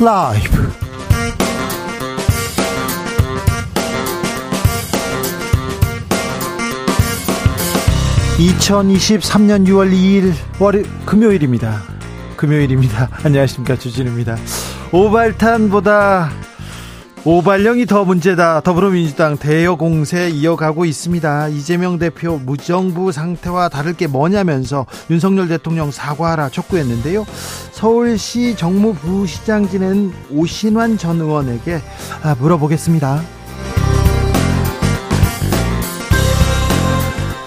[0.00, 0.72] 라이브.
[8.38, 11.80] 2023년 6월 2일 월요 금요일입니다.
[12.36, 13.08] 금요일입니다.
[13.22, 14.36] 안녕하십니까 주진우입니다.
[14.90, 16.30] 오발탄보다
[17.26, 18.60] 오발령이 더 문제다.
[18.60, 21.48] 더불어민주당 대여 공세 이어가고 있습니다.
[21.48, 27.24] 이재명 대표 무정부 상태와 다를 게 뭐냐면서 윤석열 대통령 사과하라 촉구했는데요.
[27.72, 31.80] 서울시 정무부시장 지낸 오신환 전 의원에게
[32.22, 33.22] 아, 물어보겠습니다.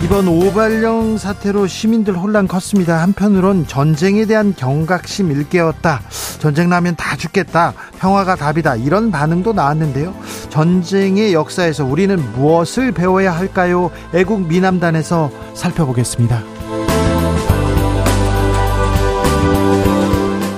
[0.07, 3.01] 이번 오발령 사태로 시민들 혼란 컸습니다.
[3.01, 5.99] 한편으론 전쟁에 대한 경각심 일깨웠다.
[6.39, 7.73] 전쟁 나면 다 죽겠다.
[7.99, 8.77] 평화가 답이다.
[8.77, 10.15] 이런 반응도 나왔는데요.
[10.49, 13.91] 전쟁의 역사에서 우리는 무엇을 배워야 할까요?
[14.13, 16.56] 애국 미남단에서 살펴보겠습니다.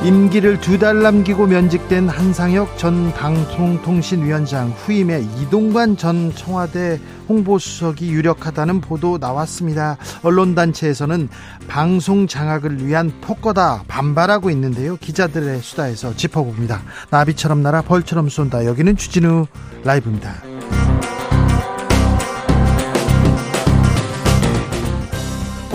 [0.09, 9.19] 임기를 두 달 남기고 면직된 한상혁 전 방송통신위원장 후임에 이동관 전 청와대 홍보수석이 유력하다는 보도
[9.19, 9.97] 나왔습니다.
[10.23, 11.30] 언론단체에서는
[11.67, 14.97] 방송 장악을 위한 폭거다 반발하고 있는데요.
[14.97, 16.81] 기자들의 수다에서 짚어봅니다.
[17.11, 18.65] 나비처럼 날아 벌처럼 쏜다.
[18.65, 19.45] 여기는 주진우
[19.83, 20.58] 라이브입니다.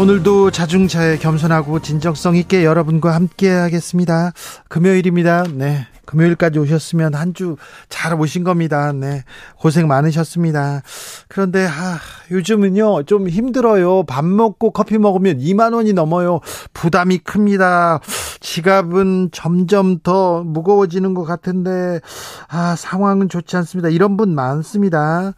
[0.05, 4.35] 오늘도 자중차에 겸손하고 진정성 있게 여러분과 함께 하겠습니다.
[4.69, 5.45] 금요일입니다.
[5.45, 5.87] 네.
[6.19, 7.57] 금요일까지 오셨으면 한 주
[7.89, 8.93] 잘 오신 겁니다.
[8.93, 9.25] 네.
[9.59, 10.83] 고생 많으셨습니다.
[11.29, 11.99] 그런데, 아,
[12.31, 14.05] 요즘은요, 좀 힘들어요.
[14.05, 16.41] 밥 먹고 커피 먹으면 2만 원이 넘어요.
[16.73, 18.01] 부담이 큽니다.
[18.41, 22.01] 지갑은 점점 더 무거워지는 것 같은데,
[22.49, 23.89] 아, 상황은 좋지 않습니다.
[23.89, 25.33] 이런 분 많습니다.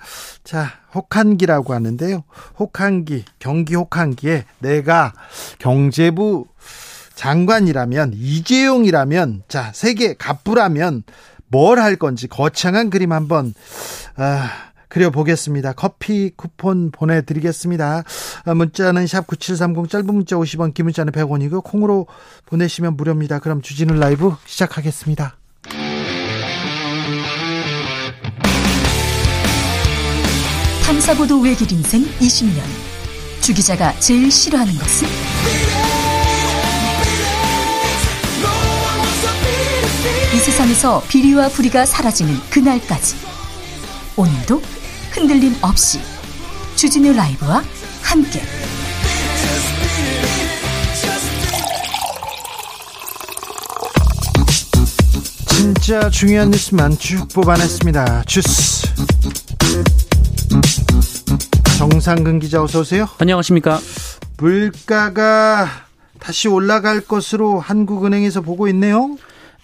[0.45, 2.25] 자, 혹한기라고 하는데요.
[2.59, 5.13] 혹한기, 경기 혹한기에 내가
[5.59, 6.47] 경제부
[7.17, 11.03] 장관이라면 이재용이라면 자 세계 갑부라면
[11.49, 13.55] 뭘 할 건지 거창한 그림 한번
[14.17, 14.51] 아,
[14.89, 15.73] 그려보겠습니다.
[15.73, 18.05] 커피 쿠폰 보내드리겠습니다.
[18.45, 22.07] 아, 문자는 샵 9730 짧은 문자 50원 긴 문자는 100원이고 콩으로
[22.47, 23.39] 보내시면 무료입니다.
[23.41, 25.37] 그럼 주진우 라이브 시작하겠습니다.
[30.85, 32.61] 탐사보도 외길 인생 20년
[33.41, 35.96] 주 기자가 제일 싫어하는 것은?
[40.37, 43.17] 이 세상에서 비리와 부리가 사라지는 그날까지
[44.17, 44.61] 오늘도
[45.13, 45.99] 흔들림 없이
[46.75, 47.65] 주진우 라이브와
[48.03, 48.43] 함께
[55.49, 58.25] 진짜 중요한 뉴스만 쭉 뽑아냈습니다.
[58.25, 58.89] 주스
[61.79, 63.09] 정상근 기자 어서 오세요.
[63.17, 63.81] 안녕하십니까.
[64.37, 65.67] 물가가
[66.19, 69.17] 다시 올라갈 것으로 한국은행에서 보고 있네요.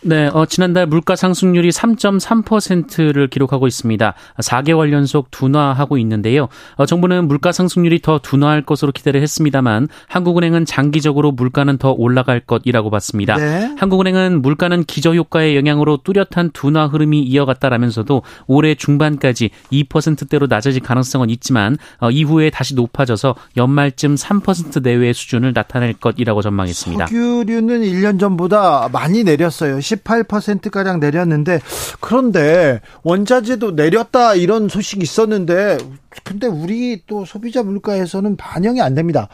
[0.04, 4.14] 네, 어, 지난달 물가 상승률이 3.3%를 기록하고 있습니다.
[4.40, 6.48] 4개월 연속 둔화하고 있는데요.
[6.74, 12.90] 어, 정부는 물가 상승률이 더 둔화할 것으로 기대를 했습니다만 한국은행은 장기적으로 물가는 더 올라갈 것이라고
[12.90, 13.36] 봤습니다.
[13.36, 13.74] 네.
[13.78, 22.10] 한국은행은 물가는 기저효과의 영향으로 뚜렷한 둔화 흐름이 이어갔다라면서도 올해 중반까지 2%대로 낮아질 가능성은 있지만 어,
[22.10, 27.06] 이후에 다시 높아져서 연말쯤 3% 내외의 수준을 나타낼 것이라고 전망했습니다.
[27.06, 29.80] 석유류는 1년 전보다 많이 내렸어요.
[29.96, 31.60] 18%가량 내렸는데
[32.00, 35.78] 그런데 원자재도 내렸다 이런 소식이 있었는데
[36.24, 39.28] 근데 우리 또 소비자 물가에서는 반영이 안 됩니다.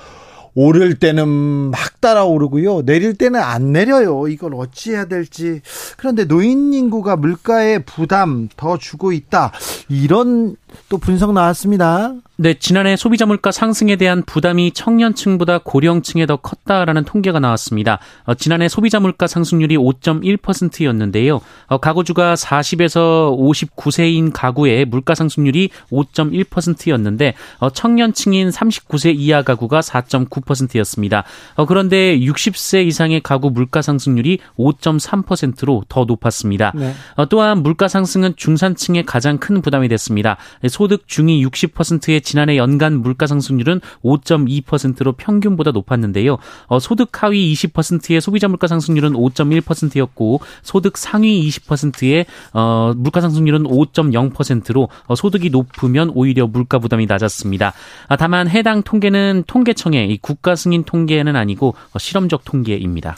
[0.54, 2.82] 오를 때는 막 따라오르고요.
[2.84, 4.26] 내릴 때는 안 내려요.
[4.26, 5.60] 이걸 어찌해야 될지.
[5.96, 9.52] 그런데 노인 인구가 물가에 부담 더 주고 있다.
[9.88, 10.56] 이런
[10.88, 12.14] 또 분석 나왔습니다.
[12.40, 17.98] 네, 지난해 소비자 물가 상승에 대한 부담이 청년층보다 고령층에 더 컸다라는 통계가 나왔습니다.
[18.26, 21.40] 어, 지난해 소비자 물가 상승률이 5.1%였는데요.
[21.66, 31.24] 어, 가구주가 40에서 59세인 가구의 물가 상승률이 5.1%였는데 어, 청년층인 39세 이하 가구가 4.9%였습니다.
[31.56, 36.70] 어, 그런데 60세 이상의 가구 물가 상승률이 5.3%로 더 높았습니다.
[36.76, 36.94] 네.
[37.16, 40.36] 어, 또한 물가 상승은 중산층에 가장 큰 부담이 됐습니다.
[40.68, 46.38] 소득 중위 60%의 지난해 연간 물가 상승률은 5.2%로 평균보다 높았는데요.
[46.66, 54.88] 어, 소득 하위 20%의 소비자 물가 상승률은 5.1%였고 소득 상위 20%의 어, 물가 상승률은 5.0%로
[55.06, 57.72] 어, 소득이 높으면 오히려 물가 부담이 낮았습니다.
[58.08, 63.16] 아, 다만 해당 통계는 통계청의 국가 승인 통계는 아니고 어, 실험적 통계입니다.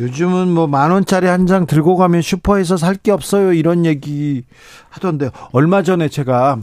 [0.00, 4.42] 요즘은 뭐 만 원짜리 한 장 들고 가면 슈퍼에서 살 게 없어요 이런 얘기
[4.90, 6.58] 하던데 얼마 전에 제가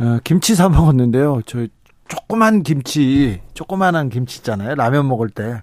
[0.00, 1.42] 어, 김치 사 먹었는데요.
[1.46, 1.66] 저
[2.08, 4.74] 조그만 김치, 조그만한 김치 있잖아요.
[4.74, 5.62] 라면 먹을 때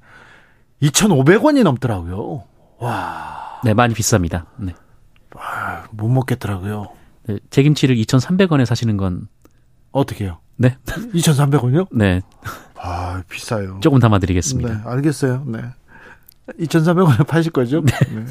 [0.82, 2.44] 2,500원이 넘더라고요.
[2.80, 3.60] 와.
[3.64, 4.46] 네, 많이 비쌉니다.
[4.58, 4.74] 네.
[5.92, 6.88] 못 먹겠더라고요.
[7.28, 9.28] 네, 제 김치를 2,300원에 사시는 건
[9.92, 10.40] 어떻게요?
[10.56, 10.78] 네.
[10.86, 11.88] 2,300원이요?
[11.92, 12.22] 네.
[12.80, 13.80] 아, 비싸요.
[13.82, 14.74] 조금 담아 드리겠습니다.
[14.74, 15.44] 네, 알겠어요.
[15.48, 15.60] 네.
[16.60, 17.82] 2,300원에 파실 거죠?
[17.82, 17.92] 네.
[18.14, 18.26] 네.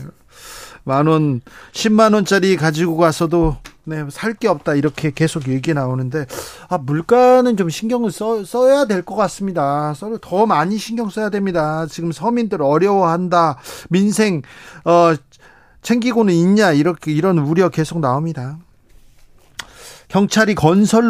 [0.84, 1.40] 만 원,
[1.72, 3.56] 10만 원짜리 가지고 가서도
[3.88, 6.26] 네, 살 게 없다 이렇게 계속 얘기 나오는데
[6.68, 9.94] 아, 물가는 좀 신경을 써, 써야 될 것 같습니다.
[10.20, 11.86] 더 많이 신경 써야 됩니다.
[11.88, 13.58] 지금 서민들 어려워한다.
[13.88, 14.42] 민생
[14.84, 15.14] 어
[15.82, 18.58] 챙기고는 있냐 이렇게 이런 우려 계속 나옵니다.
[20.08, 21.08] 경찰이 건설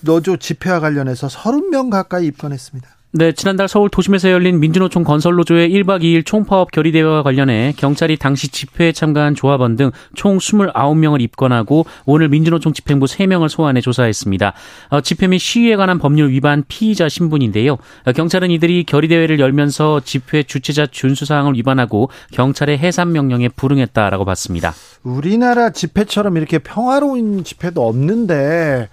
[0.00, 2.88] 노조 집회와 관련해서 30명 가까이 입건했습니다.
[3.10, 8.92] 네, 지난달 서울 도심에서 열린 민주노총 건설노조의 1박 2일 총파업 결의대회와 관련해 경찰이 당시 집회에
[8.92, 14.52] 참가한 조합원 등 총 29명을 입건하고 오늘 민주노총 집행부 3명을 소환해 조사했습니다.
[14.90, 17.78] 어, 집회 및 시위에 관한 법률 위반 피의자 신분인데요.
[18.04, 24.74] 어, 경찰은 이들이 결의대회를 열면서 집회 주최자 준수사항을 위반하고 경찰의 해산 명령에 불응했다라고 봤습니다.
[25.02, 28.88] 우리나라 집회처럼 이렇게 평화로운 집회도 없는데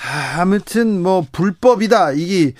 [0.00, 2.12] 아, 아무튼 뭐 불법이다.
[2.12, 2.52] 이게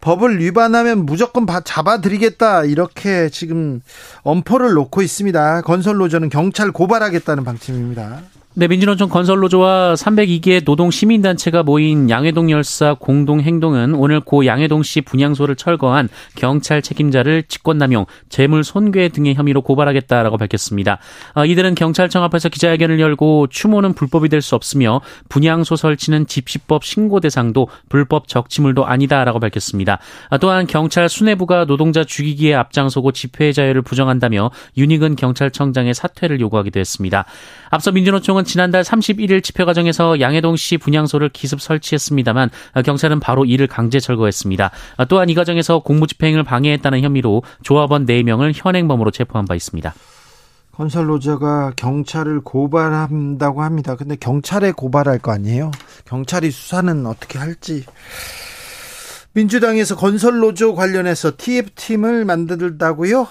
[0.00, 2.64] 법을 위반하면 무조건 잡아드리겠다.
[2.64, 3.80] 이렇게 지금
[4.22, 5.62] 엄포를 놓고 있습니다.
[5.62, 8.22] 건설 노조는 경찰 고발하겠다는 방침입니다.
[8.56, 15.56] 네, 민주노총 건설노조와 302개 노동 시민단체가 모인 양해동 열사 공동행동은 오늘 고 양해동 씨 분향소를
[15.56, 20.98] 철거한 경찰 책임자를 직권남용, 재물 손괴 등의 혐의로 고발하겠다라고 밝혔습니다.
[21.34, 27.18] 어, 이들은 경찰청 앞에서 기자회견을 열고 추모는 불법이 될 수 없으며 분향소 설치는 집시법 신고
[27.18, 29.98] 대상도 불법 적치물도 아니다라고 밝혔습니다.
[30.30, 37.24] 어, 또한 경찰 수뇌부가 노동자 죽이기에 앞장서고 집회 자유를 부정한다며 윤익은 경찰청장의 사퇴를 요구하기도 했습니다.
[37.70, 42.50] 앞서 민주노총은 지난달 31일 집회 과정에서 양해동 씨 분향소를 기습 설치했습니다만
[42.84, 44.70] 경찰은 바로 이를 강제 철거했습니다.
[45.08, 49.94] 또한 이 과정에서 공무집행을 방해했다는 혐의로 조합원 4명을 현행범으로 체포한 바 있습니다.
[50.72, 53.94] 건설 노조가 경찰을 고발한다고 합니다.
[53.94, 55.70] 근데 경찰에 고발할 거 아니에요?
[56.04, 57.84] 경찰이 수사는 어떻게 할지.
[59.34, 63.26] 민주당에서 건설 노조 관련해서 TF팀을 만들다고요?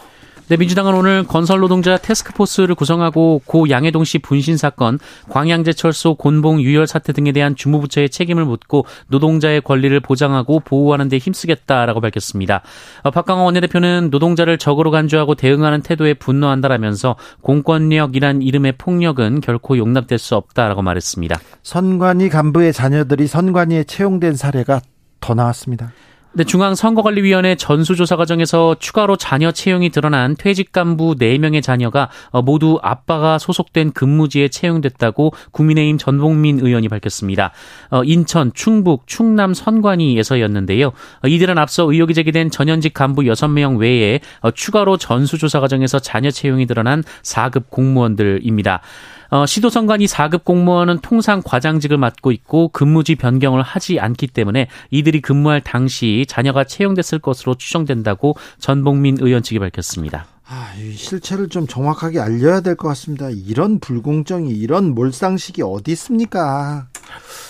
[0.49, 4.99] 네, 민주당은 오늘 건설 노동자 테스크포스를 구성하고 고 양해동 씨 분신 사건,
[5.29, 12.01] 광양제철소 곤봉 유혈 사태 등에 대한 주무부처의 책임을 묻고 노동자의 권리를 보장하고 보호하는 데 힘쓰겠다라고
[12.01, 12.61] 밝혔습니다.
[13.03, 20.35] 어, 박강원 원내대표는 노동자를 적으로 간주하고 대응하는 태도에 분노한다라면서 공권력이란 이름의 폭력은 결코 용납될 수
[20.35, 21.39] 없다라고 말했습니다.
[21.63, 24.81] 선관위 간부의 자녀들이 선관위에 채용된 사례가
[25.21, 25.93] 더 나왔습니다.
[26.35, 33.37] 네, 중앙선거관리위원회 전수조사 과정에서 추가로 자녀 채용이 드러난 퇴직 간부 4명의 자녀가 어, 모두 아빠가
[33.37, 37.51] 소속된 근무지에 채용됐다고 국민의힘 전봉민 의원이 밝혔습니다.
[37.91, 40.87] 어, 인천, 충북, 충남 선관위에서였는데요.
[40.87, 44.19] 어, 이들은 앞서 의혹이 제기된 전현직 간부 6명 외에
[44.55, 48.81] 추가로 전수조사 과정에서 자녀 채용이 드러난 4급 공무원들입니다.
[49.33, 55.59] 어, 시도선관위 4급 공무원은 통상 과장직을 맡고 있고 근무지 변경을 하지 않기 때문에 이들이 근무할
[55.59, 60.27] 당시 자녀가 채용됐을 것으로 추정된다고 전봉민 의원 측이 밝혔습니다.
[60.45, 63.31] 아, 실체를 좀 정확하게 알려야 될 것 같습니다.
[63.31, 66.85] 이런 불공정이, 이런 몰상식이 어디 있습니까?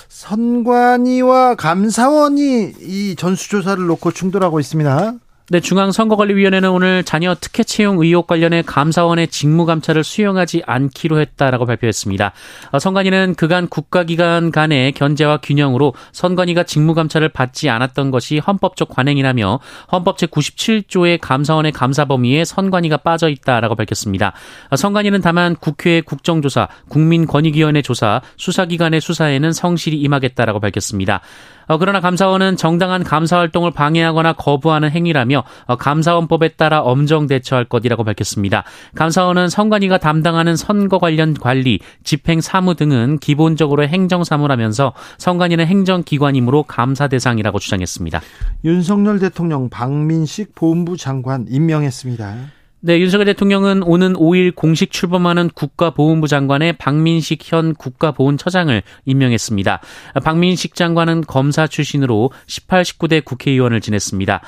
[0.07, 5.15] 선관위와 감사원이 이 전수조사를 놓고 충돌하고 있습니다.
[5.53, 12.33] 네, 중앙선거관리위원회는 오늘 자녀 특혜 채용 의혹 관련해 감사원의 직무 감찰을 수용하지 않기로 했다라고 발표했습니다.
[12.71, 19.59] 어, 선관위는 그간 국가기관 간의 견제와 균형으로 선관위가 직무 감찰을 받지 않았던 것이 헌법적 관행이라며
[19.91, 24.33] 헌법 제97조의 감사원의 감사 범위에 선관위가 빠져 있다라고 밝혔습니다.
[24.71, 31.21] 어, 선관위는 다만 국회 국정조사, 국민권익위원회 조사, 수사기관의 수사에는 성실히 임하겠다라고 밝혔습니다.
[31.67, 38.03] 어, 그러나 감사원은 정당한 감사 활동을 방해하거나 거부하는 행위라며 어, 감사원법에 따라 엄정 대처할 것이라고
[38.03, 38.63] 밝혔습니다.
[38.95, 47.07] 감사원은 선관위가 담당하는 선거 관련 관리, 집행 사무 등은 기본적으로 행정 사무라면서 선관위는 행정기관이므로 감사
[47.07, 48.21] 대상이라고 주장했습니다.
[48.65, 52.62] 윤석열 대통령 박민식 보훈부 장관 임명했습니다.
[52.85, 59.79] 네, 윤석열 대통령은 오는 5일 공식 출범하는 국가보훈부 장관의 박민식 현 국가보훈처장을 임명했습니다.
[60.21, 64.41] 박민식 장관은 검사 출신으로 18, 19대 국회의원을 지냈습니다.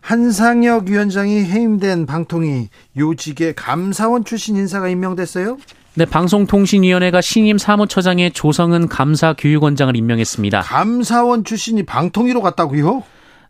[0.00, 5.56] 한상혁 위원장이 해임된 방통위 요직에 감사원 출신 인사가 임명됐어요?
[5.94, 10.62] 네, 방송통신위원회가 신임 사무처장에 조성은 감사교육원장을 임명했습니다.
[10.62, 13.04] 감사원 출신이 방통위로 갔다고요?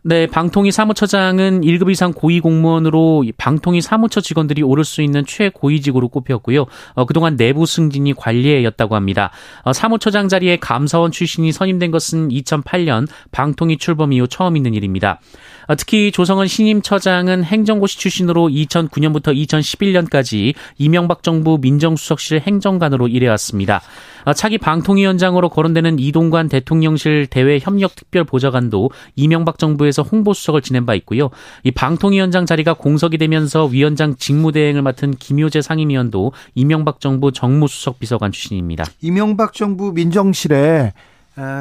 [0.04, 6.66] 네, 방통위 사무처장은 1급 이상 고위 공무원으로 방통위 사무처 직원들이 오를 수 있는 최고위직으로 꼽혔고요.
[6.94, 9.30] 어, 그동안 내부 승진이 관리해였다고 합니다.
[9.62, 15.20] 어, 사무처장 자리에 감사원 출신이 선임된 것은 2008년 방통위 출범 이후 처음 있는 일입니다.
[15.66, 23.82] 어, 특히 조성은 신임 처장은 행정고시 출신으로 2009년부터 2011년까지 이명박 정부 민정수석실 행정관으로 일해왔습니다.
[24.24, 30.94] 어, 차기 방통위원장으로 거론되는 이동관 대통령실 대외 협력 특별 보좌관도 이명박 정부에서 홍보수석을 지낸 바
[30.94, 31.30] 있고요.
[31.64, 38.84] 이 방통위원장 자리가 공석이 되면서 위원장 직무대행을 맡은 김효재 상임위원도 이명박 정부 정무수석 비서관 출신입니다.
[39.00, 41.11] 이명박 정부 민정실에 어,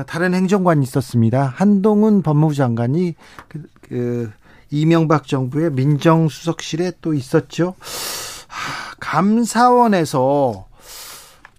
[0.08, 1.54] 다른 행정관이 있었습니다.
[1.56, 3.16] 한동훈 법무부 장관이
[3.48, 4.32] 그, 그
[4.70, 7.76] 이명박 정부의 민정수석실에 또 있었죠.
[9.00, 10.68] 감사원에서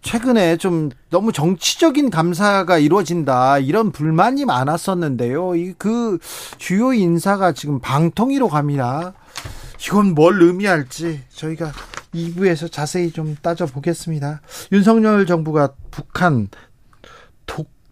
[0.02, 5.54] 최근에 좀 너무 정치적인 감사가 이루어진다 이런 불만이 많았었는데요.
[5.54, 6.18] 이 그
[6.58, 9.14] 주요 인사가 지금 방통위로 갑니다.
[9.86, 11.72] 이건 뭘 의미할지 저희가
[12.14, 14.40] 2부에서 자세히 좀 따져보겠습니다.
[14.72, 16.48] 윤석열 정부가 북한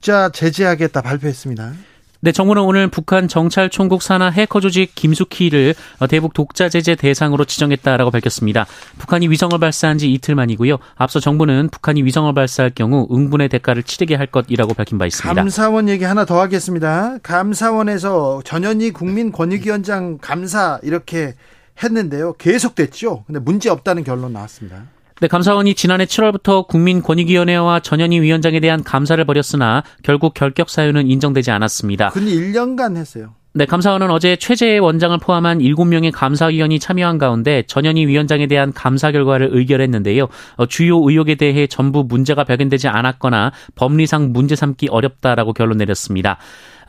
[0.01, 1.73] 독자 제재하겠다 발표했습니다.
[2.21, 5.75] 네, 정부는 오늘 북한 정찰 총국 산하 해커 조직 김숙희를
[6.09, 8.67] 대북 독자 제재 대상으로 지정했다라고 밝혔습니다.
[8.99, 10.79] 북한이 위성을 발사한 지 이틀 만이고요.
[10.97, 15.35] 앞서 정부는 북한이 위성을 발사할 경우 응분의 대가를 치르게 할 것이라고 밝힌 바 있습니다.
[15.35, 17.19] 감사원 얘기 하나 더 하겠습니다.
[17.23, 21.35] 감사원에서 전현희 국민권익위원장 감사 이렇게
[21.83, 22.35] 했는데요.
[22.35, 23.25] 계속됐죠.
[23.27, 24.85] 근데 문제 없다는 결론 나왔습니다.
[25.21, 32.09] 네, 감사원이 지난해 7월부터 국민권익위원회와 전현희 위원장에 대한 감사를 벌였으나 결국 결격 사유는 인정되지 않았습니다.
[32.09, 33.35] 근 1년간 했어요.
[33.53, 39.51] 네, 감사원은 어제 최재해 원장을 포함한 7명의 감사위원이 참여한 가운데 전현희 위원장에 대한 감사 결과를
[39.53, 40.29] 의결했는데요.
[40.57, 46.39] 어, 주요 의혹에 대해 전부 문제가 발견되지 않았거나 법리상 문제 삼기 어렵다라고 결론 내렸습니다.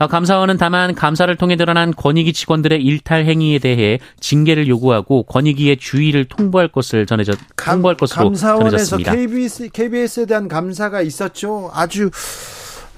[0.02, 6.24] 어, 감사원은 다만 감사를 통해 드러난 권익위 직원들의 일탈 행위에 대해 징계를 요구하고 권익위의 주의를
[6.24, 9.12] 통보할 것을 전해졌 통보할 것으로 감사원에서 전해졌습니다.
[9.12, 11.70] KBS KBS에 대한 감사가 있었죠.
[11.72, 12.10] 아주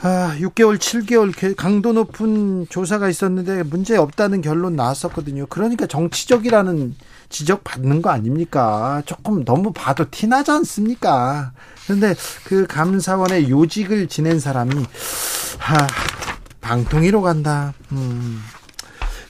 [0.00, 5.46] 아, 6개월, 7개월 강도 높은 조사가 있었는데 문제 없다는 결론 나왔었거든요.
[5.48, 6.94] 그러니까 정치적이라는
[7.28, 9.02] 지적 받는 거 아닙니까?
[9.06, 11.52] 조금 너무 봐도 티나지 않습니까?
[11.84, 14.74] 그런데 그 감사원의 요직을 지낸 사람이
[15.58, 15.86] 하,
[16.64, 17.74] 방통위로 간다.
[17.92, 18.40] 음.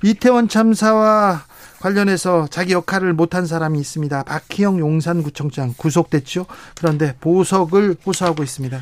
[0.03, 1.45] 이태원 참사와
[1.81, 4.23] 관련해서 자기 역할을 못한 사람이 있습니다.
[4.23, 6.47] 박희영 용산구청장 구속됐죠.
[6.77, 8.81] 그런데 보석을 호소하고 있습니다.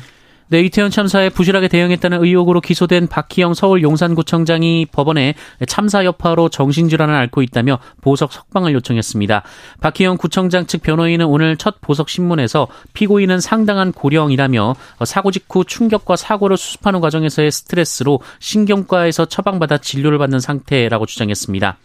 [0.53, 5.33] 네, 이태원 참사에 부실하게 대응했다는 의혹으로 기소된 박희영 서울 용산구청장이 법원에
[5.65, 9.41] 참사 여파로 정신질환을 앓고 있다며 보석 석방을 요청했습니다.
[9.81, 16.55] 박희영 구청장 측 변호인은 오늘 첫 보석 신문에서 피고인은 상당한 고령이라며 사고 직후 충격과 사고를
[16.55, 21.77] 수습하는 과정에서의 스트레스로 신경과에서 처방받아 진료를 받는 상태라고 주장했습니다.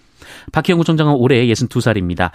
[0.52, 2.31] 박희영 구청장은 올해 62살입니다.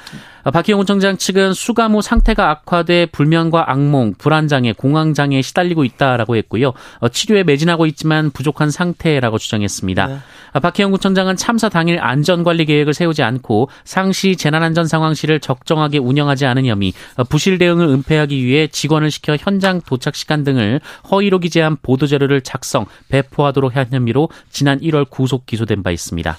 [0.52, 6.74] 박희영 구청장 측은 수감 후 상태가 악화돼 불면과 악몽, 불안장애, 공황장애에 시달리고 있다라고 했고요.
[7.00, 10.08] 어, 치료에 매진하고 있지만 부족한 상태라고 주장했습니다.
[10.08, 10.18] 네.
[10.60, 16.94] 박희영 구청장은 참사 당일 안전관리 계획을 세우지 않고 상시 재난안전 상황실을 적정하게 운영하지 않은 혐의,
[17.16, 20.80] 어, 부실 대응을 은폐하기 위해 직원을 시켜 현장 도착 시간 등을
[21.10, 26.38] 허위로 기재한 보도자료를 작성, 배포하도록 한 혐의로 지난 1월 구속 기소된 바 있습니다.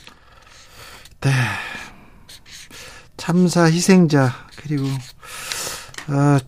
[1.24, 1.30] 네.
[3.16, 6.38] 참사 희생자 그리고 어,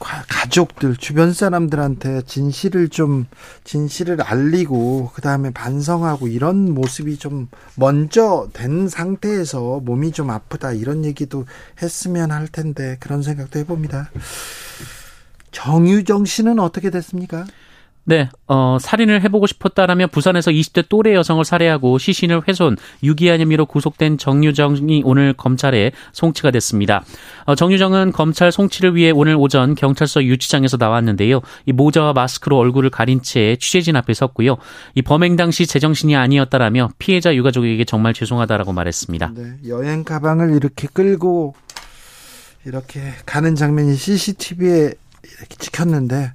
[0.00, 3.26] 가족들 주변 사람들한테 진실을 좀
[3.62, 11.04] 진실을 알리고 그 다음에 반성하고 이런 모습이 좀 먼저 된 상태에서 몸이 좀 아프다 이런
[11.04, 11.46] 얘기도
[11.80, 14.10] 했으면 할 텐데 그런 생각도 해봅니다.
[15.52, 17.46] 정유정 씨는 어떻게 됐습니까?
[18.10, 24.18] 네, 어, 살인을 해보고 싶었다라며 부산에서 20대 또래 여성을 살해하고 시신을 훼손, 유기한 혐의로 구속된
[24.18, 27.04] 정유정이 오늘 검찰에 송치가 됐습니다.
[27.44, 31.40] 어, 정유정은 검찰 송치를 위해 오늘 오전 경찰서 유치장에서 나왔는데요.
[31.66, 34.56] 이 모자와 마스크로 얼굴을 가린 채 취재진 앞에 섰고요.
[34.96, 39.34] 이 범행 당시 제정신이 아니었다라며 피해자 유가족에게 정말 죄송하다라고 말했습니다.
[39.36, 41.54] 네, 여행 가방을 이렇게 끌고
[42.64, 46.32] 이렇게 가는 장면이 CCTV에 이렇게 찍혔는데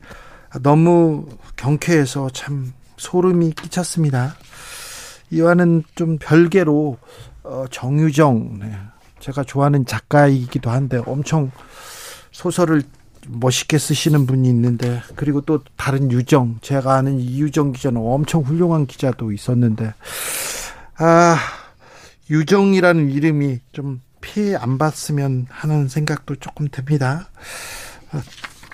[0.61, 4.35] 너무 경쾌해서 참 소름이 끼쳤습니다.
[5.31, 6.97] 이와는 좀 별개로
[7.43, 8.77] 어, 정유정 네.
[9.19, 11.51] 제가 좋아하는 작가이기도 한데 엄청
[12.31, 12.83] 소설을
[13.27, 19.31] 멋있게 쓰시는 분이 있는데 그리고 또 다른 유정 제가 아는 이유정 기자는 엄청 훌륭한 기자도
[19.31, 19.93] 있었는데
[20.97, 21.37] 아
[22.29, 27.29] 유정이라는 이름이 좀 피해 안 봤으면 하는 생각도 조금 듭니다.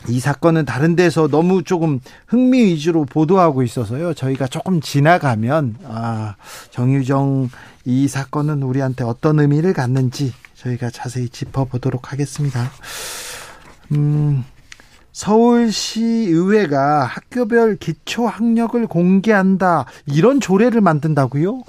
[0.07, 4.13] 이 사건은 다른 데서 너무 조금 흥미 위주로 보도하고 있어서요.
[4.13, 6.35] 저희가 조금 지나가면 아,
[6.71, 7.49] 정유정
[7.85, 12.71] 이 사건은 우리한테 어떤 의미를 갖는지 저희가 자세히 짚어보도록 하겠습니다.
[13.93, 14.43] 음,
[15.11, 21.63] 서울시 의회가 학교별 기초 학력을 공개한다 이런 조례를 만든다고요?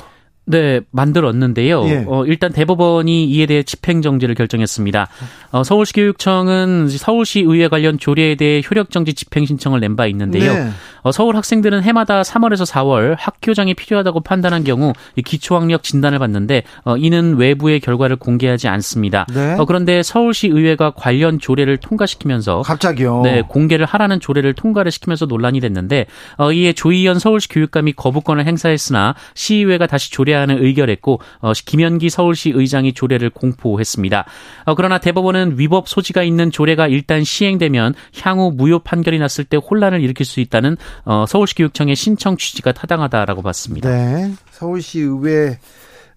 [0.44, 1.84] 네, 만들었는데요.
[1.86, 2.04] 예.
[2.06, 5.08] 어, 일단 대법원이 이에 대해 집행정지를 결정했습니다.
[5.52, 10.52] 어, 서울시 교육청은 서울시 의회 관련 조례에 대해 효력정지 집행 신청을 낸 바 있는데요.
[10.54, 10.70] 네.
[11.02, 16.96] 어, 서울 학생들은 해마다 3월에서 4월 학교장이 필요하다고 판단한 경우 이 기초학력 진단을 받는데 어,
[16.96, 19.26] 이는 외부의 결과를 공개하지 않습니다.
[19.34, 19.56] 네.
[19.58, 23.22] 어, 그런데 서울시 의회가 관련 조례를 통과시키면서 갑자기요.
[23.22, 26.06] 네, 공개를 하라는 조례를 통과를 시키면서 논란이 됐는데
[26.36, 32.92] 어, 이에 조희연 서울시 교육감이 거부권을 행사했으나 시의회가 다시 조례안을 의결했고 어, 김현기 서울시 의장이
[32.92, 34.24] 조례를 공포했습니다.
[34.66, 40.00] 어, 그러나 대법원은 위법 소지가 있는 조례가 일단 시행되면 향후 무효 판결이 났을 때 혼란을
[40.02, 43.88] 일으킬 수 있다는 어, 서울시 교육청의 신청 취지가 타당하다라고 봤습니다.
[43.88, 44.32] 네.
[44.50, 45.58] 서울시 의회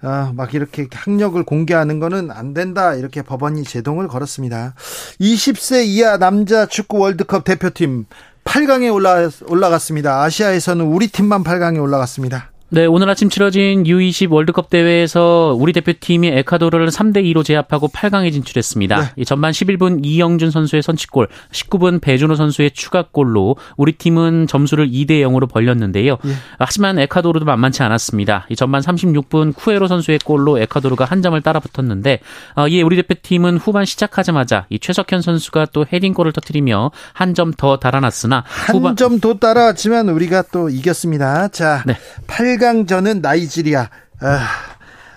[0.01, 2.93] 아, 막 이렇게 학력을 공개하는 거는 안 된다.
[2.93, 4.75] 이렇게 법원이 제동을 걸었습니다.
[5.19, 8.05] 20세 이하 남자 축구 월드컵 대표팀
[8.43, 10.21] 8강에 올라, 올라갔습니다.
[10.23, 12.51] 아시아에서는 우리 팀만 8강에 올라갔습니다.
[12.75, 18.99] 네, 오늘 아침 치러진 U20 월드컵 대회에서 우리 대표팀이 에콰도르를 3대 2로 제압하고 8강에 진출했습니다.
[18.99, 19.05] 네.
[19.15, 25.49] 이 전반 11분 이영준 선수의 선취골, 19분 배준호 선수의 추가골로 우리 팀은 점수를 2대 0으로
[25.49, 26.17] 벌렸는데요.
[26.25, 26.31] 예.
[26.59, 28.45] 하지만 에콰도르도 만만치 않았습니다.
[28.49, 32.19] 이 전반 36분 쿠에로 선수의 골로 에콰도르가 한 점을 따라붙었는데
[32.55, 37.77] 어, 이에 우리 대표팀은 후반 시작하자마자 이 최석현 선수가 또 헤딩골을 터뜨리며 한 점 더
[37.77, 41.47] 달아났으나 한 점더 따라왔지만 우리가 또 이겼습니다.
[41.49, 41.95] 자, 네.
[42.27, 43.89] 8강 전은 나이지리아.
[44.21, 44.47] 아,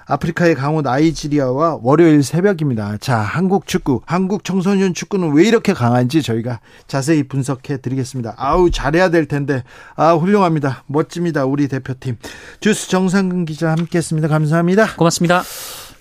[0.07, 2.97] 아프리카의 강호 나이지리아와 월요일 새벽입니다.
[2.99, 8.35] 자, 한국 축구, 한국 청소년 축구는 왜 이렇게 강한지 저희가 자세히 분석해 드리겠습니다.
[8.37, 9.64] 아우, 잘해야 될 텐데.
[9.97, 10.85] 아, 훌륭합니다.
[10.87, 11.45] 멋집니다.
[11.45, 12.17] 우리 대표팀.
[12.61, 14.28] 주스 정상근 기자 함께 했습니다.
[14.28, 14.95] 감사합니다.
[14.97, 15.43] 고맙습니다.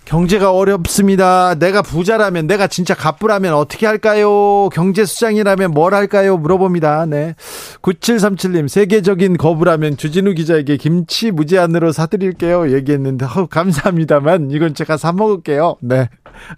[0.07, 1.55] 경제가 어렵습니다.
[1.55, 4.69] 내가 부자라면, 내가 진짜 갑부라면 어떻게 할까요?
[4.69, 6.37] 경제수장이라면 뭘 할까요?
[6.37, 7.05] 물어봅니다.
[7.07, 7.35] 네.
[7.81, 12.71] 9737님, 세계적인 거부라면 주진우 기자에게 김치 무제한으로 사드릴게요.
[12.71, 15.75] 얘기했는데, 어, 감사합니다만, 이건 제가 사먹을게요.
[15.81, 16.07] 네.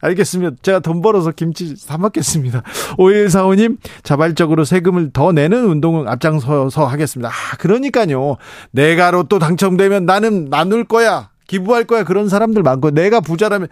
[0.02, 0.58] 알겠습니다.
[0.62, 2.62] 제가 돈 벌어서 김치 사먹겠습니다.
[3.00, 7.30] 5145님, 자발적으로 세금을 더 내는 운동을 앞장서서 하겠습니다.
[7.30, 8.38] 아, 그러니까요.
[8.72, 11.30] 내가 로또 당첨되면 나는 나눌 거야.
[11.50, 12.04] 기부할 거야.
[12.04, 13.68] 그런 사람들 많고 내가 부자라면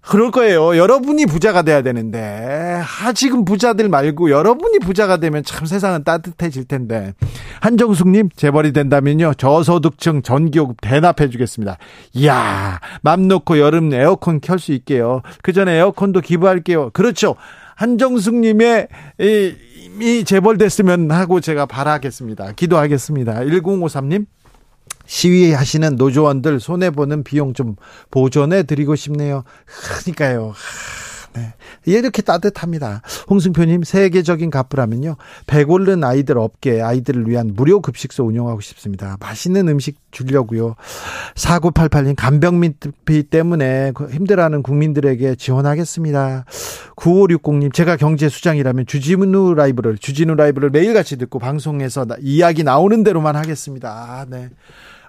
[0.00, 0.76] 그럴 거예요.
[0.78, 7.12] 여러분이 부자가 돼야 되는데 아 지금 부자들 말고 여러분이 부자가 되면 참 세상은 따뜻해질 텐데
[7.60, 11.76] 한정숙님 재벌이 된다면요 저소득층 전기요금 대납해 주겠습니다.
[12.14, 15.20] 이야 맘 놓고 여름 에어컨 켤 수 있게요.
[15.42, 16.90] 그 전에 에어컨도 기부할게요.
[16.94, 17.34] 그렇죠.
[17.76, 18.88] 한정숙님의
[19.20, 19.54] 이,
[20.00, 22.52] 이 재벌 됐으면 하고 제가 바라겠습니다.
[22.52, 23.40] 기도하겠습니다.
[23.40, 24.26] 1053님
[25.08, 27.74] 시위하시는 노조원들 손해보는 비용 좀
[28.10, 29.42] 보존해 드리고 싶네요.
[29.66, 30.54] 그러니까요.
[31.34, 31.54] 네.
[31.84, 33.02] 이렇게 따뜻합니다.
[33.28, 35.16] 홍승표님, 세계적인 갑부라면요.
[35.46, 39.16] 배고른 아이들 업계, 아이들을 위한 무료 급식소 운영하고 싶습니다.
[39.20, 40.74] 맛있는 음식 주려고요.
[41.34, 46.44] 4988님, 간병민비 때문에 힘들어하는 국민들에게 지원하겠습니다.
[46.96, 53.90] 9560님, 제가 경제수장이라면 주진우 라이브를, 주진우 라이브를 매일같이 듣고 방송에서 이야기 나오는 대로만 하겠습니다.
[53.90, 54.48] 아, 네.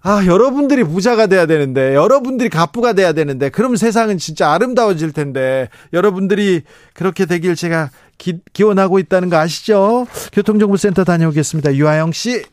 [0.02, 6.64] 아, 여러분들이 부자가 돼야 되는데, 여러분들이 갑부가 돼야 되는데, 그럼 세상은 진짜 아름다워질 텐데, 여러분들이
[6.94, 10.08] 그렇게 되길 제가 기, 기원하고 있다는 거 아시죠?
[10.32, 11.76] 교통정보센터 다녀오겠습니다.
[11.76, 12.44] 유하영 씨.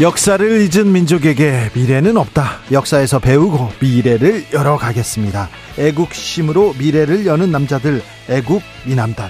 [0.00, 2.60] 역사를 잊은 민족에게 미래는 없다.
[2.70, 5.48] 역사에서 배우고 미래를 열어가겠습니다.
[5.76, 9.28] 애국심으로 미래를 여는 남자들, 애국 미남단.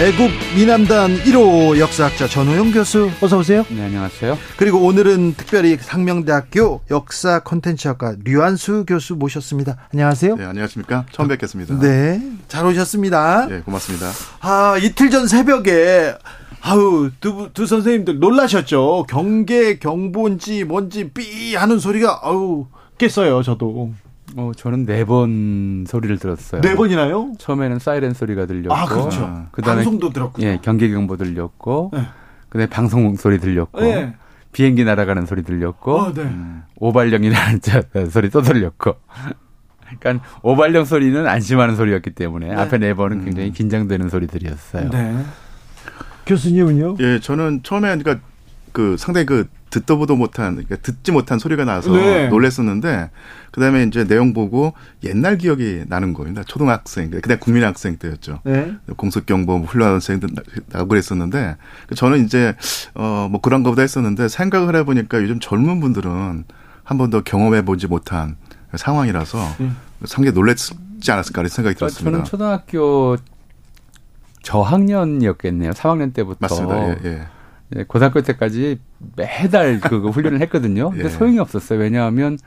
[0.00, 3.64] 애국 미남단 1호 역사학자 전호영 교수 어서 오세요.
[3.68, 4.38] 네, 안녕하세요.
[4.56, 9.76] 그리고 오늘은 특별히 상명대학교 역사 콘텐츠학과 류한수 교수 모셨습니다.
[9.92, 10.36] 안녕하세요.
[10.36, 11.06] 네, 안녕하십니까.
[11.10, 11.80] 처음 뵙겠습니다.
[11.80, 13.46] 네, 잘 오셨습니다.
[13.48, 14.08] 네, 고맙습니다.
[14.40, 16.14] 아, 이틀 전 새벽에
[16.64, 19.06] 아우 두, 두 선생님들 놀라셨죠.
[19.08, 22.66] 경계 경보인지 뭔지 삐 하는 소리가 아우
[22.98, 23.42] 깼어요.
[23.42, 23.92] 저도
[24.36, 26.60] 어, 저는 네 번 소리를 들었어요.
[26.62, 27.32] 네 번이나요?
[27.38, 29.22] 처음에는 사이렌 소리가 들렸고, 아 그렇죠.
[29.24, 30.40] 어, 그다음에 방송도 들었고.
[30.42, 32.00] 예, 경계 경보 들렸고, 네.
[32.48, 34.14] 그다음에 방송 소리 들렸고, 네.
[34.52, 36.22] 비행기 날아가는 소리 들렸고, 어, 네.
[36.22, 38.94] 음, 오발령이라는 자- 소리 또 들렸고.
[40.00, 42.54] 그러니까 오발령 소리는 안심하는 소리였기 때문에 네.
[42.54, 44.88] 앞에 네 번은 굉장히 긴장되는 소리들이었어요.
[44.88, 45.24] 네.
[46.26, 46.96] 교수님은요?
[47.00, 48.24] 예, 저는 처음에 그러니까
[48.72, 52.28] 그 상당히 그 듣도 보도 못한 그러니까 듣지 못한 소리가 나서 네.
[52.28, 53.10] 놀랐었는데
[53.52, 56.34] 그다음에 이제 내용 보고 옛날 기억이 나는 거예요.
[56.44, 58.40] 초등학생, 그때 국민학생 때였죠.
[58.44, 58.74] 네.
[58.96, 60.28] 공습경보 훌륭한 학생들
[60.68, 61.56] 나고 그랬었는데
[61.96, 62.54] 저는 이제
[62.94, 66.44] 어 뭐 그런 거보다 했었는데 생각을 해 보니까 요즘 젊은 분들은
[66.84, 68.36] 한 번도 경험해 보지 못한
[68.74, 69.76] 상황이라서 음.
[70.04, 70.74] 상당히 놀랬지
[71.10, 72.10] 않았을까 하는 생각이 들었습니다.
[72.10, 73.16] 저는 초등학교
[74.42, 75.70] 저학년이었겠네요.
[75.72, 76.38] 3학년 때부터.
[76.40, 76.88] 맞습니다.
[76.88, 77.22] 예, 예.
[77.76, 78.78] 예, 고등학교 때까지
[79.16, 80.90] 매달 그 훈련을 했거든요.
[80.90, 81.08] 근데 예.
[81.08, 81.78] 소용이 없었어요.
[81.78, 82.38] 왜냐하면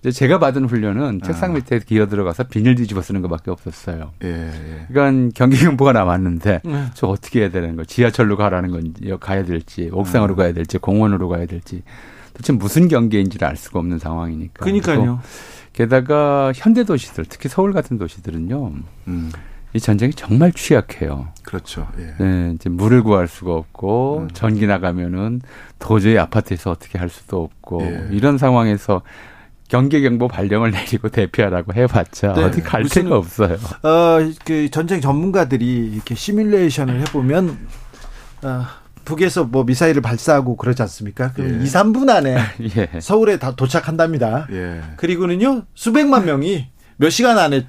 [0.00, 1.26] 이제 제가 받은 훈련은 아.
[1.26, 4.12] 책상 밑에 기어 들어가서 비닐 뒤집어 쓰는 것밖에 없었어요.
[4.24, 4.86] 예, 예.
[4.88, 6.84] 그러니까 경기 경보가 나왔는데 네.
[6.94, 7.84] 저 어떻게 해야 되는 거?
[7.84, 10.36] 지하철로 가라는 건지 가야 될지 옥상으로 아.
[10.36, 11.82] 가야 될지 공원으로 가야 될지
[12.34, 14.64] 도대체 무슨 경계인지를 알 수가 없는 상황이니까.
[14.64, 15.20] 그러니까요.
[15.72, 18.72] 게다가 현대 도시들 특히 서울 같은 도시들은요.
[19.08, 19.32] 음.
[19.76, 21.28] 이 전쟁이 정말 취약해요.
[21.42, 21.86] 그렇죠.
[21.98, 22.14] 예.
[22.18, 24.28] 네, 이제 물을 구할 수가 없고 음.
[24.32, 25.42] 전기 나가면은
[25.78, 28.08] 도저히 아파트에서 어떻게 할 수도 없고 예.
[28.10, 29.02] 이런 상황에서
[29.68, 33.58] 경계 경보 발령을 내리고 대피하라고 해봤자 네, 어디 갈 데가 없어요.
[33.82, 37.58] 어, 그 전쟁 전문가들이 이렇게 시뮬레이션을 해보면
[38.44, 38.64] 어,
[39.04, 41.32] 북에서 뭐 미사일을 발사하고 그러지 않습니까?
[41.32, 41.64] 그럼 예.
[41.64, 42.38] 2, 3분 안에
[42.78, 43.00] 예.
[43.00, 44.48] 서울에 다 도착한답니다.
[44.52, 44.80] 예.
[44.96, 47.66] 그리고는요 수백만 명이 몇 시간 안에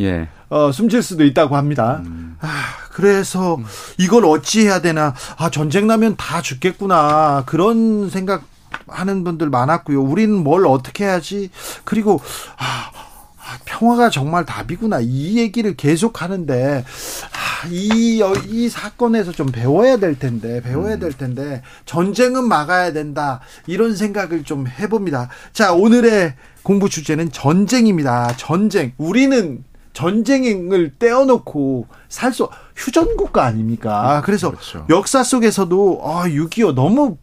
[0.00, 0.28] 예.
[0.50, 2.02] 어, 숨질 수도 있다고 합니다.
[2.04, 2.36] 음.
[2.40, 2.48] 아,
[2.90, 3.58] 그래서
[3.98, 5.14] 이걸 어찌 해야 되나?
[5.36, 7.44] 아, 전쟁 나면 다 죽겠구나.
[7.46, 8.42] 그런 생각
[8.88, 10.02] 하는 분들 많았고요.
[10.02, 11.50] 우리는 뭘 어떻게 해야지?
[11.84, 12.20] 그리고
[12.56, 12.90] 아,
[13.38, 14.98] 아 평화가 정말 답이구나.
[15.00, 21.62] 이 얘기를 계속 하는데, 아, 이, 이 사건에서 좀 배워야 될 텐데, 배워야 될 텐데,
[21.86, 23.40] 전쟁은 막아야 된다.
[23.66, 25.28] 이런 생각을 좀 해봅니다.
[25.52, 26.34] 자, 오늘의
[26.64, 28.36] 공부 주제는 전쟁입니다.
[28.36, 28.92] 전쟁.
[28.98, 34.22] 우리는 전쟁을 떼어놓고 살 수, 휴전국가 아닙니까?
[34.24, 34.86] 그래서 그렇죠.
[34.88, 37.16] 역사 속에서도, 아, 6.25 너무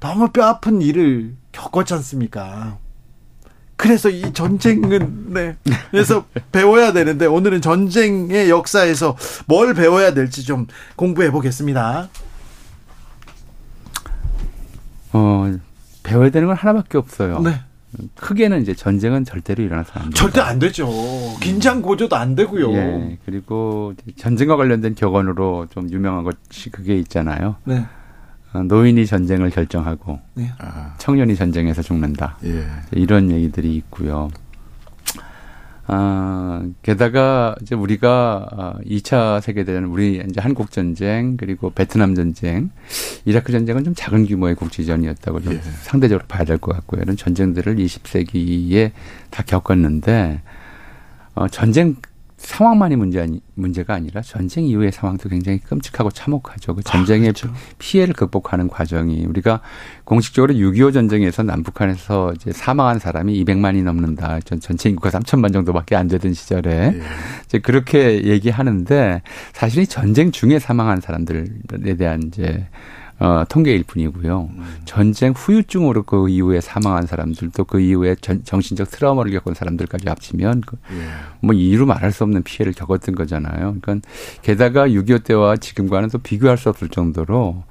[0.00, 2.78] 너무 뼈 아픈 일을 겪었지 않습니까?
[3.76, 5.56] 그래서 이 전쟁은 네.
[5.90, 12.08] 그래서 배워야 되는데 오늘은 전쟁의 역사에서 뭘 배워야 될지 좀 공부해 보겠습니다.
[15.12, 15.58] 어,
[16.02, 17.40] 배워야 되는 건 하나밖에 없어요.
[17.40, 17.60] 네.
[18.14, 20.10] 크게는 이제 전쟁은 절대로 일어나서 안.
[20.12, 20.88] 절대 안 되죠.
[21.40, 22.72] 긴장 고조도 안 되고요.
[22.72, 23.18] 예.
[23.24, 27.56] 그리고 전쟁과 관련된 격언으로 좀 유명한 것이 그게 있잖아요.
[27.64, 27.84] 네.
[28.52, 30.50] 어, 노인이 전쟁을 결정하고 네.
[30.98, 32.38] 청년이 전쟁에서 죽는다.
[32.44, 32.66] 예.
[32.92, 34.30] 이런 얘기들이 있고요.
[35.92, 42.70] 아, 게다가 이제 우리가 2차 아, 세계대전, 우리 이제 한국 전쟁, 그리고 베트남 전쟁,
[43.24, 45.60] 이라크 전쟁은 좀 작은 규모의 국지전이었다고 좀 예.
[45.82, 47.02] 상대적으로 봐야 될 것 같고요.
[47.02, 48.92] 이런 전쟁들을 20세기에
[49.30, 50.42] 다 겪었는데,
[51.34, 51.96] 어, 전쟁
[52.40, 56.74] 상황만이 문제 아니, 문제가 아니라 전쟁 이후의 상황도 굉장히 끔찍하고 참혹하죠.
[56.74, 57.54] 그 전쟁의 아, 그렇죠.
[57.78, 59.60] 피해를 극복하는 과정이 우리가
[60.04, 64.40] 공식적으로 6.25 전쟁에서 남북한에서 이제 사망한 사람이 200만이 넘는다.
[64.40, 67.02] 전 전체 인구가 3천만 정도밖에 안 되던 시절에 예.
[67.44, 69.20] 이제 그렇게 얘기하는데
[69.52, 72.66] 사실 이 전쟁 중에 사망한 사람들에 대한 이제
[73.20, 74.48] 어, 통계일 뿐이고요.
[74.50, 74.64] 음.
[74.86, 80.78] 전쟁 후유증으로 그 이후에 사망한 사람들도 그 이후에 전, 정신적 트라우마를 겪은 사람들까지 합치면 그,
[80.92, 81.06] 예.
[81.42, 83.76] 뭐 이루 말할 수 없는 피해를 겪었던 거잖아요.
[83.82, 84.08] 그러니까
[84.40, 87.62] 게다가 6.25 때와 지금과는 또 비교할 수 없을 정도로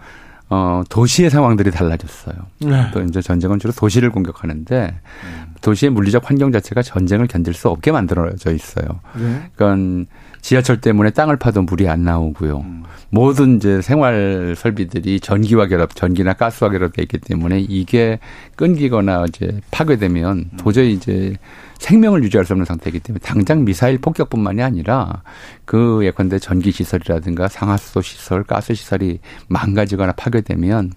[0.50, 2.36] 어, 도시의 상황들이 달라졌어요.
[2.62, 2.90] 네.
[2.92, 5.54] 또 이제 전쟁은 주로 도시를 공격하는데 음.
[5.62, 8.86] 도시의 물리적 환경 자체가 전쟁을 견딜 수 없게 만들어져 있어요.
[9.16, 9.50] 네.
[9.56, 10.10] 그러니까
[10.42, 12.60] 지하철 때문에 땅을 파도 물이 안 나오고요.
[12.60, 12.84] 음.
[13.12, 18.20] 모든 이제 생활 설비들이 전기와 결합, 전기나 가스와 결합돼 있기 때문에 이게
[18.56, 20.58] 끊기거나 이제 파괴되면 음.
[20.58, 21.36] 도저히 이제
[21.80, 25.24] 생명을 유지할 수 없는 상태이기 때문에 당장 미사일 폭격뿐만이 아니라
[25.66, 30.92] 그 예컨대 전기 시설이라든가 상하수도 시설, 가스 시설이 망가지거나 파괴되면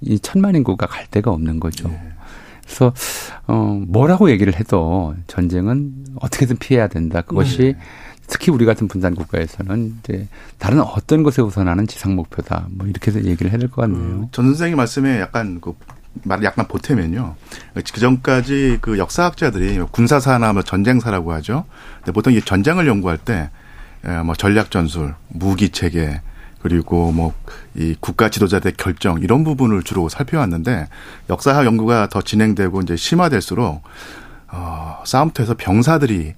[0.00, 1.88] 이 천만 인구가 갈 데가 없는 거죠.
[1.88, 2.00] 네.
[2.64, 2.94] 그래서
[3.46, 7.20] 어 뭐라고 얘기를 해도 전쟁은 어떻게든 피해야 된다.
[7.22, 7.76] 그것이 네.
[8.28, 10.26] 특히 우리 같은 분단 국가에서는 이제
[10.58, 12.68] 다른 어떤 것에 우선하는 지상 목표다.
[12.70, 14.00] 뭐 이렇게 얘기를 해야 될 것 같네요.
[14.00, 15.74] 음, 전 선생님 말씀에 약간 그
[16.24, 17.34] 말을 약간 보태면요.
[17.74, 21.64] 그 전까지 그 역사학자들이 군사사나 뭐 전쟁사라고 하죠.
[21.98, 23.50] 근데 보통 이 전쟁을 연구할 때,
[24.24, 26.20] 뭐 전략 전술, 무기 체계,
[26.60, 27.34] 그리고 뭐
[27.74, 30.88] 이 국가 지도자들의 결정 이런 부분을 주로 살펴왔는데
[31.30, 33.82] 역사학 연구가 더 진행되고 이제 심화될수록
[34.48, 36.34] 어 싸움터에서 병사들이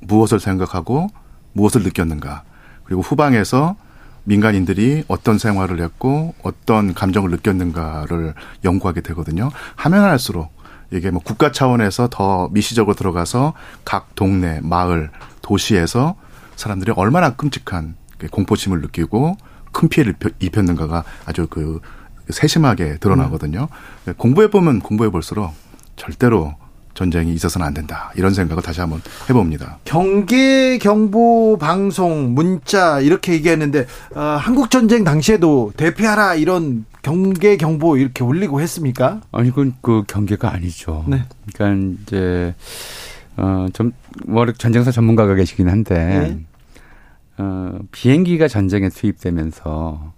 [0.00, 1.08] 무엇을 생각하고
[1.52, 2.42] 무엇을 느꼈는가
[2.84, 3.76] 그리고 후방에서
[4.24, 9.50] 민간인들이 어떤 생활을 했고 어떤 감정을 느꼈는가를 연구하게 되거든요.
[9.76, 10.52] 하면 할수록
[10.92, 13.54] 이게 뭐 국가 차원에서 더 미시적으로 들어가서
[13.84, 16.16] 각 동네, 마을, 도시에서
[16.56, 17.96] 사람들이 얼마나 끔찍한
[18.30, 19.36] 공포심을 느끼고
[19.72, 21.80] 큰 피해를 입혔는가가 아주 그
[22.28, 23.68] 세심하게 드러나거든요.
[24.16, 25.52] 공부해 보면 공부해 볼수록
[25.96, 26.54] 절대로
[26.94, 28.12] 전쟁이 있어서는 안 된다.
[28.16, 29.78] 이런 생각을 다시 한번 해봅니다.
[29.84, 38.22] 경계 경보 방송 문자 이렇게 얘기했는데 어, 한국 전쟁 당시에도 대피하라 이런 경계 경보 이렇게
[38.22, 39.20] 올리고 했습니까?
[39.32, 41.04] 아니 그건 그 경계가 아니죠.
[41.08, 41.24] 네.
[41.54, 42.54] 그러니까 이제
[43.36, 43.92] 어좀
[44.26, 46.38] 뭐 전쟁사 전문가가 계시긴 한데 네.
[47.38, 50.12] 어 비행기가 전쟁에 투입되면서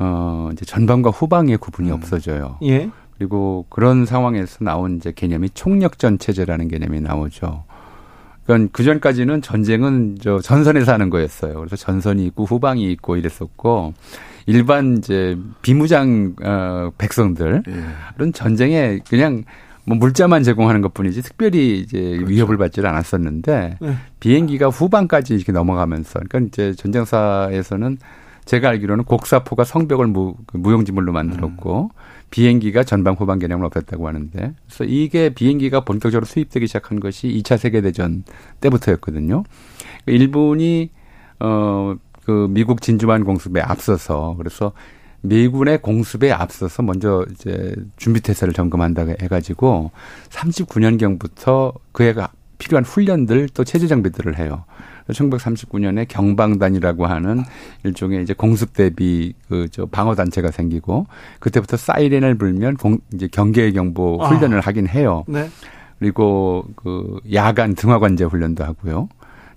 [0.00, 1.94] 어 이제 전방과 후방의 구분이 음.
[1.94, 2.58] 없어져요.
[2.64, 2.90] 예.
[3.18, 7.64] 그리고 그런 상황에서 나온 이제 개념이 총력전 체제라는 개념이 나오죠.
[8.46, 11.54] 그러니까 그 전까지는 전쟁은 저 전선에서 하는 거였어요.
[11.54, 13.92] 그래서 전선이 있고 후방이 있고 이랬었고
[14.46, 18.30] 일반 이제 비무장 어 백성들 예.
[18.32, 19.44] 전쟁에 그냥
[19.84, 22.26] 뭐 물자만 제공하는 것뿐이지 특별히 이제 그렇죠.
[22.26, 23.96] 위협을 받지 않았었는데 네.
[24.20, 27.98] 비행기가 후방까지 이렇게 넘어가면서 그러니까 이제 전쟁사에서는
[28.48, 31.96] 제가 알기로는 곡사포가 성벽을 무, 그 무용지물로 만들었고 음.
[32.30, 37.82] 비행기가 전방 후방 개념을 없앴다고 하는데 그래서 이게 비행기가 본격적으로 수입되기 시작한 것이 2차 세계
[37.82, 38.24] 대전
[38.62, 39.44] 때부터였거든요.
[40.06, 40.90] 일본이
[41.40, 44.72] 어그 미국 진주만 공습에 앞서서 그래서
[45.20, 49.90] 미군의 공습에 앞서서 먼저 이제 준비 태세를 점검한다고 해가지고
[50.30, 54.64] 39년경부터 그애가 필요한 훈련들 또 체제 정비들을 해요.
[55.12, 57.42] 1939년에 경방단이라고 하는
[57.84, 61.06] 일종의 이제 공습 대비 그 저 방어 단체가 생기고
[61.40, 64.28] 그때부터 사이렌을 불면 공 이제 경계 경보 아.
[64.28, 64.62] 훈련을 아.
[64.64, 65.24] 하긴 해요.
[65.28, 65.48] 네.
[65.98, 69.08] 그리고 그 야간 등화관제 훈련도 하고요.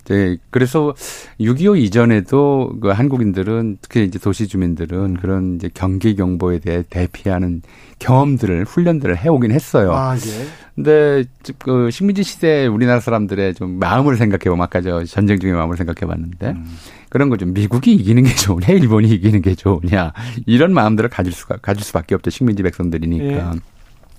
[0.04, 0.94] 네, 그래서
[1.40, 7.62] 6.25 이전에도 그 한국인들은 특히 이제 도시 주민들은 그런 이제 경계 경보에 대해 대피하는
[8.00, 9.92] 경험들을 훈련들을 해오긴 했어요.
[9.92, 10.46] 아, 예.
[10.74, 11.24] 근데
[11.58, 16.10] 그 식민지 시대 우리나라 사람들의 좀 마음을 생각해 보면 아까 저 전쟁 중의 마음을 생각해
[16.10, 16.66] 봤는데 음.
[17.08, 17.46] 그런 거죠.
[17.46, 20.12] 미국이 이기는 게 좋으냐, 일본이 이기는 게 좋으냐
[20.46, 22.30] 이런 마음들을 가질 수가 가질 수밖에 없죠.
[22.30, 23.24] 식민지 백성들이니까.
[23.24, 23.60] 예.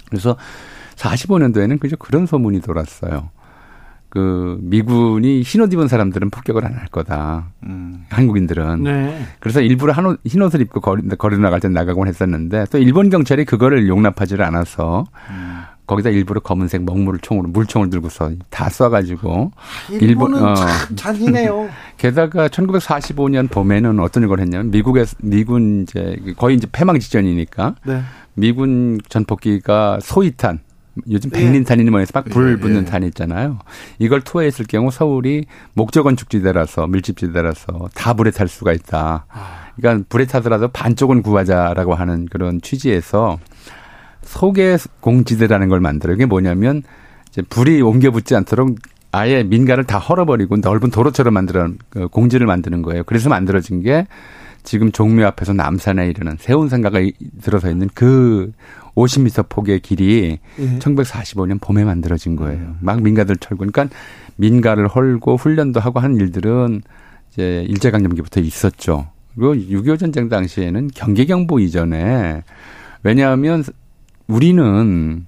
[0.09, 0.37] 그래서
[0.95, 3.31] 45년도에는 그저 그런 소문이 돌았어요.
[4.13, 7.45] 그 미군이 흰옷 입은 사람들은 폭격을 안 할 거다.
[7.63, 8.05] 음.
[8.09, 8.83] 한국인들은.
[8.83, 9.25] 네.
[9.39, 13.87] 그래서 일부러 한옷, 흰옷을 입고 거리, 거리 나갈 때 나가곤 했었는데 또 일본 경찰이 그거를
[13.87, 15.61] 용납하지를 않아서 음.
[15.87, 19.49] 거기다 일부러 검은색 먹물을 총으로 물총을 들고서 다 쏴가지고
[19.99, 21.67] 일본 어, 참 잔인해요.
[21.97, 28.01] 게다가 1945년 봄에는 어떤 걸 했냐면 미국의 미군 이제 거의 이제 패망 직전이니까 네.
[28.35, 30.59] 미군 전폭기가 소위탄
[31.09, 31.39] 요즘 예.
[31.39, 32.85] 백린탄이니 뭐해서 막불 예, 붙는 예.
[32.85, 33.59] 탄 있잖아요.
[33.99, 39.25] 이걸 투하했을 경우 서울이 목적 건 축지대라서 밀집지대라서 다 불에 탈 수가 있다.
[39.27, 39.63] 아.
[39.75, 43.39] 그러니까 불에 타더라도 반쪽은 구하자라고 하는 그런 취지에서
[44.21, 46.15] 소개 공지대라는 걸 만들어요.
[46.15, 46.83] 이게 뭐냐면
[47.29, 48.75] 이제 불이 옮겨 붙지 않도록
[49.11, 53.03] 아예 민가를 다 헐어버리고 넓은 도로처럼 만들어 그 공지를 만드는 거예요.
[53.03, 54.07] 그래서 만들어진 게
[54.63, 56.99] 지금 종묘 앞에서 남산에 이르는 세운상가가
[57.41, 58.51] 들어서 있는 그
[58.95, 60.79] 50m 폭의 길이 예.
[60.79, 62.59] 1945년 봄에 만들어진 거예요.
[62.59, 62.77] 음.
[62.81, 63.65] 막 민가들 철고.
[63.65, 63.87] 그러니까
[64.35, 66.81] 민가를 헐고 훈련도 하고 하는 일들은
[67.31, 69.07] 이제 일제강점기부터 있었죠.
[69.35, 72.43] 그리고 6.25 전쟁 당시에는 경계경보 이전에
[73.01, 73.63] 왜냐하면
[74.27, 75.25] 우리는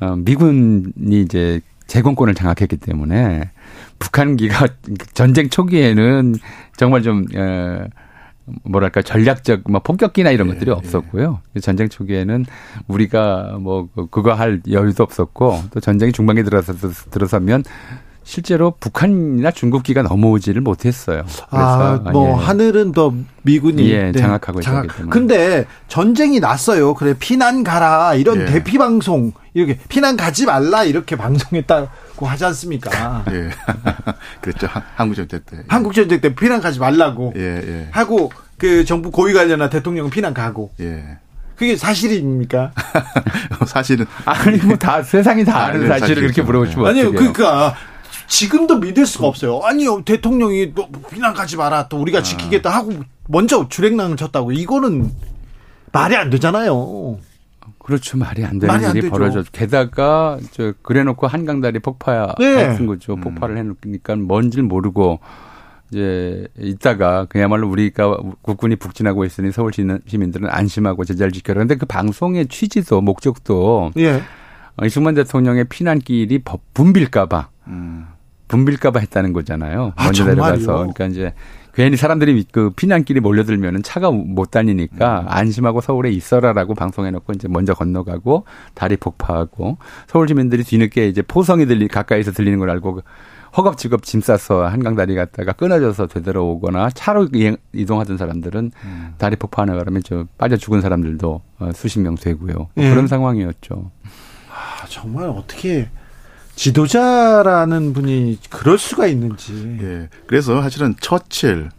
[0.00, 3.50] 어 미군이 이제 제공권을 장악했기 때문에
[3.98, 4.68] 북한기가
[5.12, 6.36] 전쟁 초기에는
[6.76, 7.84] 정말 좀 어,
[8.64, 10.74] 뭐랄까 전략적 뭐 폭격기나 이런 예, 것들이 예.
[10.74, 11.40] 없었고요.
[11.56, 11.60] 예.
[11.60, 12.46] 전쟁 초기에는
[12.88, 16.72] 우리가 뭐 그, 그거 할 여유도 없었고 또 전쟁이 중반기에 들어서
[17.10, 17.64] 들어서면
[18.34, 21.24] 실제로 북한이나 중국기가 넘어오지를 못했어요.
[21.50, 22.44] 아, 뭐 예.
[22.44, 23.12] 하늘은 더
[23.42, 24.84] 미군이 예, 네, 장악하고 장악.
[24.84, 25.10] 있기 때문에.
[25.12, 26.94] 근데 전쟁이 났어요.
[26.94, 28.44] 그래 피난 가라 이런 예.
[28.44, 33.24] 대피 방송 이렇게 피난 가지 말라 이렇게 방송했다고 하지 않습니까?
[33.32, 33.50] 예.
[34.40, 34.68] 그렇죠.
[34.94, 35.56] 한국 전쟁 때.
[35.66, 37.88] 한국 전쟁 때 피난 가지 말라고 예, 예.
[37.90, 40.70] 하고 그 정부 고위 관련한 대통령은 피난 가고.
[40.78, 41.18] 예.
[41.56, 42.70] 그게 사실입니까?
[43.66, 47.74] 사실은 아니 뭐 다 세상이 다 아는 사실을 그렇게 물어보시면 아니요 그러니까
[48.30, 49.60] 지금도 믿을 수가 없어요.
[49.64, 51.88] 아니요, 대통령이 또 비난 가지 마라.
[51.88, 52.22] 또 우리가 아.
[52.22, 52.92] 지키겠다 하고
[53.28, 54.52] 먼저 주랭랑을 쳤다고.
[54.52, 55.10] 이거는
[55.92, 57.18] 말이 안 되잖아요.
[57.78, 58.16] 그렇죠.
[58.16, 59.42] 말이 안 되는 말이 일이 벌어져.
[59.50, 62.86] 게다가 저 그래놓고 한강다리 폭파했은 네.
[62.86, 63.14] 거죠.
[63.14, 63.20] 음.
[63.20, 65.18] 폭발을 해놓으니까 뭔지를 모르고
[65.90, 71.54] 이제 있다가 그야말로 우리가 국군이 북진하고 있으니 서울 시민들은 안심하고 제자를 지켜라.
[71.54, 74.22] 그런데 그 방송의 취지도 목적도 예.
[74.84, 76.42] 이승만 대통령의 피난길이
[76.74, 78.06] 분빌까봐 음.
[78.50, 79.92] 붐빌까봐 했다는 거잖아요.
[79.94, 80.72] 아, 먼저 내려가서.
[80.72, 81.32] 그러니까 이제
[81.72, 85.26] 괜히 사람들이 그 피난길이 몰려들면은 차가 못 다니니까 음.
[85.28, 91.86] 안심하고 서울에 있어라라고 방송해놓고 이제 먼저 건너가고 다리 폭파하고 서울 주민들이 뒤늦게 이제 포성이 들리
[91.86, 93.02] 가까이서 들리는 걸 알고
[93.56, 97.28] 허겁지겁 짐 싸서 한강 다리 갔다가 끊어져서 되돌아오거나 차로
[97.72, 99.14] 이동하던 사람들은 음.
[99.18, 102.68] 다리 폭파하는 바람에 저 빠져 죽은 사람들도 어, 수십 명 되고요.
[102.78, 102.90] 예.
[102.90, 103.90] 그런 상황이었죠.
[104.50, 105.88] 아, 정말 어떻게
[106.60, 109.78] 지도자라는 분이 그럴 수가 있는지.
[109.80, 110.10] 예.
[110.26, 111.70] 그래서 사실은 처칠,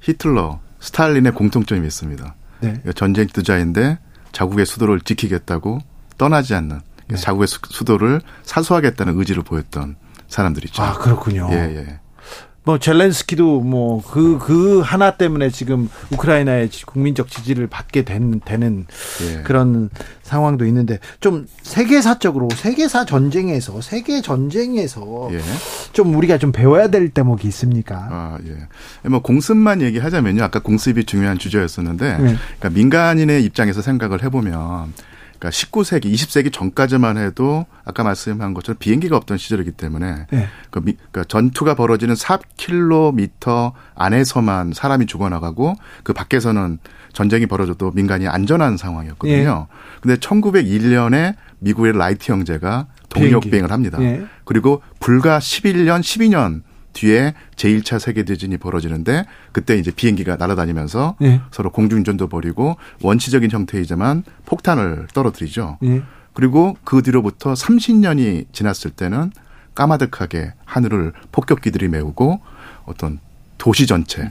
[0.00, 2.36] 히틀러, 스탈린의 공통점이 있습니다.
[2.60, 2.80] 네.
[2.94, 3.98] 전쟁 지도자인데
[4.30, 5.80] 자국의 수도를 지키겠다고
[6.18, 7.16] 떠나지 않는 네.
[7.16, 9.96] 자국의 수도를 사수하겠다는 의지를 보였던
[10.28, 10.82] 사람들이죠.
[10.84, 11.48] 아 그렇군요.
[11.50, 12.00] 예, 예.
[12.68, 18.84] 뭐 젤렌스키도 뭐 그그 그 하나 때문에 지금 우크라이나의 국민적 지지를 받게 된, 되는
[19.22, 19.42] 예.
[19.42, 19.88] 그런
[20.20, 25.40] 상황도 있는데 좀 세계사적으로 세계사 전쟁에서 세계 전쟁에서 예.
[25.94, 28.06] 좀 우리가 좀 배워야 될 대목이 있습니까?
[28.10, 29.08] 아 예.
[29.08, 30.44] 뭐 공습만 얘기하자면요.
[30.44, 32.36] 아까 공습이 중요한 주제였었는데 네.
[32.36, 34.92] 그러니까 민간인의 입장에서 생각을 해보면
[35.38, 40.48] 그러니까 19세기, 20세기 전까지만 해도 아까 말씀한 것처럼 비행기가 없던 시절이기 때문에 네.
[40.70, 46.78] 그 미, 그러니까 전투가 벌어지는 4km 안에서만 사람이 죽어나가고 그 밖에서는
[47.12, 49.66] 전쟁이 벌어져도 민간이 안전한 상황이었거든요.
[49.70, 49.76] 네.
[50.00, 53.98] 근데 1901년에 미국의 라이트 형제가 동력 비행을 합니다.
[53.98, 54.24] 네.
[54.44, 56.62] 그리고 불과 11년, 12년
[56.98, 61.40] 뒤에 제1차 세계대전이 벌어지는데 그때 이제 비행기가 날아다니면서 예.
[61.52, 65.78] 서로 공중전도 벌이고 원시적인 형태이지만 폭탄을 떨어뜨리죠.
[65.84, 66.02] 예.
[66.32, 69.30] 그리고 그 뒤로부터 30년이 지났을 때는
[69.74, 72.40] 까마득하게 하늘을 폭격기들이 메우고
[72.84, 73.20] 어떤
[73.58, 74.30] 도시 전체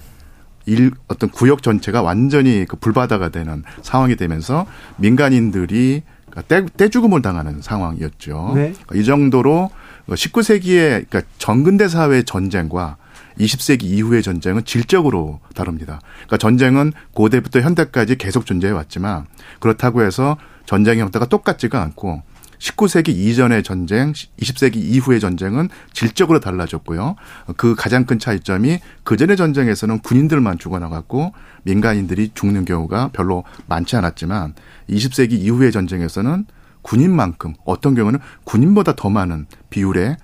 [0.66, 4.66] 일 어떤 구역 전체가 완전히 그 불바다가 되는 상황이 되면서
[4.98, 6.04] 민간인들이
[6.50, 8.52] 떼, 떼죽음을 당하는 상황이었죠.
[8.56, 8.74] 네.
[8.94, 9.72] 이 정도로
[10.16, 12.98] 19세기의 그러니까 전근대 사회 전쟁과
[13.40, 16.00] 20세기 이후의 전쟁은 질적으로 다릅니다.
[16.16, 19.26] 그러니까 전쟁은 고대부터 현대까지 계속 존재해 왔지만
[19.60, 22.24] 그렇다고 해서 전쟁의 형태가 똑같지가 않고
[22.60, 27.16] 19세기 이전의 전쟁, 20세기 이후의 전쟁은 질적으로 달라졌고요.
[27.56, 34.56] 그 가장 큰 차이점이 그전의 전쟁에서는 군인들만 죽어나갔고 민간인들이 죽는 경우가 별로 많지 않았지만
[34.90, 36.46] 20세기 이후의 전쟁에서는
[36.88, 40.18] 군인만큼 어떤 경우는 군인보다 더 많은 비율의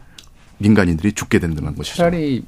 [0.60, 1.98] 민간인들이 죽게 된다는 것이죠.
[1.98, 2.46] 차라리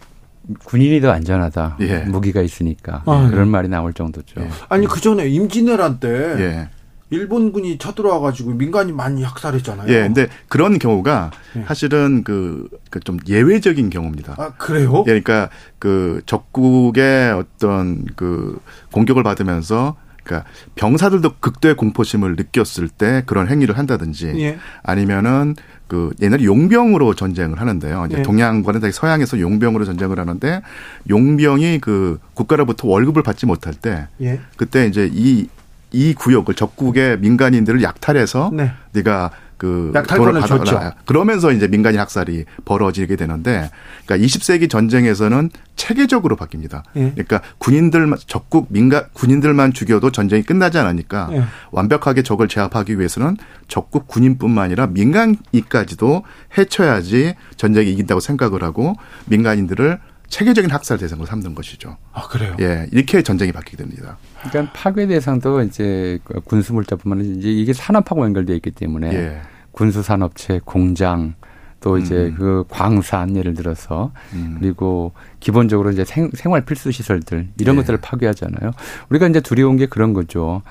[0.63, 1.78] 군인이 더 안전하다.
[1.82, 1.99] 예.
[2.01, 3.51] 무기가 있으니까 아, 그런 예.
[3.51, 4.41] 말이 나올 정도죠.
[4.41, 4.49] 예.
[4.69, 6.69] 아니 그 전에 임진왜란 때 예.
[7.10, 9.88] 일본군이 쳐들어와 가지고 민간인 많이 학살했잖아요.
[9.89, 11.63] 예, 근데 그런 경우가 예.
[11.63, 14.36] 사실은 그, 그, 좀 예외적인 경우입니다.
[14.38, 14.99] 아, 그래요?
[15.08, 18.60] 예, 그러니까 그 적국의 어떤 그
[18.91, 24.57] 공격을 받으면서 그러니까 병사들도 극도의 공포심을 느꼈을 때 그런 행위를 한다든지 예.
[24.83, 25.55] 아니면은
[25.88, 28.07] 그 옛날에 용병으로 전쟁을 하는데요.
[28.09, 28.23] 이제 예.
[28.23, 30.61] 동양과는 서양에서 용병으로 전쟁을 하는데
[31.09, 34.41] 용병이 그 국가로부터 월급을 받지 못할 때 예.
[34.57, 35.47] 그때 이제 이
[35.95, 38.71] 이 구역을 적국의 민간인들을 약탈해서 네.
[38.91, 40.87] 네가 그 받아라.
[40.87, 43.69] 아, 그러면서 이제 민간인 학살이 벌어지게 되는데
[44.05, 46.83] 그러니까 20세기 전쟁에서는 체계적으로 바뀝니다.
[46.95, 47.11] 예.
[47.11, 51.43] 그러니까 군인들 적국 민간 군인들만 죽여도 전쟁이 끝나지 않으니까 예.
[51.71, 53.37] 완벽하게 적을 제압하기 위해서는
[53.67, 56.23] 적국 군인뿐만 아니라 민간인까지도
[56.57, 61.97] 해쳐야지 전쟁이 이긴다고 생각을 하고 민간인들을 체계적인 학살 대상으로 삼는 것이죠.
[62.11, 62.55] 아 그래요?
[62.59, 64.17] 예, 이렇게 전쟁이 바뀌게 됩니다.
[64.49, 69.41] 그러니까 파괴 대상도 이제 군수 물자뿐만 아니라 이제 이게 산업하고 연결되어 있기 때문에 예.
[69.71, 71.36] 군수 산업체, 공장
[71.81, 72.36] 또 이제 음.
[72.36, 74.58] 그 광산 예를 들어서 음.
[74.60, 77.81] 그리고 기본적으로 이제 생, 생활 필수 시설들 이런 예.
[77.81, 78.71] 것들을 파괴하잖아요.
[79.10, 80.63] 우리가 이제 두려운 게 그런 거죠.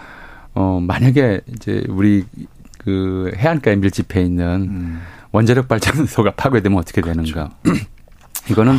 [0.55, 2.25] 어 만약에 이제 우리
[2.79, 5.01] 그 해안가에 밀집해 있는 음.
[5.31, 7.51] 원자력 발전소가 파괴되면 어떻게 되는가?
[7.63, 7.85] 그렇죠.
[8.51, 8.77] 이거는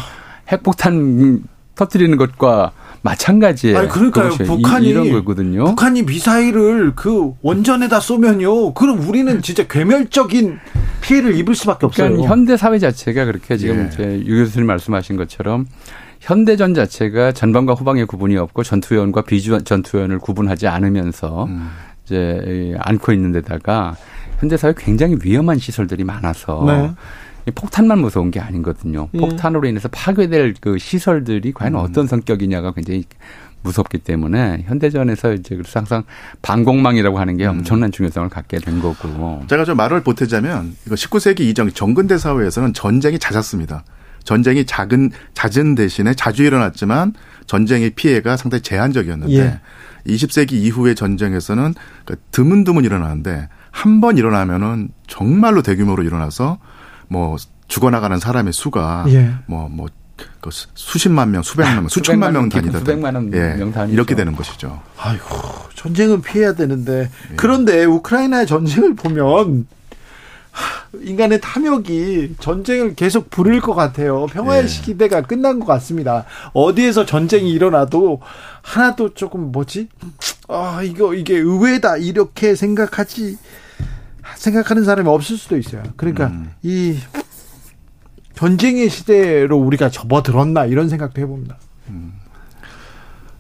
[0.52, 1.44] 핵폭탄
[1.76, 2.72] 터뜨리는 것과
[3.06, 3.78] 마찬가지예요.
[3.78, 4.32] 아니 그러니까요.
[4.32, 5.66] 북한이 이런 거거든요.
[5.66, 8.74] 북한이 미사일을 그 원전에다 쏘면요.
[8.74, 10.58] 그럼 우리는 진짜 괴멸적인
[11.02, 12.10] 피해를 입을 수밖에 없어요.
[12.10, 14.22] 그러니까 현대 사회 자체가 그렇게 지금 예.
[14.26, 15.68] 유 교수님 말씀하신 것처럼
[16.20, 21.70] 현대전 자체가 전방과 후방의 구분이 없고 전투요원과 비전투요원을 구분하지 않으면서 음.
[22.06, 23.96] 이제 안고 있는 데다가
[24.40, 26.92] 현대 사회 굉장히 위험한 시설들이 많아서 네.
[27.54, 29.10] 폭탄만 무서운 게 아니거든요.
[29.14, 29.18] 예.
[29.20, 31.80] 폭탄으로 인해서 파괴될 그 시설들이 과연 음.
[31.80, 33.04] 어떤 성격이냐가 굉장히
[33.62, 36.04] 무섭기 때문에 현대전에서 이제 그래서 항상
[36.42, 37.52] 방공망이라고 하는 게 음.
[37.52, 39.44] 엄청난 중요성을 갖게 된 거고.
[39.48, 43.84] 제가 좀 말을 보태자면 이거 19세기 이전 정근대 사회에서는 전쟁이 잦았습니다.
[44.24, 47.14] 전쟁이 작은 잦은 대신에 자주 일어났지만
[47.46, 49.60] 전쟁의 피해가 상당히 제한적이었는데 예.
[50.12, 51.74] 20세기 이후의 전쟁에서는
[52.06, 56.60] 그 드문드문 일어나는데 한 번 일어나면은 정말로 대규모로 일어나서
[57.08, 57.38] 뭐
[57.68, 59.34] 죽어나가는 사람의 수가 예.
[59.48, 59.88] 뭐뭐 뭐,
[60.40, 62.80] 그 수십만 명, 수백만 명, 수천만 명 단위다.
[62.80, 63.56] 수백만 예.
[63.56, 64.82] 명 단위 이렇게 되는 것이죠.
[64.98, 65.26] 아이고
[65.76, 67.36] 전쟁은 피해야 되는데 예.
[67.36, 69.68] 그런데 우크라이나의 전쟁을 보면
[71.02, 74.28] 인간의 탐욕이 전쟁을 계속 부릴 것 같아요.
[74.28, 74.68] 평화의 예.
[74.68, 76.26] 시대가 끝난 것 같습니다.
[76.54, 78.22] 어디에서 전쟁이 일어나도
[78.62, 79.90] 하나도 조금 뭐지?
[80.48, 83.38] 아 이거 이게 의외다 이렇게 생각하지
[84.36, 85.84] 생각하는 사람이 없을 수도 있어요.
[85.98, 86.52] 그러니까 음.
[86.64, 86.98] 이
[88.34, 91.58] 전쟁의 시대로 우리가 접어들었나 이런 생각도 해봅니다.
[91.90, 92.14] 음.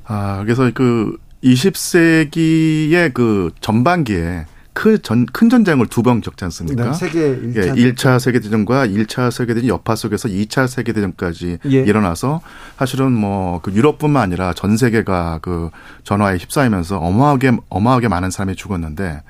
[0.05, 6.91] 아 그래서 그 20세기의 그 전반기에 그 큰, 큰 전쟁을 두 번 겪지 않습니까?
[6.91, 7.55] 네, 세계 1차.
[7.55, 11.69] 예, 1차 세계 대전과 1차 세계 대전 여파 속에서 2차 세계 대전까지 예.
[11.81, 12.41] 일어나서
[12.77, 15.69] 사실은 뭐 그 유럽뿐만 아니라 전 세계가 그
[16.03, 19.23] 전화에 휩싸이면서 어마하게, 어마하게 많은 사람이 죽었는데,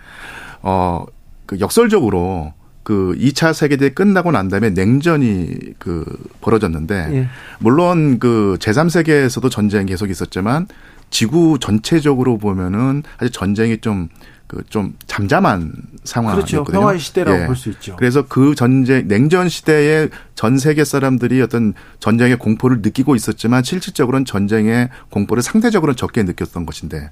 [0.64, 1.06] 어,
[1.46, 6.06] 그 역설적으로 그 2차 세계대전 끝나고 난 다음에 냉전이 그
[6.41, 7.28] 벌어졌는데, 예.
[7.60, 10.68] 물론 그 제3세계에서도 전쟁이 계속 있었지만,
[11.10, 14.10] 지구 전체적으로 보면은 아직 전쟁이 좀
[14.48, 15.74] 그 좀 잠잠한
[16.04, 16.64] 상황이었거든요.
[16.64, 16.80] 그렇죠.
[16.80, 17.46] 평화의 시대라고 예.
[17.48, 17.96] 볼수 있죠.
[17.96, 24.89] 그래서 그 전쟁 냉전 시대에 전 세계 사람들이 어떤 전쟁의 공포를 느끼고 있었지만 실질적으로는 전쟁의
[25.10, 27.10] 공포를 상대적으로 적게 느꼈던 것인데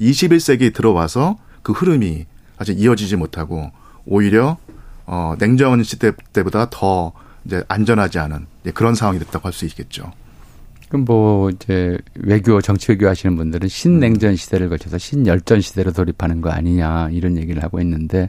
[0.00, 2.26] 21세기 들어와서 그 흐름이
[2.62, 3.70] 아직 이어지지 못하고
[4.06, 4.56] 오히려
[5.04, 7.12] 어 냉전 시대 때보다 더
[7.44, 10.10] 이제 안전하지 않은 그런 상황이 됐다고 할 수 있겠죠.
[10.88, 16.50] 그럼 뭐 이제 외교 정치 외교 하시는 분들은 신냉전 시대를 거쳐서 신열전 시대로 돌입하는 거
[16.50, 18.28] 아니냐 이런 얘기를 하고 있는데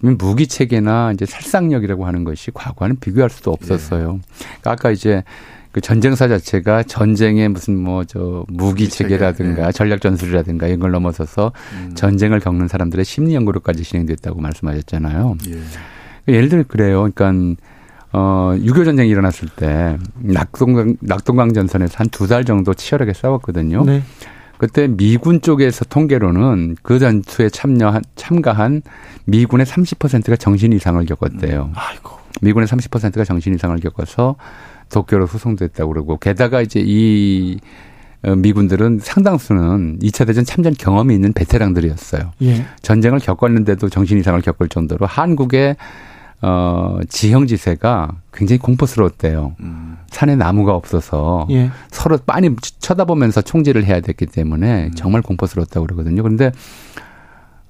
[0.00, 4.18] 무기 체계나 이제 살상력이라고 하는 것이 과거와는 비교할 수도 없었어요.
[4.18, 4.34] 예.
[4.40, 5.22] 그러니까 아까 이제
[5.72, 9.72] 그 전쟁사 자체가 전쟁의 무슨 뭐 저 무기 체계라든가 네.
[9.72, 11.92] 전략 전술이라든가 이런 걸 넘어서서 음.
[11.94, 15.36] 전쟁을 겪는 사람들의 심리 연구로까지 진행됐다고 말씀하셨잖아요.
[15.48, 16.32] 예.
[16.34, 17.08] 예를 들어 그래요.
[17.14, 17.60] 그러니까
[18.12, 23.84] 어, 6.25 전쟁이 일어났을 때 낙동강, 낙동강 전선에서 한 두 달 정도 치열하게 싸웠거든요.
[23.84, 24.02] 네.
[24.58, 28.82] 그때 미군 쪽에서 통계로는 그 전투에 참여한, 참가한
[29.26, 31.70] 미군의 30%가 정신 이상을 겪었대요.
[31.70, 32.10] 음, 아이고.
[32.42, 34.34] 미군의 30%가 정신 이상을 겪어서
[34.90, 37.58] 도쿄로 수송됐다고 그러고 게다가 이제 이
[38.22, 42.32] 어, 미군들은 상당수는 2차 대전 참전 경험이 있는 베테랑들이었어요.
[42.42, 42.66] 예.
[42.82, 45.76] 전쟁을 겪었는데도 정신 이상을 겪을 정도로 한국의
[46.42, 49.56] 어, 지형지세가 굉장히 공포스러웠대요.
[49.60, 49.96] 음.
[50.10, 51.70] 산에 나무가 없어서 예.
[51.90, 54.94] 서로 빤히 쳐다보면서 총질을 해야 됐기 때문에 음.
[54.94, 56.22] 정말 공포스러웠다고 그러거든요.
[56.22, 56.52] 그런데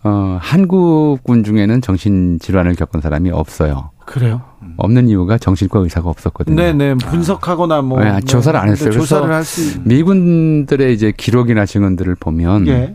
[0.03, 3.91] 어, 한국군 중에는 정신질환을 겪은 사람이 없어요.
[4.07, 4.43] 그래요?
[4.77, 6.57] 없는 이유가 정신과 의사가 없었거든요.
[6.57, 6.95] 네네.
[6.97, 8.03] 분석하거나 뭐.
[8.03, 8.91] 네, 조사를 안 했어요.
[8.91, 12.95] 조사를 할 수 미군들의 이제 기록이나 증언들을 보면 예.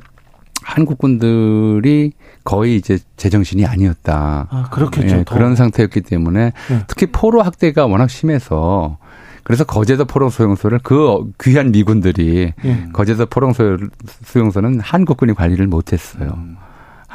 [0.64, 2.12] 한국군들이
[2.44, 4.48] 거의 이제 제정신이 아니었다.
[4.50, 5.18] 아, 그렇겠죠.
[5.18, 6.84] 예, 그런 상태였기 때문에 네.
[6.88, 8.98] 특히 포로 학대가 워낙 심해서
[9.44, 12.86] 그래서 거제도 포롱 수용소를 그 귀한 미군들이 예.
[12.94, 13.54] 거제도 포롱
[14.24, 16.32] 수용소는 한국군이 관리를 못했어요.
[16.36, 16.58] 음.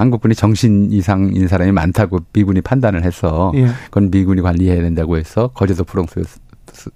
[0.01, 3.66] 한국군이 정신 이상인 사람이 많다고 미군이 판단을 해서 예.
[3.86, 6.07] 그건 미군이 관리해야 된다고 해서 거제도 포롱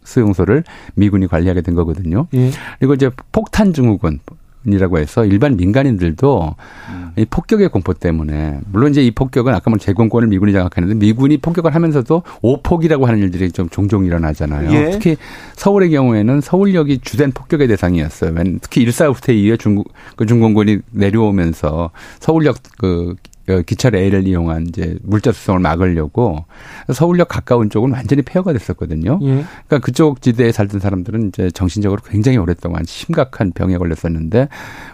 [0.05, 2.29] 수용소를 미군이 관리하게 된 거거든요.
[2.33, 2.51] 예.
[2.79, 4.21] 그리고 이제 폭탄 증후군
[4.67, 6.55] 이라고 해서 일반 민간인들도
[6.91, 7.11] 음.
[7.17, 11.75] 이 폭격의 공포 때문에 물론 이제 이 폭격은 아까 뭐 제공권을 미군이 장악했는데 미군이 폭격을
[11.75, 14.71] 하면서도 오폭이라고 하는 일들이 좀 종종 일어나잖아요.
[14.73, 14.91] 예.
[14.91, 15.17] 특히
[15.55, 18.35] 서울의 경우에는 서울역이 주된 폭격의 대상이었어요.
[18.63, 21.91] 특히 일사 후퇴 이후에 중국 그 중공군이 내려오면서
[22.21, 23.34] 서울역 그 어,
[23.67, 26.45] 기차 레일을 이용한 이제 물자 수송을 막으려고
[26.93, 29.19] 서울역 가까운 쪽은 완전히 폐허가 됐었거든요.
[29.23, 29.45] 예.
[29.67, 34.49] 그러니까 그쪽 지대에 살던 사람들은 이제 정신적으로 굉장히 오랫동안 심각한 병에 걸렸었는데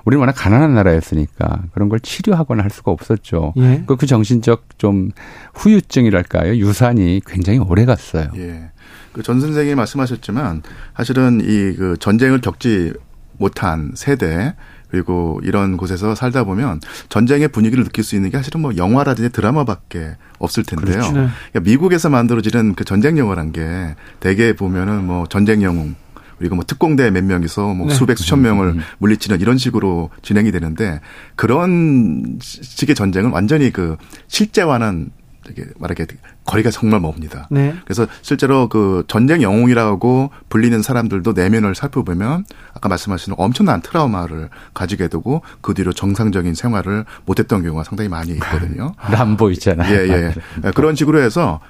[0.05, 3.55] 우리는 워낙 가난한 나라였으니까 그런 걸 치료하거나 할 수가 없었죠.
[3.57, 3.61] 예.
[3.61, 5.11] 그러니까 그 정신적 좀
[5.55, 6.57] 후유증이랄까요?
[6.57, 8.29] 유산이 굉장히 오래 갔어요.
[8.37, 8.71] 예.
[9.13, 10.63] 그전 선생님이 말씀하셨지만
[10.97, 12.93] 사실은 이 그 전쟁을 겪지
[13.39, 14.55] 못한 세대
[14.91, 20.17] 그리고 이런 곳에서 살다 보면 전쟁의 분위기를 느낄 수 있는 게 사실은 뭐 영화라든지 드라마밖에
[20.39, 20.95] 없을 텐데요.
[20.95, 21.13] 그렇죠.
[21.13, 21.29] 네.
[21.53, 25.95] 그러니까 미국에서 만들어지는 그 전쟁 영화란 게 대개 보면은 뭐 전쟁 영웅
[26.39, 27.95] 그리고 뭐 특공대 몇 명이서 뭐 네.
[27.95, 31.01] 수백 수천 명을 물리치는 이런 식으로 진행이 되는데
[31.37, 33.97] 그런 식의 전쟁은 완전히 그
[34.29, 35.11] 실제와는
[35.45, 36.07] 되게 말하게
[36.51, 37.47] 거리가 정말 멉니다.
[37.49, 37.75] 네.
[37.85, 42.45] 그래서 실제로 그 전쟁 영웅이라고 불리는 사람들도 내면을 살펴보면
[42.75, 48.95] 아까 말씀하신 엄청난 트라우마를 가지게 되고 그 뒤로 정상적인 생활을 못했던 경우가 상당히 많이 있거든요.
[49.11, 49.95] 람보 있잖아요.
[49.95, 50.35] 예, 예.
[50.63, 51.61] 네, 그런 식으로 해서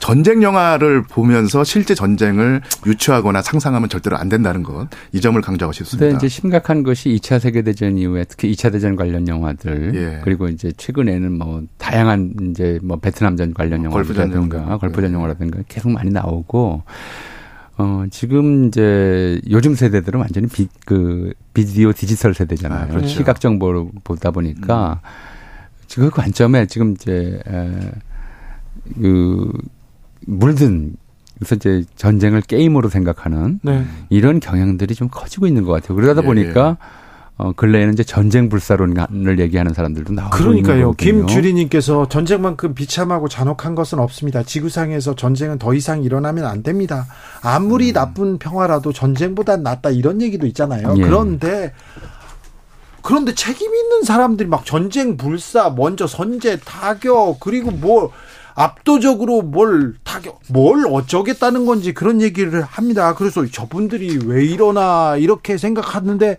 [0.00, 4.86] 전쟁 영화를 보면서 실제 전쟁을 유추하거나 상상하면 절대로 안 된다는 것.
[5.12, 6.06] 이 점을 강조하고 싶습니다.
[6.06, 10.20] 근데 이제 심각한 것이 2차 세계 대전 이후에 특히 2차 대전 관련 영화들 예.
[10.22, 16.82] 그리고 이제 최근에는 뭐 다양한 이제 뭐 베트남전 관련 영화 걸프전용가, 걸프전용어라든가 계속 많이 나오고
[17.76, 22.84] 어, 지금 이제 요즘 세대들은 완전히 비, 그 비디오 디지털 세대잖아요.
[22.84, 23.08] 아, 그렇죠.
[23.08, 25.08] 시각 정보를 보다 보니까 음.
[25.88, 27.92] 지금 그 관점에 지금 이제 에,
[29.00, 29.52] 그
[30.26, 30.96] 물든
[31.36, 33.84] 그래서 이제 전쟁을 게임으로 생각하는 네.
[34.08, 35.96] 이런 경향들이 좀 커지고 있는 것 같아요.
[35.96, 37.03] 그러다 예, 보니까 예.
[37.36, 40.92] 어, 근래에는 이제 전쟁 불사론을 얘기하는 사람들도 나오고 그러니까요.
[40.92, 44.44] 김주리님께서 전쟁만큼 비참하고 잔혹한 것은 없습니다.
[44.44, 47.06] 지구상에서 전쟁은 더 이상 일어나면 안 됩니다.
[47.42, 47.94] 아무리 음.
[47.94, 50.94] 나쁜 평화라도 전쟁보단 낫다 이런 얘기도 있잖아요.
[50.96, 51.02] 예.
[51.02, 51.72] 그런데
[53.02, 58.12] 그런데 책임 있는 사람들이 막 전쟁 불사, 먼저 선제, 타격, 그리고 뭐
[58.54, 63.14] 압도적으로 뭘 타격, 뭘 어쩌겠다는 건지 그런 얘기를 합니다.
[63.14, 66.38] 그래서 저분들이 왜 이러나 이렇게 생각하는데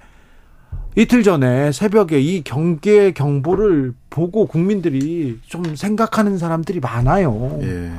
[0.96, 7.60] 이틀 전에 새벽에 이 경계 경보를 보고 국민들이 좀 생각하는 사람들이 많아요.
[7.64, 7.92] 예.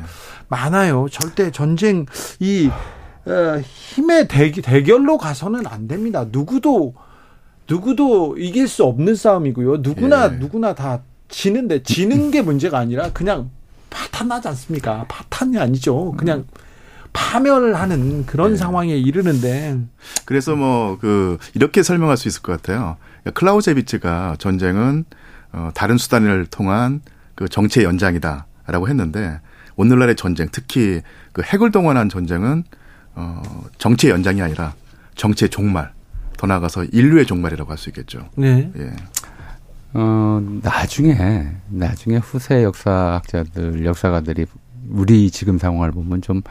[0.49, 1.07] 많아요.
[1.11, 2.07] 절대 전쟁
[2.41, 2.71] 이
[3.27, 6.25] 어, 힘의 대기, 대결로 가서는 안 됩니다.
[6.31, 6.95] 누구도
[7.69, 9.79] 누구도 이길 수 없는 싸움이고요.
[9.79, 10.37] 누구나 예.
[10.37, 13.51] 누구나 다 지는데 지는 게 문제가 아니라 그냥
[13.91, 15.05] 파탄 나지 않습니까?
[15.09, 16.15] 파탄이 아니죠.
[16.17, 16.47] 그냥
[17.17, 18.57] 파멸을 하는 그런 네.
[18.57, 19.79] 상황에 이르는데
[20.27, 22.97] 그래서 뭐 그 이렇게 설명할 수 있을 것 같아요.
[23.35, 25.05] 클라우제비츠가 전쟁은
[25.53, 27.01] 어 다른 수단을 통한
[27.35, 29.41] 그 정치의 연장이다라고 했는데
[29.77, 31.01] 오늘날의 전쟁 특히
[31.33, 32.65] 그 핵을 동원한 전쟁은
[33.15, 33.43] 어
[33.79, 34.75] 정치의 연장이 아니라
[35.15, 35.93] 정치의 종말
[36.37, 38.29] 더 나아가서 인류의 종말이라고 할 수 있겠죠.
[38.37, 38.71] 네.
[38.77, 38.93] 예.
[39.95, 44.45] 어, 나중에, 나중에 후세 역사학자들, 역사가들이
[44.91, 46.43] 우리 지금 상황을 보면 좀,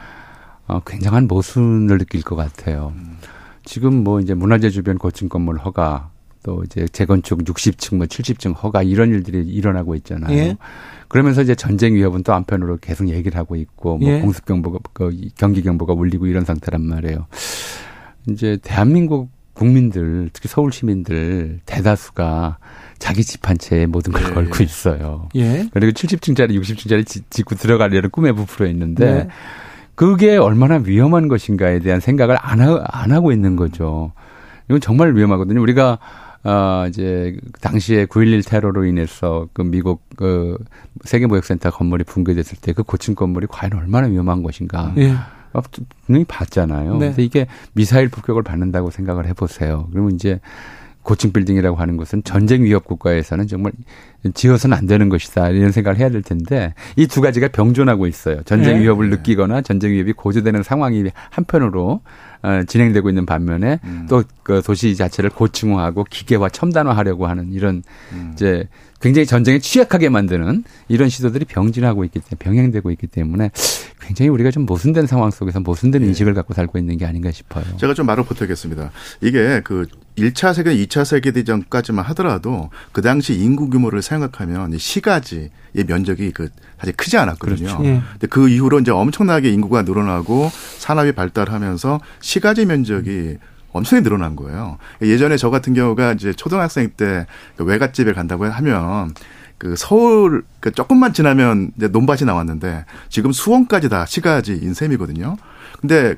[0.66, 2.92] 어, 굉장한 모순을 느낄 것 같아요.
[2.96, 3.16] 음.
[3.64, 6.10] 지금 뭐 이제 문화재 주변 고층 건물 허가,
[6.42, 10.36] 또 이제 재건축 60층, 뭐 70층 허가 이런 일들이 일어나고 있잖아요.
[10.36, 10.56] 예.
[11.08, 14.20] 그러면서 이제 전쟁 위협은 또 한편으로 계속 얘기를 하고 있고, 뭐 예.
[14.20, 17.26] 공습 경보가, 그 경기 경보가 울리고 이런 상태란 말이에요.
[18.28, 22.58] 이제 대한민국 국민들, 특히 서울 시민들 대다수가
[22.98, 24.30] 자기 집 한 채에 모든 걸 예.
[24.34, 25.28] 걸고 있어요.
[25.36, 25.68] 예.
[25.72, 29.28] 그리고 70층짜리, 60층짜리 짓고 들어가려는 꿈에 부풀어 있는데 네.
[29.96, 34.12] 그게 얼마나 위험한 것인가에 대한 생각을 안, 하, 안 하고 있는 거죠.
[34.68, 35.60] 이건 정말 위험하거든요.
[35.60, 35.98] 우리가
[36.44, 40.56] 어, 이제, 당시에 9.11 테러로 인해서 그 미국 그
[41.04, 44.92] 세계무역센터 건물이 붕괴됐을 때 그 고층 건물이 과연 얼마나 위험한 것인가.
[44.98, 45.14] 예.
[46.04, 46.98] 분명히 봤잖아요.
[46.98, 47.08] 네.
[47.08, 49.88] 근데 이게 미사일 폭격을 받는다고 생각을 해보세요.
[49.90, 50.38] 그러면 이제
[51.06, 53.72] 고층 빌딩이라고 하는 것은 전쟁 위협 국가에서는 정말
[54.34, 58.42] 지어서는 안 되는 것이다 이런 생각을 해야 될 텐데 이 두 가지가 병존하고 있어요.
[58.42, 58.82] 전쟁 네.
[58.82, 62.00] 위협을 느끼거나 전쟁 위협이 고조되는 상황이 한편으로
[62.42, 64.06] 어, 진행되고 있는 반면에 음.
[64.10, 67.82] 또그 도시 자체를 고층화하고 기계화 첨단화하려고 하는 이런
[68.12, 68.32] 음.
[68.34, 68.68] 이제
[69.00, 73.50] 굉장히 전쟁에 취약하게 만드는 이런 시도들이 병진하고 있기 때문에 병행되고 있기 때문에
[74.00, 76.06] 굉장히 우리가 좀 모순된 상황 속에서 모순된 예.
[76.08, 77.64] 인식을 갖고 살고 있는 게 아닌가 싶어요.
[77.78, 78.90] 제가 좀 말을 보태겠습니다.
[79.22, 79.86] 이게 그
[80.16, 85.50] 1차 세계, 2차 세계대전까지만 하더라도 그 당시 인구 규모를 생각하면 시가지의
[85.86, 86.48] 면적이 그
[86.78, 87.76] 사실 크지 않았거든요.
[87.76, 87.84] 그렇죠.
[87.84, 88.02] 예.
[88.12, 93.36] 근데 그 이후로 이제 엄청나게 인구가 늘어나고 산업이 발달하면서 시가지 면적이
[93.72, 94.78] 엄청나게 늘어난 거예요.
[95.02, 99.12] 예전에 저 같은 경우가 이제 초등학생 때그 외갓집에 간다고 하면
[99.58, 105.36] 그 서울 그 조금만 지나면 이제 논밭이 나왔는데 지금 수원까지 다 시가지인 셈이거든요.
[105.80, 106.16] 근데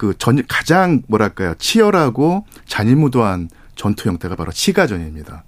[0.00, 5.44] 그 전 가장 뭐랄까요 치열하고 잔인무도한 전투 형태가 바로 시가전입니다.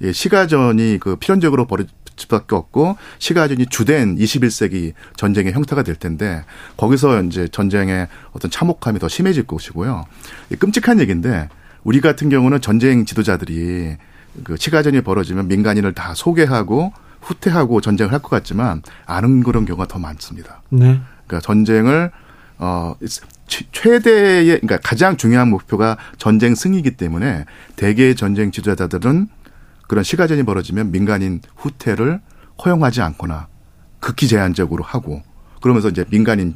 [0.00, 6.44] 예, 시가전이 그 필연적으로 벌어질 수밖에 없고 시가전이 주된 21세기 전쟁의 형태가 될 텐데
[6.78, 10.06] 거기서 이제 전쟁의 어떤 참혹함이 더 심해질 것이고요.
[10.58, 11.50] 끔찍한 얘기인데
[11.84, 13.96] 우리 같은 경우는 전쟁 지도자들이
[14.44, 19.98] 그 시가전이 벌어지면 민간인을 다 소개하고 후퇴하고 전쟁을 할 것 같지만 아는 그런 경우가 더
[19.98, 20.62] 많습니다.
[20.70, 21.00] 네.
[21.26, 22.10] 그러니까 전쟁을
[22.58, 22.94] 어
[23.50, 27.44] 최대의 그러니까 가장 중요한 목표가 전쟁 승리이기 때문에
[27.76, 29.28] 대개의 전쟁 지도자들은
[29.88, 32.20] 그런 시가전이 벌어지면 민간인 후퇴를
[32.64, 33.48] 허용하지 않거나
[33.98, 35.22] 극히 제한적으로 하고
[35.60, 36.54] 그러면서 이제 민간인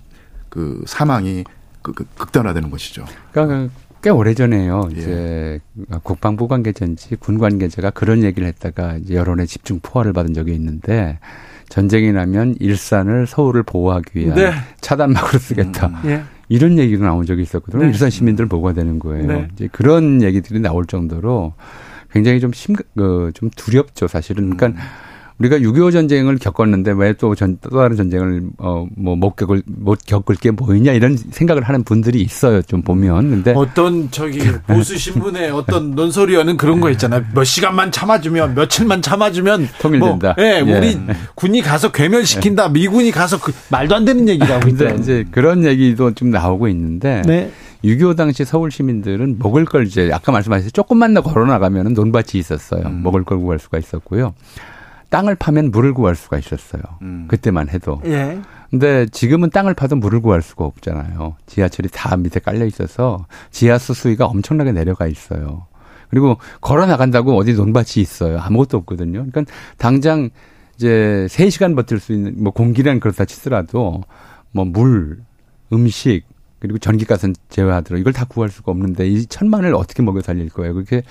[0.49, 1.45] 그 사망이
[1.83, 3.05] 그, 그 극단화되는 것이죠.
[3.33, 3.73] 그러니까
[4.03, 4.89] 꽤 오래전에요.
[4.97, 4.99] 예.
[4.99, 5.61] 이제
[6.03, 11.19] 국방부 관계자인지 군 관계자가 그런 얘기를 했다가 이제 여론의 집중 포화를 받은 적이 있는데
[11.69, 14.53] 전쟁이 나면 일산을 서울을 보호하기 위한 네.
[14.81, 15.87] 차단막으로 쓰겠다.
[16.05, 16.27] 음.
[16.51, 16.55] 예.
[16.55, 17.83] 이런 얘기가 나온 적이 있었거든요.
[17.83, 17.89] 네.
[17.89, 19.27] 일산 시민들 뭐가 되는 거예요.
[19.27, 19.49] 네.
[19.53, 21.55] 이제 그런 얘기들이 나올 정도로
[22.13, 24.57] 굉장히 좀 심, 그, 좀 두렵죠, 사실은.
[24.57, 24.87] 그러니까 음.
[25.39, 30.37] 우리가 6.25 전쟁을 겪었는데 왜또 전, 또 다른 전쟁을 어, 뭐 못 겪을, 못 겪을
[30.37, 32.63] 게 뭐있냐 이런 생각을 하는 분들이 있어요.
[32.63, 33.31] 좀 보면.
[33.31, 33.53] 근데.
[33.57, 37.25] 어떤 저기 보수 신문에 어떤 논설위원은 그런 거 있잖아요.
[37.35, 39.69] 몇 시간만 참아주면 며칠만 참아주면.
[39.81, 40.35] 통일된다.
[40.37, 41.01] 뭐, 예, 우리 예.
[41.35, 42.69] 군이 가서 괴멸시킨다.
[42.69, 45.01] 미군이 가서 그 말도 안 되는 얘기라고 있더라고요.
[45.01, 47.23] 이제 그런 얘기도 좀 나오고 있는데.
[47.27, 47.51] 네.
[47.85, 52.83] 6.25 당시 서울 시민들은 먹을 걸 이제 아까 말씀하셨듯이 조금만 더 걸어 나가면 논밭이 있었어요.
[52.87, 53.03] 음.
[53.03, 54.33] 먹을 걸 구할 수가 있었고요.
[55.15, 56.83] 땅을 파면 물을 구할 수가 있었어요.
[57.03, 57.27] 음.
[57.29, 58.01] 그때만 해도.
[58.05, 58.41] 예.
[58.69, 61.37] 근데 지금은 땅을 파도 물을 구할 수가 없잖아요.
[61.47, 65.69] 지하철이 다 밑에 깔려 있어서 지하수 수위가 엄청나게 내려가 있어요.
[66.11, 68.41] 그리고 걸어 나간다고 어디 논밭이 있어요.
[68.41, 69.25] 아무것도 없거든요.
[69.25, 69.45] 그러니까
[69.79, 70.31] 당장
[70.75, 74.03] 이제 3시간 버틸 수 있는 뭐 공기량 그렇다 치더라도
[74.51, 75.21] 뭐 물,
[75.73, 76.25] 음식
[76.59, 80.75] 그리고 전기가스는 제외하더라도 이걸 다 구할 수가 없는데 이 천만을 어떻게 먹여 살릴 거예요.
[80.75, 81.05] 그렇게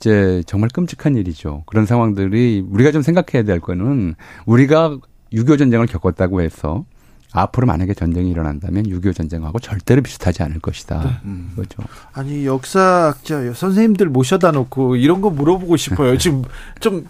[0.00, 1.62] 이제 정말 끔찍한 일이죠.
[1.66, 4.14] 그런 상황들이 우리가 좀 생각해야 될 거는
[4.46, 4.96] 우리가
[5.32, 6.84] 6.25 전쟁을 겪었다고 해서
[7.32, 11.02] 앞으로 만약에 전쟁이 일어난다면 6.25 전쟁하고 절대로 비슷하지 않을 것이다.
[11.04, 11.10] 네.
[11.26, 11.52] 음.
[11.54, 11.82] 그죠
[12.12, 16.16] 아니 역사학자 선생님들 모셔다 놓고 이런 거 물어보고 싶어요.
[16.18, 16.42] 지금
[16.80, 17.06] 좀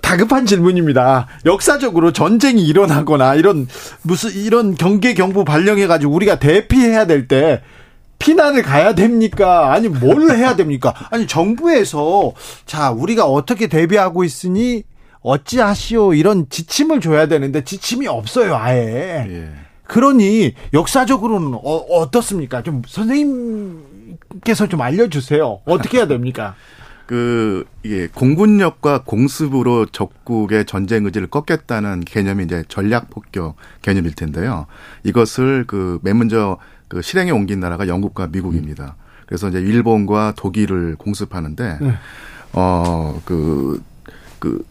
[0.00, 1.26] 다급한 질문입니다.
[1.44, 3.68] 역사적으로 전쟁이 일어나거나 이런
[4.02, 7.62] 무슨 이런 경계 경보 발령해 가지고 우리가 대피해야 될 때
[8.20, 9.72] 피난을 가야 됩니까?
[9.72, 10.94] 아니 뭘 해야 됩니까?
[11.10, 12.32] 아니 정부에서
[12.66, 14.84] 자 우리가 어떻게 대비하고 있으니
[15.22, 19.26] 어찌하시오 이런 지침을 줘야 되는데 지침이 없어요 아예.
[19.28, 19.48] 예.
[19.84, 25.62] 그러니 역사적으로는 어, 떻습니까좀 선생님께서 좀 알려주세요.
[25.64, 26.54] 어떻게 해야 됩니까?
[27.06, 34.66] 그 이게 공군력과 공습으로 적국의 전쟁 의지를 꺾겠다는 개념이 이제 전략 폭격 개념일 텐데요.
[35.02, 36.58] 이것을 그 맨 먼저
[36.90, 38.96] 그 실행에 옮긴 나라가 영국과 미국입니다.
[39.24, 41.94] 그래서 이제 일본과 독일을 공습하는데 네.
[42.52, 43.82] 어그그
[44.40, 44.64] 그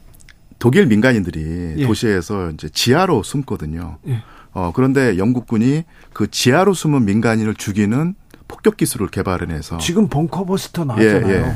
[0.59, 1.88] 독일 민간인들이 예.
[1.88, 3.99] 도시에서 이제 지하로 숨거든요.
[4.09, 4.22] 예.
[4.51, 8.15] 어 그런데 영국군이 그 지하로 숨은 민간인을 죽이는
[8.49, 11.34] 폭격 기술을 개발해내서 지금 벙커버스터 나왔잖아요.
[11.34, 11.55] 예, 예.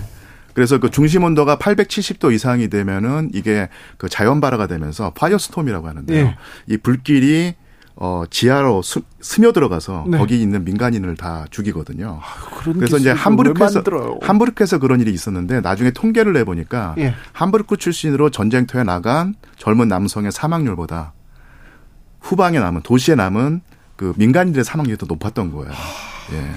[0.53, 6.25] 그래서 그 중심 온도가 870도 이상이 되면은 이게 그 자연 발화가 되면서 firestorm이라고 하는데요.
[6.25, 6.35] 예.
[6.67, 7.55] 이 불길이
[7.95, 10.17] 어 지하로 스, 스며 들어가서 네.
[10.17, 12.19] 거기 있는 민간인을 다 죽이거든요.
[12.21, 13.83] 아, 그래서 이제 함부르크에서
[14.21, 17.13] 함부르크에서 그런 일이 있었는데 나중에 통계를 내 보니까 예.
[17.33, 21.13] 함부르크 출신으로 전쟁터에 나간 젊은 남성의 사망률보다
[22.19, 23.61] 후방에 남은 도시에 남은
[23.95, 25.71] 그 민간인들의 사망률이 더 높았던 거예요.
[26.33, 26.51] 예.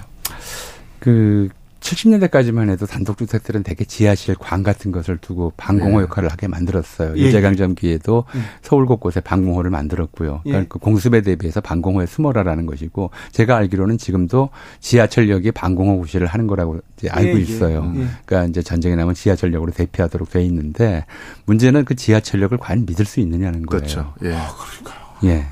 [1.01, 1.49] 그
[1.87, 6.05] 70년대까지만 해도 단독주택들은 대개 지하실 관 같은 것을 두고 방공호 네.
[6.05, 7.15] 역할을 하게 만들었어요.
[7.17, 7.21] 예.
[7.21, 8.41] 일제강점기에도 예.
[8.63, 10.43] 서울 곳곳에 방공호를 만들었고요.
[10.47, 10.51] 예.
[10.51, 16.81] 그러니까 그 공습에 대비해서 방공호에 숨어라라는 것이고 제가 알기로는 지금도 지하철역이 방공호 구실을 하는 거라고
[16.97, 17.41] 이제 알고 예, 예.
[17.41, 17.93] 있어요.
[17.97, 18.07] 예.
[18.25, 21.05] 그러니까 이제 전쟁에 나면 지하철역으로 대피하도록 돼 있는데
[21.45, 23.81] 문제는 그 지하철역을 과연 믿을 수 있느냐는 거예요.
[23.81, 24.15] 그렇죠.
[24.25, 24.35] 예.
[24.35, 25.07] 아, 그러니까요.
[25.25, 25.47] 예.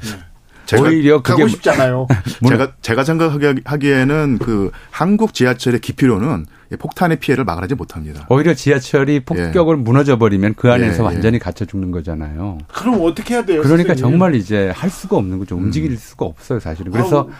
[0.81, 2.07] 오히려 그게 가고 싶잖아요.
[2.49, 6.47] 제가 제가 생각하기에는 그 한국 지하철의 기피로는
[6.79, 8.27] 폭탄의 피해를 막아내지 못합니다.
[8.31, 9.81] 오히려 지하철이 폭격을 예.
[9.81, 11.03] 무너져 버리면 그 안에서 예, 예.
[11.03, 12.59] 완전히 갇혀 죽는 거잖아요.
[12.69, 13.63] 그럼 어떻게 해야 돼요?
[13.63, 13.97] 그러니까 선생님?
[13.97, 15.57] 정말 이제 할 수가 없는 거죠.
[15.57, 15.97] 움직일 음.
[15.97, 16.93] 수가 없어요, 사실은.
[16.93, 17.31] 그래서 아우.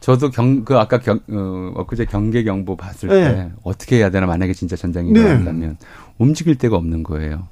[0.00, 3.14] 저도 경, 그 아까 경, 어, 엊그제 경계 경보 봤을 네.
[3.14, 5.20] 때 어떻게 해야 되나 만약에 진짜 전쟁이 네.
[5.20, 5.76] 일어난다면
[6.18, 7.46] 움직일 데가 없는 거예요.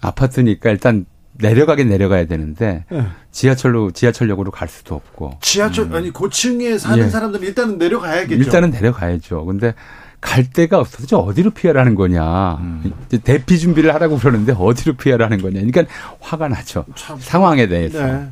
[0.00, 1.06] 아파트니까 일단
[1.40, 3.06] 내려가긴 내려가야 되는데 네.
[3.30, 5.94] 지하철로 지하철역으로 갈 수도 없고 지하철 음.
[5.94, 7.08] 아니 고층에 사는 예.
[7.08, 8.42] 사람들은 일단은 내려가야겠죠.
[8.42, 9.44] 일단은 내려가야죠.
[9.44, 9.74] 근데
[10.20, 12.54] 갈 데가 없어서 어디로 피하라는 거냐.
[12.56, 12.92] 음.
[13.22, 15.60] 대피 준비를 하라고 그러는데 어디로 피하라는 거냐.
[15.60, 15.84] 그러니까
[16.20, 16.84] 화가 나죠.
[16.96, 17.18] 참.
[17.20, 18.04] 상황에 대해서.
[18.04, 18.28] 네.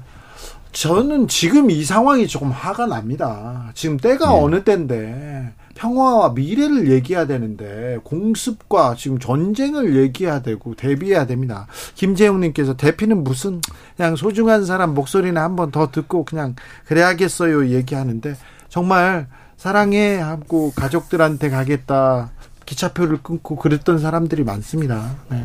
[0.73, 3.71] 저는 지금 이 상황이 조금 화가 납니다.
[3.75, 4.35] 지금 때가 네.
[4.35, 11.67] 어느 때인데 평화와 미래를 얘기해야 되는데 공습과 지금 전쟁을 얘기해야 되고 대비해야 됩니다.
[11.95, 13.61] 김재웅님께서 대피는 무슨
[13.97, 16.57] 그냥 소중한 사람 목소리나 한번 더 듣고 그냥
[16.87, 18.35] 그래야겠어요 얘기하는데
[18.69, 22.33] 정말 사랑해 하고 가족들한테 가겠다
[22.65, 25.17] 기차표를 끊고 그랬던 사람들이 많습니다.
[25.31, 25.45] 네.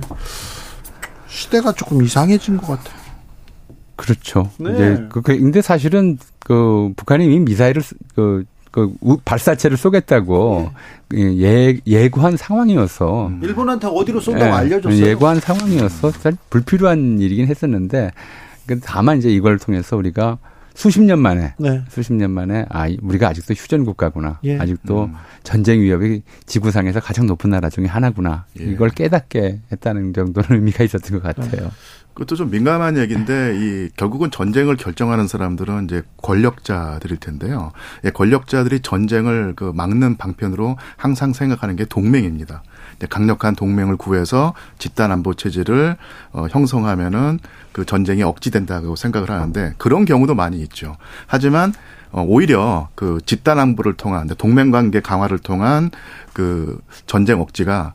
[1.28, 3.00] 시대가 조금 이상해진 것 같아요.
[3.96, 4.50] 그렇죠.
[4.58, 4.74] 네.
[4.74, 7.84] 이제 그, 그 근데 사실은 그 북한이 이미 미사일을
[8.16, 8.94] 그 그
[9.26, 10.72] 발사체를 쏘겠다고
[11.10, 11.42] 네.
[11.42, 13.42] 예, 예고한 상황이어서 음.
[13.44, 15.06] 일본한테 어디로 쏜다고 예, 알려줬어요.
[15.06, 16.12] 예고한 상황이어서
[16.50, 18.12] 불필요한 일이긴 했었는데
[18.66, 20.38] 그 다만 이제 이걸 통해서 우리가
[20.74, 21.82] 수십 년 만에 네.
[21.90, 24.58] 수십 년 만에 아 우리가 아직도 휴전 국가구나 예.
[24.58, 25.14] 아직도 음.
[25.44, 28.64] 전쟁 위협이 지구상에서 가장 높은 나라 중에 하나구나 예.
[28.64, 31.72] 이걸 깨닫게 했다는 정도는 의미가 있었던 것 같아요.
[32.14, 37.72] 그것도 좀 민감한 얘기인데 이 결국은 전쟁을 결정하는 사람들은 이제 권력자들일 텐데요.
[38.04, 42.64] 예, 권력자들이 전쟁을 그 막는 방편으로 항상 생각하는 게 동맹입니다.
[43.10, 45.98] 강력한 동맹을 구해서 집단 안보 체제를
[46.34, 47.40] 어, 형성하면은
[47.72, 50.98] 그 전쟁이 억지된다고 생각을 하는데 그런 경우도 많이 있죠.
[51.28, 51.74] 하지만
[52.12, 55.90] 어, 오히려 그 집단 안보를 통한 동맹 관계 강화를 통한
[56.34, 57.94] 그 전쟁 억지가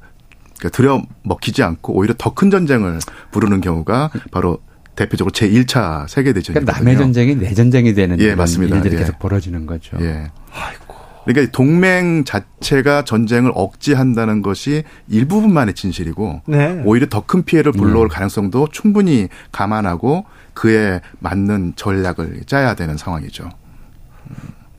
[0.59, 2.99] 그러니까 들여 먹히지 않고 오히려 더 큰 전쟁을
[3.31, 4.59] 부르는 경우가 바로
[4.95, 6.65] 대표적으로 제 1차 세계 대전이거든요.
[6.65, 8.77] 그러니까 남의 전쟁이 내 전쟁이 되는 예, 맞습니다.
[8.77, 8.99] 일들이 예.
[9.01, 9.97] 계속 벌어지는 거죠.
[10.01, 10.31] 예.
[10.53, 10.95] 아이고.
[11.27, 16.81] 그러니까 동맹 자체가 전쟁을 억제한다는 것이 일부분만의 진실이고 네.
[16.85, 18.15] 오히려 더 큰 피해를 불러올 네.
[18.15, 23.51] 가능성도 충분히 감안하고 그에 맞는 전략을 짜야 되는 상황이죠.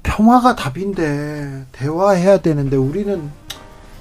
[0.03, 3.29] 평화가 답인데 대화해야 되는데 우리는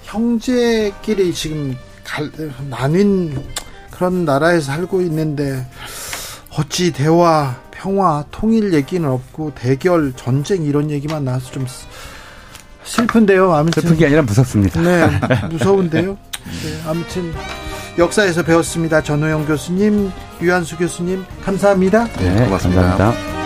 [0.07, 2.31] 형제끼리 지금 갈,
[2.71, 3.43] 나뉜
[3.91, 5.67] 그런 나라에 살고 있는데
[6.57, 11.67] 어찌 대화, 평화, 통일 얘기는 없고 대결, 전쟁 이런 얘기만 나와서 좀
[12.85, 13.53] 슬픈데요.
[13.53, 14.81] 아무튼 슬픈 게 아니라 무섭습니다.
[14.81, 15.09] 네,
[15.51, 16.17] 무서운데요.
[16.45, 17.33] 네, 아무튼
[17.99, 19.03] 역사에서 배웠습니다.
[19.03, 22.07] 전호영 교수님, 유한수 교수님, 감사합니다.
[22.19, 22.83] 네, 고맙습니다.
[22.83, 23.46] 감사합니다.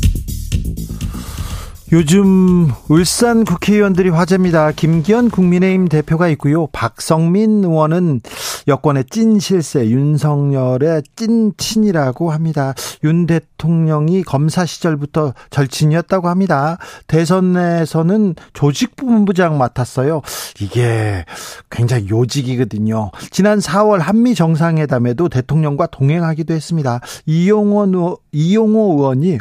[1.93, 4.71] 요즘 울산 국회의원들이 화제입니다.
[4.71, 6.67] 김기현 국민의힘 대표가 있고요.
[6.67, 8.21] 박성민 의원은
[8.69, 12.73] 여권의 찐 실세, 윤석열의 찐 친이라고 합니다.
[13.03, 16.77] 윤 대통령이 검사 시절부터 절친이었다고 합니다.
[17.07, 20.21] 대선에서는 조직본부장 맡았어요.
[20.61, 21.25] 이게
[21.69, 23.11] 굉장히 요직이거든요.
[23.31, 27.01] 지난 4월 한미 정상회담에도 대통령과 동행하기도 했습니다.
[27.25, 29.39] 이용호, 이용호 의원이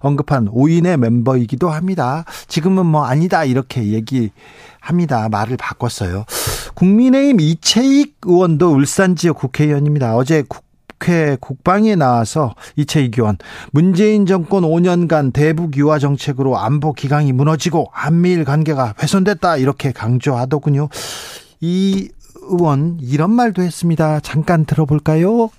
[0.00, 1.83] 언급한 5인의 멤버이기도 합니다.
[1.84, 2.24] 합니다.
[2.48, 5.28] 지금은 뭐 아니다 이렇게 얘기합니다.
[5.30, 6.24] 말을 바꿨어요.
[6.74, 10.16] 국민의힘 이채익 의원도 울산 지역 국회의원입니다.
[10.16, 13.36] 어제 국회 국방에 나와서 이채익 의원
[13.70, 20.88] 문재인 정권 5년간 대북 유화 정책으로 안보 기강이 무너지고 한미일 관계가 훼손됐다 이렇게 강조하더군요.
[21.60, 22.08] 이
[22.48, 24.20] 의원 이런 말도 했습니다.
[24.20, 25.50] 잠깐 들어볼까요?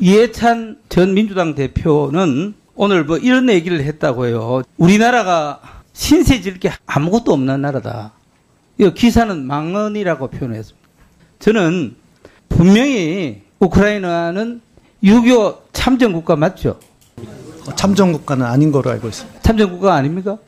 [0.00, 4.62] 이해찬 전 민주당 대표는 오늘 뭐 이런 얘기를 했다고 해요.
[4.76, 5.60] 우리나라가
[5.92, 8.10] 신세 질게 아무것도 없는 나라다.
[8.76, 10.88] 이 기사는 망언이라고 표현했습니다.
[11.38, 11.94] 저는
[12.48, 14.62] 분명히 우크라이나는
[15.04, 16.80] 유교 참전 국가 맞죠?
[17.76, 19.42] 참전 국가는 아닌 거로 알고 있습니다.
[19.42, 20.38] 참전 국가 아닙니까?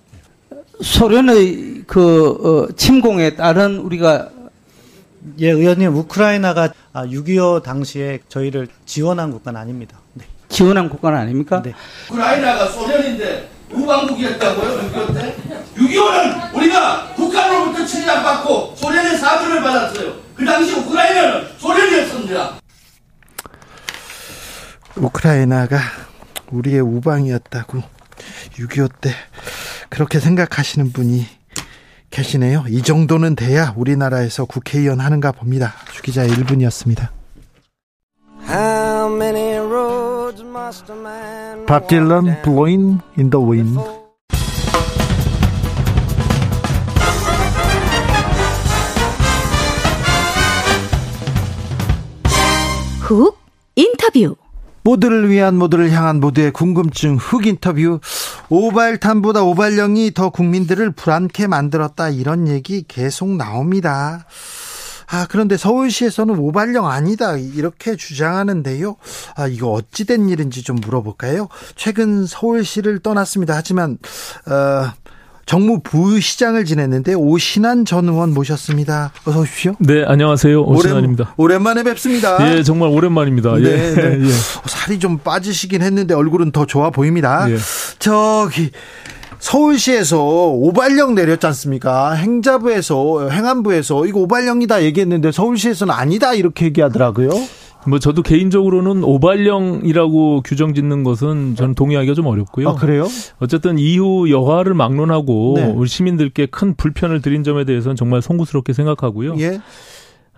[0.82, 4.30] 소련의 그 어, 침공에 따른 우리가
[5.38, 10.00] 예, 의원님 우크라이나가 6.25 당시에 저희를 지원한 국가는 아닙니다.
[10.54, 10.58] 네.
[10.58, 11.60] 지원한 국가는 아닙니까?
[11.62, 11.74] 네.
[12.08, 14.90] 우크라이나가 소련인데 우방국이었다고요?
[14.92, 15.36] 6.25 때?
[15.76, 20.14] 6.25는 우리가 북한으로부터 침략받고 소련의 사주를 받았어요.
[20.36, 22.60] 그 당시 우크라이나는 소련이었습니다.
[24.96, 25.78] 우크라이나가
[26.52, 27.82] 우리의 우방이었다고
[28.52, 29.10] 6.25 때
[29.88, 31.26] 그렇게 생각하시는 분이
[32.10, 32.66] 계시네요.
[32.68, 35.74] 이 정도는 돼야 우리나라에서 국회의원 하는가 봅니다.
[35.92, 37.08] 주기자 1분이었습니다.
[41.66, 43.78] 밥 딜런 Blowing in the Wind.
[53.00, 53.36] 훅
[53.76, 54.36] 인터뷰.
[54.82, 58.00] 모두를 위한 모두를 향한 모두의 궁금증 흑 인터뷰.
[58.48, 62.08] 오발탄보다 오발령이 더 국민들을 불안케 만들었다.
[62.08, 64.24] 이런 얘기 계속 나옵니다.
[65.14, 67.36] 아, 그런데 서울시에서는 오발령 아니다.
[67.36, 68.96] 이렇게 주장하는데요.
[69.36, 71.48] 아, 이거 어찌된 일인지 좀 물어볼까요?
[71.76, 73.54] 최근 서울시를 떠났습니다.
[73.54, 73.98] 하지만,
[74.46, 74.90] 어,
[75.46, 79.12] 정무 부시장을 지냈는데 오신환 전 의원 모셨습니다.
[79.24, 79.74] 어서 오십시오.
[79.78, 80.62] 네, 안녕하세요.
[80.62, 81.34] 오신환입니다.
[81.36, 82.38] 오랜, 만에 뵙습니다.
[82.56, 83.56] 예, 정말 오랜만입니다.
[83.56, 83.94] 네, 예.
[83.94, 84.18] 네.
[84.26, 84.30] 예.
[84.66, 87.48] 살이 좀 빠지시긴 했는데 얼굴은 더 좋아 보입니다.
[87.50, 87.58] 예.
[87.98, 88.70] 저기
[89.44, 92.14] 서울시에서 오발령 내렸지 않습니까?
[92.14, 97.28] 행자부에서 행안부에서 이거 오발령이다 얘기했는데 서울시에서는 아니다 이렇게 얘기하더라고요.
[97.86, 102.70] 뭐 저도 개인적으로는 오발령이라고 규정 짓는 것은 저는 동의하기가 좀 어렵고요.
[102.70, 103.06] 아, 그래요?
[103.38, 105.72] 어쨌든 이후 여하를 막론하고 네.
[105.76, 109.36] 우리 시민들께 큰 불편을 드린 점에 대해서는 정말 송구스럽게 생각하고요.
[109.40, 109.60] 예.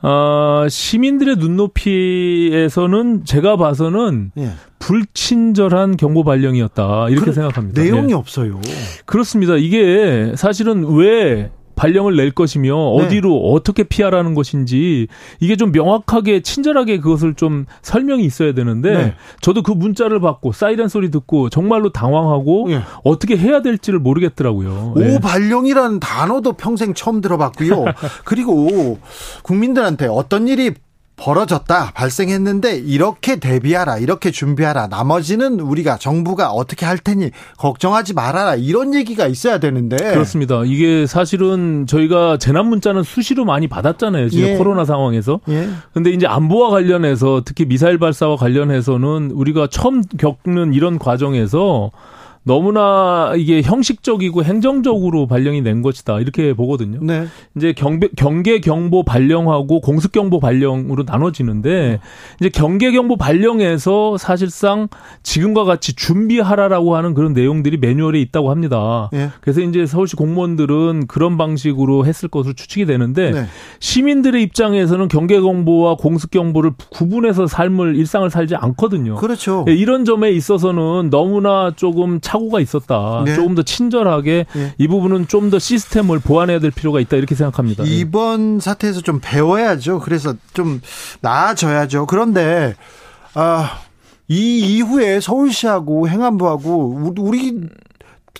[0.02, 4.50] 어, 시민들의 눈높이에서는 제가 봐서는 예.
[4.78, 7.82] 불친절한 경보 발령이었다 이렇게 생각합니다.
[7.82, 8.14] 내용이 예.
[8.14, 8.60] 없어요.
[9.06, 9.56] 그렇습니다.
[9.56, 13.04] 이게 사실은 왜 발령을 낼 것이며 네.
[13.04, 15.06] 어디로 어떻게 피하라는 것인지
[15.38, 19.14] 이게 좀 명확하게 친절하게 그것을 좀 설명이 있어야 되는데 네.
[19.42, 22.80] 저도 그 문자를 받고 사이렌 소리 듣고 정말로 당황하고 네.
[23.04, 24.94] 어떻게 해야 될지를 모르겠더라고요.
[24.96, 27.84] 오 발령이라는 단어도 평생 처음 들어봤고요.
[28.24, 28.98] 그리고
[29.42, 30.72] 국민들한테 어떤 일이
[31.16, 34.88] 벌어졌다, 발생했는데 이렇게 대비하라, 이렇게 준비하라.
[34.88, 38.54] 나머지는 우리가 정부가 어떻게 할 테니 걱정하지 말아라.
[38.54, 39.96] 이런 얘기가 있어야 되는데.
[39.96, 40.62] 그렇습니다.
[40.64, 44.28] 이게 사실은 저희가 재난 문자는 수시로 많이 받았잖아요.
[44.28, 44.56] 지금 예.
[44.56, 45.40] 코로나 상황에서.
[45.48, 45.68] 예.
[45.94, 51.90] 근데 이제 안보와 관련해서 특히 미사일 발사와 관련해서는 우리가 처음 겪는 이런 과정에서
[52.46, 57.00] 너무나 이게 형식적이고 행정적으로 발령이 낸 것이다 이렇게 보거든요.
[57.02, 57.26] 네.
[57.56, 61.98] 이제 경계, 경계 경보 발령하고 공습 경보 발령으로 나눠지는데
[62.40, 64.86] 이제 경계 경보 발령에서 사실상
[65.24, 69.10] 지금과 같이 준비하라라고 하는 그런 내용들이 매뉴얼에 있다고 합니다.
[69.12, 69.30] 예.
[69.40, 73.46] 그래서 이제 서울시 공무원들은 그런 방식으로 했을 것으로 추측이 되는데 네.
[73.80, 79.16] 시민들의 입장에서는 경계 경보와 공습 경보를 구분해서 삶을 일상을 살지 않거든요.
[79.16, 79.64] 그렇죠.
[79.68, 83.22] 예, 이런 점에 있어서는 너무나 조금 착오가 있었다.
[83.24, 83.34] 네.
[83.34, 84.74] 조금 더 친절하게 예.
[84.78, 87.86] 이 부분은 좀 더 시스템을 보완해야 될 필요가 있다 이렇게 생각합니다.
[87.86, 87.88] 예.
[87.90, 90.00] 이번 사태에서 좀 배워야죠.
[90.00, 90.80] 그래서 좀
[91.20, 92.06] 나아져야죠.
[92.06, 92.74] 그런데
[93.34, 93.78] 아,
[94.28, 97.60] 이 이후에 서울시하고 행안부하고 우- 우리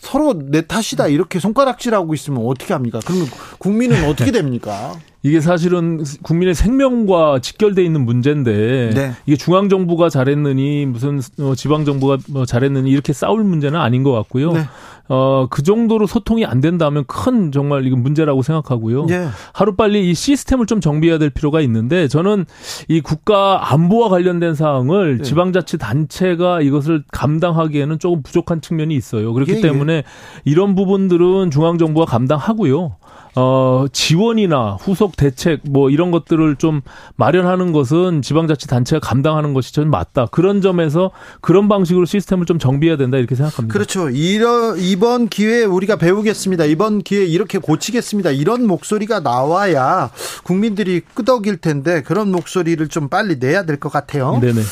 [0.00, 2.98] 서로 내 탓이다 이렇게 손가락질하고 있으면 어떻게 합니까?
[3.04, 3.26] 그러면
[3.58, 4.94] 국민은 어떻게 됩니까?
[5.26, 9.12] 이게 사실은 국민의 생명과 직결돼 있는 문제인데 네.
[9.26, 14.12] 이게 중앙 정부가 잘했느니 무슨 어, 지방 정부가 뭐 잘했느니 이렇게 싸울 문제는 아닌 것
[14.12, 14.52] 같고요.
[14.52, 14.60] 네.
[15.08, 19.08] 어, 그 정도로 소통이 안 된다면 큰 정말 이건 문제라고 생각하고요.
[19.10, 19.26] 예.
[19.52, 22.44] 하루 빨리 이 시스템을 좀 정비해야 될 필요가 있는데 저는
[22.86, 25.22] 이 국가 안보와 관련된 사항을 네.
[25.24, 29.32] 지방자치 단체가 이것을 감당하기에는 조금 부족한 측면이 있어요.
[29.32, 29.60] 그렇기 예, 예.
[29.60, 30.04] 때문에
[30.44, 32.96] 이런 부분들은 중앙 정부가 감당하고요.
[33.38, 36.80] 어, 지원이나 후속 대책 뭐 이런 것들을 좀
[37.16, 40.26] 마련하는 것은 지방자치 단체가 감당하는 것이 저는 맞다.
[40.30, 41.10] 그런 점에서
[41.42, 43.72] 그런 방식으로 시스템을 좀 정비해야 된다 이렇게 생각합니다.
[43.72, 44.08] 그렇죠.
[44.08, 46.64] 이러, 이번 기회에 우리가 배우겠습니다.
[46.64, 48.30] 이번 기회에 이렇게 고치겠습니다.
[48.30, 50.10] 이런 목소리가 나와야
[50.42, 54.38] 국민들이 끄덕일 텐데 그런 목소리를 좀 빨리 내야 될 것 같아요.
[54.40, 54.62] 네네.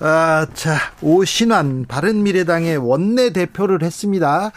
[0.00, 4.50] 아, 자, 오신환 바른미래당의 원내 대표를 했습니다.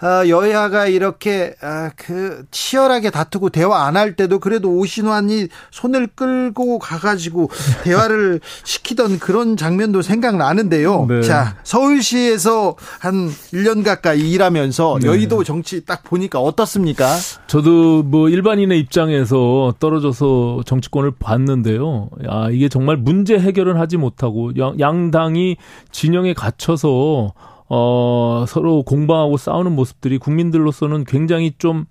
[0.00, 6.78] 아, 여야가 이렇게 아, 그 치열하게 다투고 대화 안 할 때도 그래도 오신환이 손을 끌고
[6.78, 7.50] 가가지고
[7.84, 11.06] 대화를 시키던 그런 장면도 생각나는데요.
[11.08, 11.20] 네.
[11.22, 15.08] 자, 서울시에서 한 1년 가까이 일하면서 네.
[15.08, 17.06] 여의도 정치 딱 보니까 어떻습니까?
[17.46, 22.08] 저도 뭐 일반인의 입장에서 떨어져서 정치권을 봤는데요.
[22.28, 25.56] 아, 이게 정말 문제 해결은 하지 못하고 양, 양당이
[25.90, 27.32] 진영에 갇혀서
[27.70, 31.86] 어, 서로 공방하고 싸우는 모습들이 국민들로서는 굉장히 좀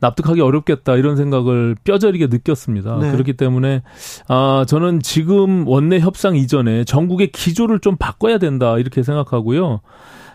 [0.00, 2.98] 납득하기 어렵겠다 이런 생각을 뼈저리게 느꼈습니다.
[2.98, 3.12] 네.
[3.12, 3.82] 그렇기 때문에
[4.28, 9.80] 아 저는 지금 원내 협상 이전에 전국의 기조를 좀 바꿔야 된다 이렇게 생각하고요.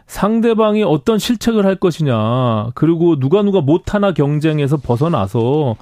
[0.06, 5.76] 상대방이 어떤 실책을 할 것이냐 그리고 누가 누가 못하나 경쟁에서 벗어나서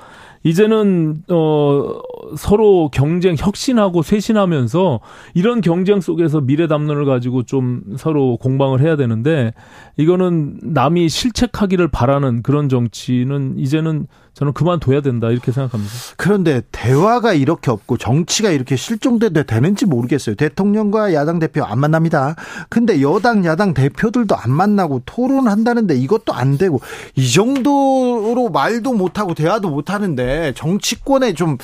[0.44, 2.02] 이제는 어
[2.38, 5.00] 서로 경쟁 혁신하고 쇄신하면서
[5.34, 9.54] 이런 경쟁 속에서 미래 담론을 가지고 좀 서로 공방을 해야 되는데
[9.98, 15.94] 이거는 남이 실책하기를 바라는 그런 정치는 이제는 저는 그만둬야 된다 이렇게 생각합니다.
[16.16, 20.36] 그런데 대화가 이렇게 없고 정치가 이렇게 실종돼도 되는지 모르겠어요.
[20.36, 22.36] 대통령과 야당 대표 안 만납니다.
[22.70, 26.80] 근데 여당 야당 대표들도 안 만나고 토론한다는데 이것도 안 되고
[27.16, 31.58] 이 정도로 말도 못 하고 대화도 못 하는데 정치권에 좀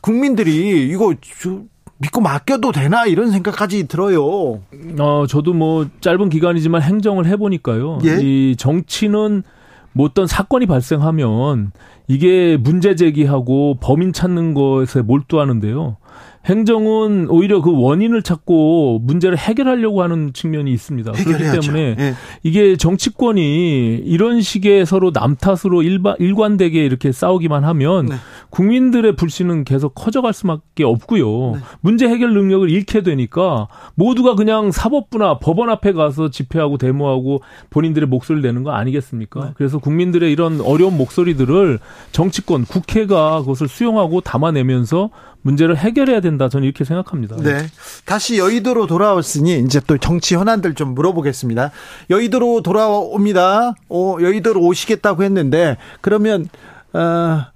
[0.00, 4.60] 국민들이 이거 좀 믿고 맡겨도 되나 이런 생각까지 들어요.
[4.98, 7.98] 어, 저도 뭐 짧은 기간이지만 행정을 해보니까요.
[8.04, 8.18] 예?
[8.20, 9.44] 이 정치는
[9.92, 11.70] 뭐 어떤 사건이 발생하면
[12.08, 15.96] 이게 문제 제기하고 범인 찾는 것에 몰두하는데요.
[16.44, 21.12] 행정은 오히려 그 원인을 찾고 문제를 해결하려고 하는 측면이 있습니다.
[21.12, 21.60] 그렇기 해결해야죠.
[21.60, 22.14] 때문에 예.
[22.42, 28.16] 이게 정치권이 이런 식의 서로 남 탓으로 일반 일관되게 이렇게 싸우기만 하면 네.
[28.50, 31.52] 국민들의 불신은 계속 커져갈 수밖에 없고요.
[31.52, 31.60] 네.
[31.80, 38.42] 문제 해결 능력을 잃게 되니까 모두가 그냥 사법부나 법원 앞에 가서 집회하고 데모하고 본인들의 목소리를
[38.42, 39.40] 내는 거 아니겠습니까?
[39.44, 39.50] 네.
[39.54, 41.78] 그래서 국민들의 이런 어려운 목소리들을
[42.10, 45.10] 정치권, 국회가 그것을 수용하고 담아내면서
[45.42, 46.48] 문제를 해결해야 된다.
[46.48, 47.36] 저는 이렇게 생각합니다.
[47.36, 47.66] 네.
[48.04, 51.70] 다시 여의도로 돌아왔으니 이제 또 정치 현안들 좀 물어보겠습니다.
[52.10, 53.74] 여의도로 돌아옵니다.
[53.88, 56.48] 어, 여의도로 오시겠다고 했는데 그러면
[56.92, 57.46] 어,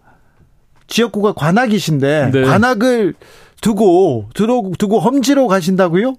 [0.88, 2.42] 지역구가 관악이신데 네.
[2.42, 3.14] 관악을
[3.60, 6.14] 두고 두고 두고 험지로 가신다고요?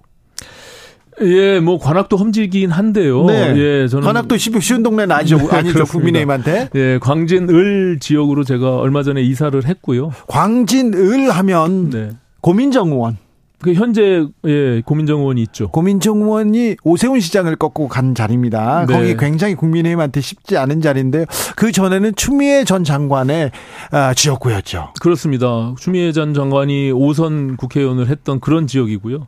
[1.22, 3.26] 예, 뭐 관악도 험지긴 한데요.
[3.26, 3.56] 네.
[3.58, 5.38] 예, 저는 관악도 쉬- 쉬운 동네는 아니죠.
[5.38, 5.74] 네, 아니죠.
[5.74, 5.92] 그렇습니다.
[5.92, 6.70] 국민의힘한테.
[6.76, 10.12] 예, 광진을 지역으로 제가 얼마 전에 이사를 했고요.
[10.28, 12.10] 광진을 하면 네.
[12.42, 13.18] 고민정 의원.
[13.62, 15.70] 그 현재 예, 고민정 의원이 있죠.
[15.70, 18.86] 고민정 의원이 오세훈 시장을 꺾고 간 자리입니다.
[18.88, 18.94] 네.
[18.94, 21.26] 거기 굉장히 국민의힘한테 쉽지 않은 자리인데요.
[21.56, 23.52] 그 전에는 추미애 전 장관의
[23.92, 24.94] 아, 지역구였죠.
[25.02, 25.74] 그렇습니다.
[25.80, 29.28] 추미애 전 장관이 5선 국회의원을 했던 그런 지역이고요.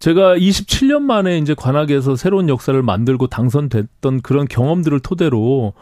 [0.00, 5.74] 제가 27년 만에 이제 관악에서 새로운 역사를 만들고 당선됐던 그런 경험들을 토대로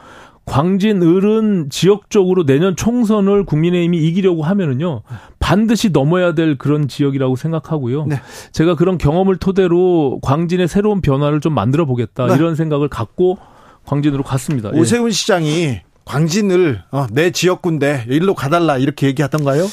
[0.48, 5.02] 광진을은 지역적으로 내년 총선을 국민의힘이 이기려고 하면은요
[5.38, 8.06] 반드시 넘어야 될 그런 지역이라고 생각하고요.
[8.06, 8.20] 네.
[8.52, 12.34] 제가 그런 경험을 토대로 광진의 새로운 변화를 좀 만들어 보겠다 네.
[12.34, 13.38] 이런 생각을 갖고
[13.86, 14.70] 광진으로 갔습니다.
[14.74, 14.78] 예.
[14.78, 19.66] 오세훈 시장이 광진을 어, 내 지역군데 일로 가달라 이렇게 얘기하던가요?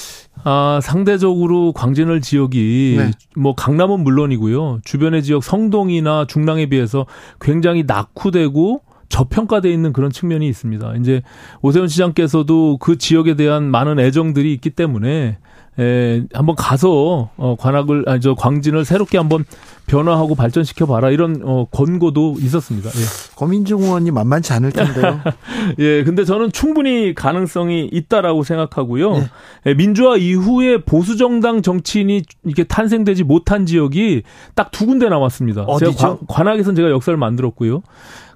[0.43, 3.11] 아, 상대적으로 광진을 지역이 네.
[3.38, 4.82] 뭐 강남은 물론이고요.
[4.84, 7.05] 주변의 지역 성동이나 중랑에 비해서
[7.39, 10.95] 굉장히 낙후되고 저평가돼 있는 그런 측면이 있습니다.
[10.97, 11.22] 이제
[11.62, 15.38] 오세훈 시장께서도 그 지역에 대한 많은 애정들이 있기 때문에
[15.78, 19.43] 에, 한번 가서 어 관악을 아니 저 광진을 새롭게 한번
[19.88, 22.89] 변화하고 발전시켜 봐라 이런 어 권고도 있었습니다.
[22.89, 23.36] 예.
[23.36, 25.20] 고민중 의원이 만만치 않을 텐데요.
[25.80, 29.12] 예, 근데 저는 충분히 가능성이 있다라고 생각하고요.
[29.16, 29.28] 네.
[29.66, 34.24] 예, 민주화 이후에 보수 정당 정치인이 이렇게 탄생되지 못한 지역이
[34.56, 35.64] 딱 두 군데 남았습니다.
[35.64, 35.91] 어디죠?
[35.91, 37.82] 제가 관- 관악에서는 제가 역사를 만들었고요.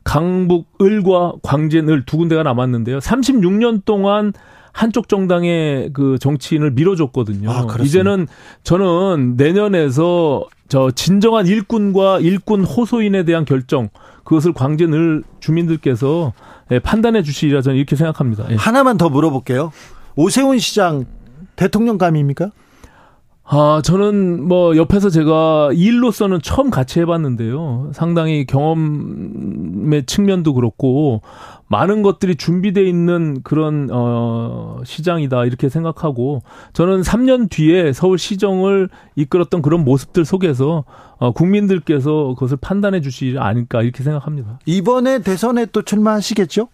[0.03, 2.99] 강북 을과 광진 을 두 군데가 남았는데요.
[2.99, 4.33] 36년 동안
[4.71, 7.51] 한쪽 정당의 그 정치인을 밀어줬거든요.
[7.51, 7.67] 아?
[7.81, 8.27] 이제는
[8.63, 13.89] 저는 내년에서 저 진정한 일꾼과 일꾼 호소인에 대한 결정
[14.23, 16.33] 그것을 광진을 주민들께서
[16.71, 18.45] 예, 판단해 주시리라 저는 이렇게 생각합니다.
[18.51, 18.55] 예.
[18.55, 19.71] 하나만 더 물어볼게요.
[20.15, 21.05] 오세훈 시장
[21.55, 22.51] 대통령감입니까?
[23.51, 27.89] 아, 저는 뭐 옆에서 제가 일로서는 처음 같이 해봤는데요.
[27.95, 31.23] 상당히 경험의 측면도 그렇고
[31.65, 36.43] 많은 것들이 준비돼 있는 그런 어 시장이다 이렇게 생각하고
[36.73, 40.83] 저는 3년 뒤에 서울 시정을 이끌었던 그런 모습들 속에서
[41.17, 44.59] 어 국민들께서 그것을 판단해 주시지 않을까 이렇게 생각합니다.
[44.67, 46.67] 이번에 대선에 또 출마하시겠죠?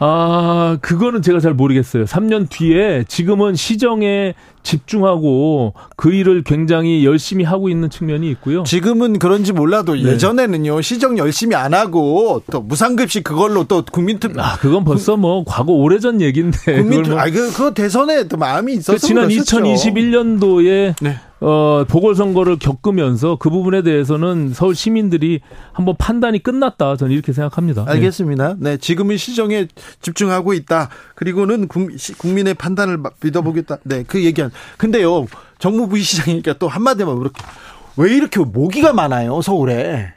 [0.00, 2.04] 아, 그거는 제가 잘 모르겠어요.
[2.04, 8.62] 3년 뒤에 지금은 시정에 집중하고 그 일을 굉장히 열심히 하고 있는 측면이 있고요.
[8.64, 10.02] 지금은 그런지 몰라도 네.
[10.04, 15.72] 예전에는요 시정 열심히 안 하고 또 무상급식 그걸로 또 국민투표 아, 그건 벌써 뭐 과거
[15.72, 16.76] 오래전 얘기인데.
[16.76, 19.58] 국민투 뭐- 아 그, 그 대선에 또 마음이 있어서 그 지난 그러셨죠.
[19.60, 21.18] 2021년도에 네.
[21.40, 25.40] 어, 보궐선거를 겪으면서 그 부분에 대해서는 서울 시민들이
[25.72, 26.96] 한번 판단이 끝났다.
[26.96, 27.84] 저는 이렇게 생각합니다.
[27.84, 27.92] 네.
[27.92, 28.56] 알겠습니다.
[28.58, 29.68] 네, 지금은 시정에
[30.00, 30.88] 집중하고 있다.
[31.14, 33.78] 그리고는 국- 국민의 판단을 마- 믿어보겠다.
[33.84, 34.50] 네, 그 얘기한.
[34.78, 35.26] 근데요,
[35.60, 37.40] 정무부 시장이니까 또 한마디만 그렇게
[37.96, 40.12] 왜 이렇게 모기가 많아요 서울에?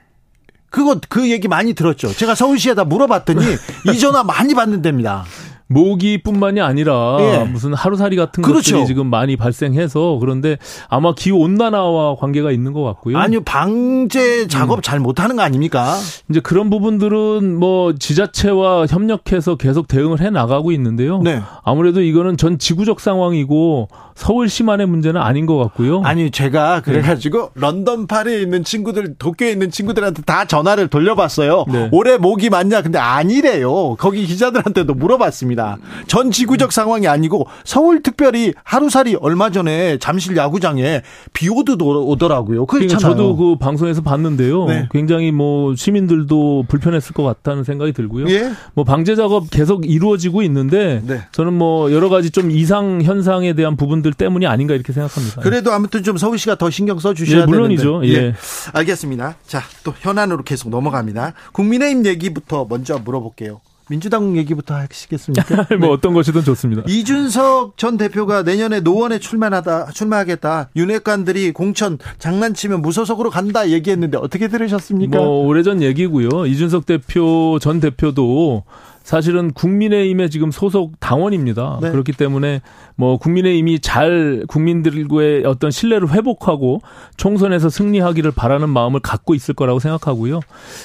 [0.71, 2.13] 그거 그 얘기 많이 들었죠.
[2.13, 3.39] 제가 서울시에다 물어봤더니
[3.93, 5.25] 이 전화 많이 받는답니다.
[5.71, 7.43] 모기뿐만이 아니라 예.
[7.45, 8.71] 무슨 하루살이 같은 그렇죠.
[8.71, 10.57] 것들이 지금 많이 발생해서 그런데
[10.89, 13.17] 아마 기후 온난화와 관계가 있는 것 같고요.
[13.17, 15.95] 아니요, 방제 작업 잘 못하는 거 아닙니까?
[16.29, 21.19] 이제 그런 부분들은 뭐 지자체와 협력해서 계속 대응을 해 나가고 있는데요.
[21.19, 21.41] 네.
[21.63, 26.01] 아무래도 이거는 전 지구적 상황이고 서울시만의 문제는 아닌 것 같고요.
[26.03, 31.65] 아니 제가 그래가지고 런던 파리에 있는 친구들 도쿄에 있는 친구들한테 다 전화를 돌려봤어요.
[31.71, 31.89] 네.
[31.91, 32.81] 올해 모기 많냐?
[32.81, 33.95] 근데 아니래요.
[33.95, 35.60] 거기 기자들한테도 물어봤습니다.
[36.07, 41.01] 전 지구적 상황이 아니고 서울 특별히 하루살이 얼마 전에 잠실 야구장에
[41.33, 42.65] 비 오듯 오- 오더라고요.
[42.65, 43.17] 그러니까 그렇잖아요.
[43.17, 44.65] 저도 그 방송에서 봤는데요.
[44.65, 44.87] 네.
[44.91, 48.29] 굉장히 뭐 시민들도 불편했을 것 같다는 생각이 들고요.
[48.29, 48.51] 예.
[48.73, 51.21] 뭐 방제 작업 계속 이루어지고 있는데 네.
[51.31, 55.41] 저는 뭐 여러 가지 좀 이상 현상에 대한 부분들 때문이 아닌가 이렇게 생각합니다.
[55.41, 58.01] 그래도 아무튼 좀 서울시가 더 신경 써 주셔야 예, 물론이죠.
[58.01, 58.27] 되는데.
[58.27, 58.33] 예.
[58.73, 59.35] 알겠습니다.
[59.47, 61.33] 자, 또 현안으로 계속 넘어갑니다.
[61.53, 63.61] 국민의힘 얘기부터 먼저 물어볼게요.
[63.91, 65.67] 민주당 얘기부터 하시겠습니까?
[65.77, 66.81] 뭐 어떤 것이든 좋습니다.
[66.87, 70.69] 이준석 전 대표가 내년에 노원에 출마하다 출마하겠다.
[70.77, 75.17] 윤핵관들이 공천 장난치면 무소속으로 간다 얘기했는데 어떻게 들으셨습니까?
[75.17, 76.45] 뭐 오래전 얘기고요.
[76.45, 78.63] 이준석 대표 전 대표도
[79.03, 81.79] 사실은 국민의힘의 지금 소속 당원입니다.
[81.81, 81.91] 네.
[81.91, 82.61] 그렇기 때문에
[83.01, 86.81] 뭐 국민의힘이 잘 국민들과의 어떤 신뢰를 회복하고
[87.17, 90.39] 총선에서 승리하기를 바라는 마음을 갖고 있을 거라고 생각하고요.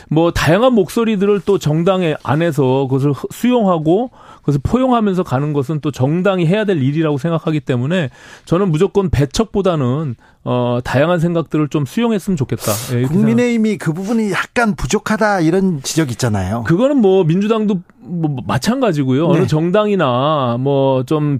[0.08, 6.64] 뭐 다양한 목소리들을 또 정당의 안에서 그것을 수용하고 그것을 포용하면서 가는 것은 또 정당이 해야
[6.64, 8.08] 될 일이라고 생각하기 때문에
[8.46, 10.14] 저는 무조건 배척보다는
[10.48, 12.72] 어 다양한 생각들을 좀 수용했으면 좋겠다.
[12.94, 16.62] 예, 국민의힘이 그 부분이 약간 부족하다 이런 지적 있잖아요.
[16.62, 19.26] 그거는 뭐 민주당도 뭐 마찬가지고요.
[19.32, 19.38] 네.
[19.38, 21.38] 어느 정당이나 뭐 좀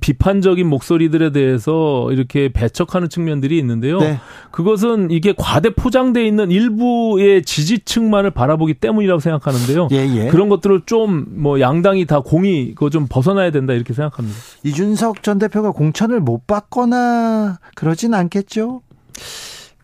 [0.67, 3.99] 비판적인 목소리들에 대해서 이렇게 배척하는 측면들이 있는데요.
[3.99, 4.19] 네.
[4.51, 9.89] 그것은 이게 과대 포장돼 있는 일부의 지지층만을 바라보기 때문이라고 생각하는데요.
[9.93, 10.29] 예, 예.
[10.29, 14.37] 그런 것들을 좀 뭐 양당이 다 공이 그거 좀 벗어나야 된다 이렇게 생각합니다.
[14.65, 18.83] 이준석 전 대표가 공천을 못 받거나 그러진 않겠죠?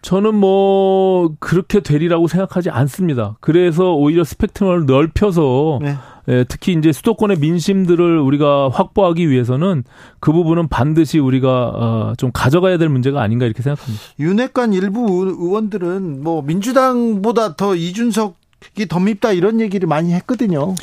[0.02, 3.36] 저는 뭐 그렇게 되리라고 생각하지 않습니다.
[3.40, 5.96] 그래서 오히려 스펙트럼을 넓혀서 네.
[6.28, 9.84] 예, 특히 이제 수도권의 민심들을 우리가 확보하기 위해서는
[10.20, 14.02] 그 부분은 반드시 우리가 어, 좀 가져가야 될 문제가 아닌가 이렇게 생각합니다.
[14.18, 20.74] 윤핵관 일부 의원들은 뭐 민주당보다 더 이준석이 더 밉다 이런 얘기를 많이 했거든요.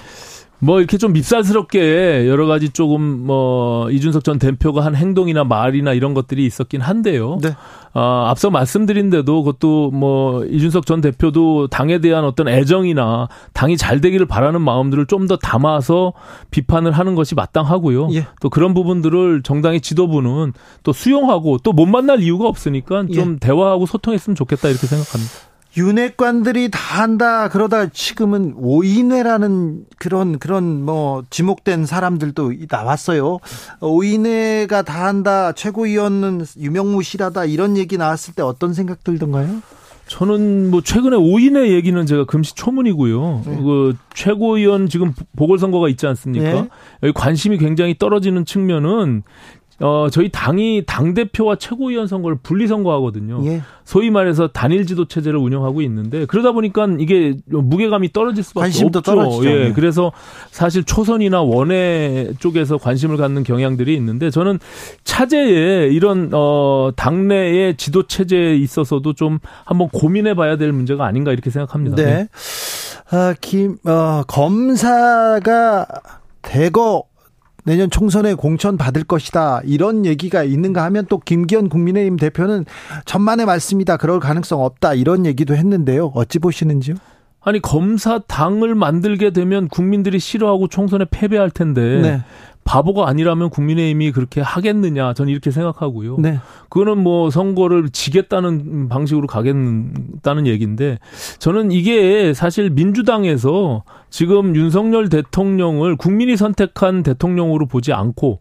[0.62, 6.14] 뭐 이렇게 좀 밉살스럽게 여러 가지 조금 뭐 이준석 전 대표가 한 행동이나 말이나 이런
[6.14, 7.38] 것들이 있었긴 한데요.
[7.42, 7.56] 네.
[7.94, 14.26] 아, 앞서 말씀드린데도 그것도 뭐 이준석 전 대표도 당에 대한 어떤 애정이나 당이 잘 되기를
[14.26, 16.14] 바라는 마음들을 좀 더 담아서
[16.50, 18.10] 비판을 하는 것이 마땅하고요.
[18.14, 18.26] 예.
[18.42, 24.36] 또 그런 부분들을 정당의 지도부는 또 수용하고 또 못 만날 이유가 없으니까 좀 대화하고 소통했으면
[24.36, 25.49] 좋겠다 이렇게 생각합니다.
[25.78, 33.40] 윤회관들이 다 한다 그러다 지금은 오인회라는 그런 그런 뭐 지목된 사람들도 나왔어요.
[33.80, 39.62] 오인회가 다 한다 최고위원은 유명무실하다 이런 얘기 나왔을 때 어떤 생각 들던가요?
[40.08, 43.44] 저는 뭐 최근에 5인의 얘기는 제가 금시초문이고요.
[43.46, 43.56] 네.
[43.58, 46.52] 그 최고위원 지금 보궐선거가 있지 않습니까?
[46.52, 46.70] 네.
[47.04, 49.22] 여기 관심이 굉장히 떨어지는 측면은
[49.80, 53.42] 어 저희 당이 당 대표와 최고위원 선거를 분리 선거하거든요.
[53.46, 53.62] 예.
[53.86, 59.12] 소위 말해서 단일 지도 체제를 운영하고 있는데 그러다 보니까 이게 무게감이 떨어질 수밖에 관심도 없죠.
[59.12, 59.50] 떨어지죠.
[59.50, 59.64] 예.
[59.66, 59.74] 네.
[59.74, 60.12] 그래서
[60.52, 64.60] 사실 초선이나 원외 쪽에서 관심을 갖는 경향들이 있는데 저는
[65.06, 71.50] 차제에 이런 어 당내의 지도 체제에 있어서도 좀 한번 고민해 봐야 될 문제가 아닌가 이렇게
[71.50, 71.96] 생각합니다.
[71.96, 72.28] 네.
[73.12, 75.88] 아, 김, 어, 검사가
[76.44, 77.04] 대거
[77.66, 79.62] 내년 총선에 공천 받을 것이다.
[79.66, 82.66] 이런 얘기가 있는가 하면 또 김기현 국민의힘 대표는
[83.06, 83.98] 천만의 말씀이다.
[83.98, 84.94] 그럴 가능성 없다.
[84.94, 86.12] 이런 얘기도 했는데요.
[86.16, 86.96] 어찌 보시는지요?
[87.42, 92.22] 아니 검사 당을 만들게 되면 국민들이 싫어하고 총선에 패배할 텐데 네.
[92.70, 96.18] 바보가 아니라면 국민의힘이 그렇게 하겠느냐 저는 이렇게 생각하고요.
[96.20, 96.40] 네.
[96.70, 101.00] 그거는 뭐 선거를 지겠다는 방식으로 가겠다는 얘기인데
[101.40, 108.40] 저는 이게 사실 민주당에서 지금 윤석열 대통령을 국민이 선택한 대통령으로 보지 않고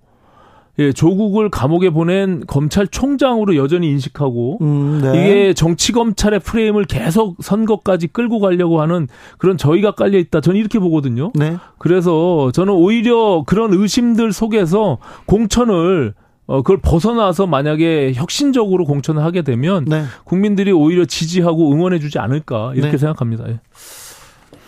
[0.81, 5.09] 예, 조국을 감옥에 보낸 검찰총장으로 여전히 인식하고 음, 네.
[5.11, 9.09] 이게 정치 검찰의 프레임을 계속 선거까지 끌고 가려고 하는
[9.39, 10.41] 그런 저희가 깔려 있다.
[10.41, 11.33] 저는 이렇게 보거든요.
[11.35, 11.57] 네.
[11.79, 16.15] 그래서 저는 오히려 그런 의심들 속에서 공천을
[16.47, 20.05] 어 그걸 벗어나서 만약에 혁신적으로 공천을 하게 되면 네.
[20.25, 22.99] 국민들이 오히려 지지하고 응원해주지 않을까 이렇게 네.
[22.99, 23.49] 생각합니다.
[23.49, 23.61] 예.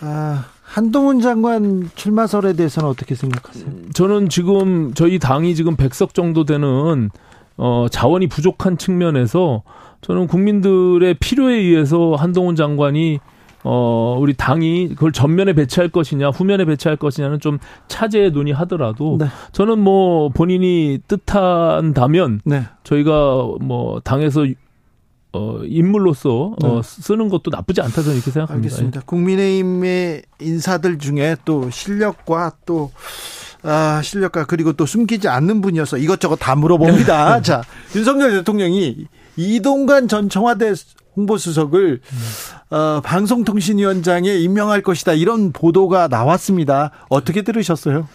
[0.01, 3.65] 아, 한동훈 장관 출마설에 대해서는 어떻게 생각하세요?
[3.93, 7.09] 저는 지금 저희 당이 지금 100석 정도 되는
[7.57, 9.63] 어 자원이 부족한 측면에서
[9.99, 13.19] 저는 국민들의 필요에 의해서 한동훈 장관이
[13.65, 17.59] 어 우리 당이 그걸 전면에 배치할 것이냐 후면에 배치할 것이냐는 좀
[17.89, 19.25] 차제에 논의하더라도 네.
[19.51, 22.63] 저는 뭐 본인이 뜻한다면 네.
[22.85, 24.45] 저희가 뭐 당에서
[25.33, 26.67] 어 인물로서 네.
[26.67, 28.67] 어 쓰는 것도 나쁘지 않다 저는 이렇게 생각합니다.
[28.67, 29.01] 알겠습니다.
[29.05, 32.91] 국민의힘의 인사들 중에 또 실력과 또
[33.63, 37.41] 아, 실력과 그리고 또 숨기지 않는 분이어서 이것저것 다 물어봅니다.
[37.43, 37.61] 자,
[37.95, 39.05] 윤석열 대통령이
[39.35, 40.73] 이동관 전 청와대
[41.15, 42.01] 홍보수석을
[42.69, 46.91] 어, 방송통신위원장에 임명할 것이다 이런 보도가 나왔습니다.
[47.09, 48.07] 어떻게 들으셨어요?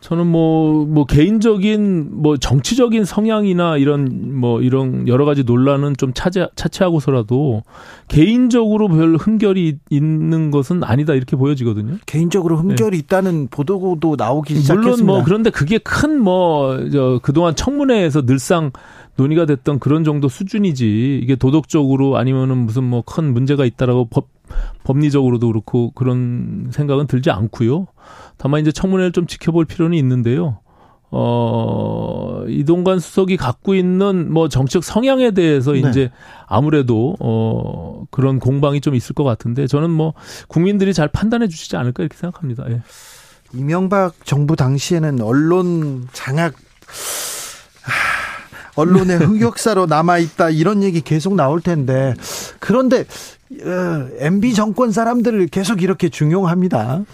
[0.00, 6.42] 저는 뭐, 뭐, 개인적인, 뭐, 정치적인 성향이나 이런, 뭐, 이런 여러 가지 논란은 좀 차지,
[6.54, 7.62] 차치하고서라도
[8.08, 11.98] 개인적으로 별 흠결이 있는 것은 아니다, 이렇게 보여지거든요.
[12.06, 14.90] 개인적으로 흠결이 있다는 보도도 나오기 시작했습니다.
[14.90, 18.70] 물론 뭐, 그런데 그게 큰 뭐, 저, 그동안 청문회에서 늘상
[19.16, 24.28] 논의가 됐던 그런 정도 수준이지, 이게 도덕적으로 아니면은 무슨 뭐 큰 문제가 있다라고 법,
[24.84, 27.86] 법리적으로도 그렇고 그런 생각은 들지 않고요.
[28.40, 30.60] 다만 이제 청문회를 좀 지켜볼 필요는 있는데요.
[31.10, 35.80] 어, 이동관 수석이 갖고 있는 뭐 정책 성향에 대해서 네.
[35.80, 36.10] 이제
[36.46, 40.14] 아무래도 어, 그런 공방이 좀 있을 것 같은데 저는 뭐
[40.48, 42.64] 국민들이 잘 판단해 주시지 않을까 이렇게 생각합니다.
[42.70, 42.80] 예.
[43.52, 46.54] 이명박 정부 당시에는 언론 장악
[47.82, 52.14] 하, 언론의 흑역사로 남아 있다 이런 얘기 계속 나올 텐데
[52.58, 53.04] 그런데
[53.64, 57.04] 어, MB 정권 사람들을 계속 이렇게 중용합니다.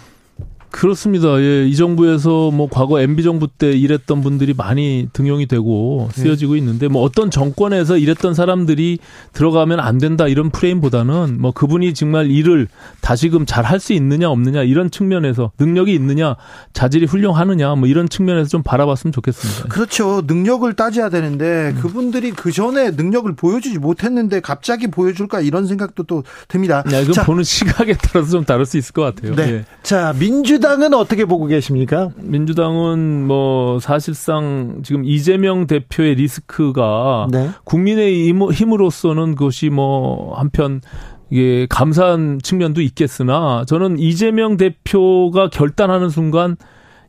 [0.71, 1.39] 그렇습니다.
[1.39, 6.87] 예, 이 정부에서 뭐 과거 MB 정부 때 일했던 분들이 많이 등용이 되고 쓰여지고 있는데
[6.87, 8.99] 뭐 어떤 정권에서 일했던 사람들이
[9.33, 12.67] 들어가면 안 된다 이런 프레임보다는 뭐 그분이 정말 일을
[13.01, 16.35] 다시금 잘 할 수 있느냐 없느냐 이런 측면에서 능력이 있느냐
[16.73, 19.69] 자질이 훌륭하느냐 뭐 이런 측면에서 좀 바라봤으면 좋겠습니다.
[19.69, 20.21] 그렇죠.
[20.25, 26.83] 능력을 따져야 되는데 그분들이 그 전에 능력을 보여주지 못했는데 갑자기 보여줄까 이런 생각도 또 듭니다.
[26.91, 29.35] 야, 이건 자, 보는 시각에 따라서 좀 다를 수 있을 것 같아요.
[29.35, 29.43] 네.
[29.53, 29.65] 예.
[29.83, 32.09] 자 민주 당은 어떻게 보고 계십니까?
[32.17, 37.49] 민주당은 뭐 사실상 지금 이재명 대표의 리스크가 네.
[37.63, 40.81] 국민의 힘- 힘으로서는 그것이 뭐 한편
[41.29, 46.55] 이게 감사한 측면도 있겠으나 저는 이재명 대표가 결단하는 순간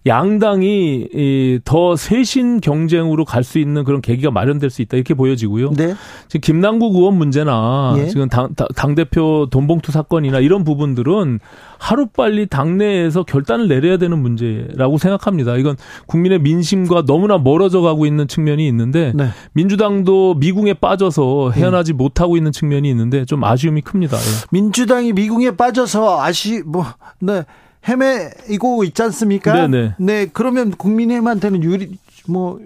[0.09, 5.70] 양당이 이, 더 쇄신 경쟁으로 갈 수 있는 그런 계기가 마련될 수 있다 이렇게 보여지고요.
[5.76, 5.94] 네.
[6.26, 8.06] 지금 김남국 의원 문제나 예.
[8.09, 11.39] 지금 당, 당- 당 대표 돈봉투 사건이나 이런 부분들은
[11.78, 15.56] 하루 빨리 당내에서 결단을 내려야 되는 문제라고 생각합니다.
[15.56, 15.76] 이건
[16.06, 19.28] 국민의 민심과 너무나 멀어져 가고 있는 측면이 있는데 네.
[19.52, 24.16] 민주당도 미궁에 빠져서 헤어나지 못하고 있는 측면이 있는데 좀 아쉬움이 큽니다.
[24.16, 24.20] 예.
[24.51, 26.85] 민주당이 미궁에 빠져서 아시 뭐
[27.20, 27.44] 네.
[27.87, 29.67] 헤매이고 있지 않습니까?
[29.67, 29.95] 네네.
[29.99, 31.97] 네, 그러면 국민의힘한테는 유리
[32.27, 32.59] 뭐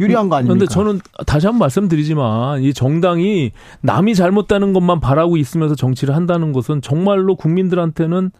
[0.00, 0.54] 유리한 거 아닙니까?
[0.54, 3.52] 그런데 저는 다시 한번 말씀드리지만 이 정당이
[3.82, 8.30] 남이 잘못다는 것만 바라고 있으면서 정치를 한다는 것은 정말로 국민들한테는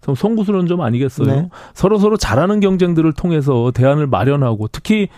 [0.00, 1.26] 좀 송구스러운 점 아니겠어요?
[1.26, 1.48] 네.
[1.74, 5.08] 서로 서로 잘하는 경쟁들을 통해서 대안을 마련하고 특히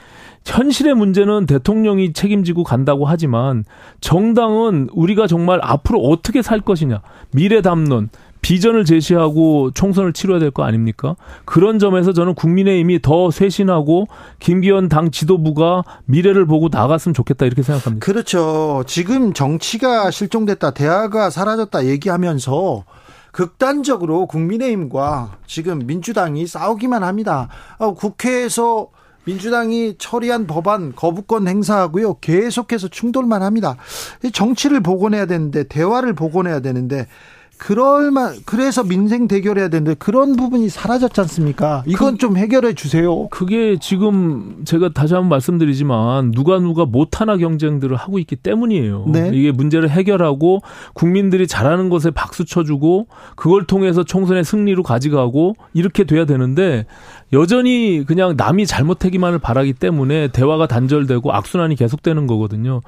[0.45, 3.65] 현실의 문제는 대통령이 책임지고 간다고 하지만
[4.01, 7.01] 정당은 우리가 정말 앞으로 어떻게 살 것이냐
[7.33, 8.11] 미래 담론
[8.45, 11.17] 비전을 제시하고 총선을 치러야 될 거 아닙니까?
[11.47, 14.07] 그런 점에서 저는 국민의힘이 더 쇄신하고
[14.39, 18.05] 김기현 당 지도부가 미래를 보고 나갔으면 좋겠다 이렇게 생각합니다.
[18.05, 18.85] 그렇죠.
[18.87, 22.85] 지금 정치가 실종됐다, 대화가 사라졌다 얘기하면서
[23.33, 27.49] 극단적으로 국민의힘과 지금 민주당이 싸우기만 합니다.
[27.79, 28.89] 어, 국회에서
[29.25, 32.19] 민주당이 처리한 법안 거부권 행사하고요.
[32.21, 33.77] 계속해서 충돌만 합니다.
[34.23, 37.07] 이 정치를 복원해야 되는데 대화를 복원해야 되는데
[37.57, 41.83] 그럴만 그래서 민생 대결해야 되는데 그런 부분이 사라졌지 않습니까?
[41.87, 43.29] 이건 좀 해결해 주세요.
[43.29, 49.07] 그게 지금 제가 다시 한번 말씀드리지만 누가 누가 못하나 경쟁들을 하고 있기 때문이에요.
[49.09, 49.31] 네.
[49.33, 50.61] 이게 문제를 해결하고
[50.93, 53.07] 국민들이 잘하는 것에 박수 쳐주고
[53.37, 56.87] 그걸 통해서 총선의 승리로 가져가고 이렇게 돼야 되는데
[57.33, 62.81] 여전히 그냥 남이 잘못하기만을 바라기 때문에 대화가 단절되고 악순환이 계속되는 거거든요.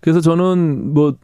[0.00, 1.14] 그래서 저는 뭐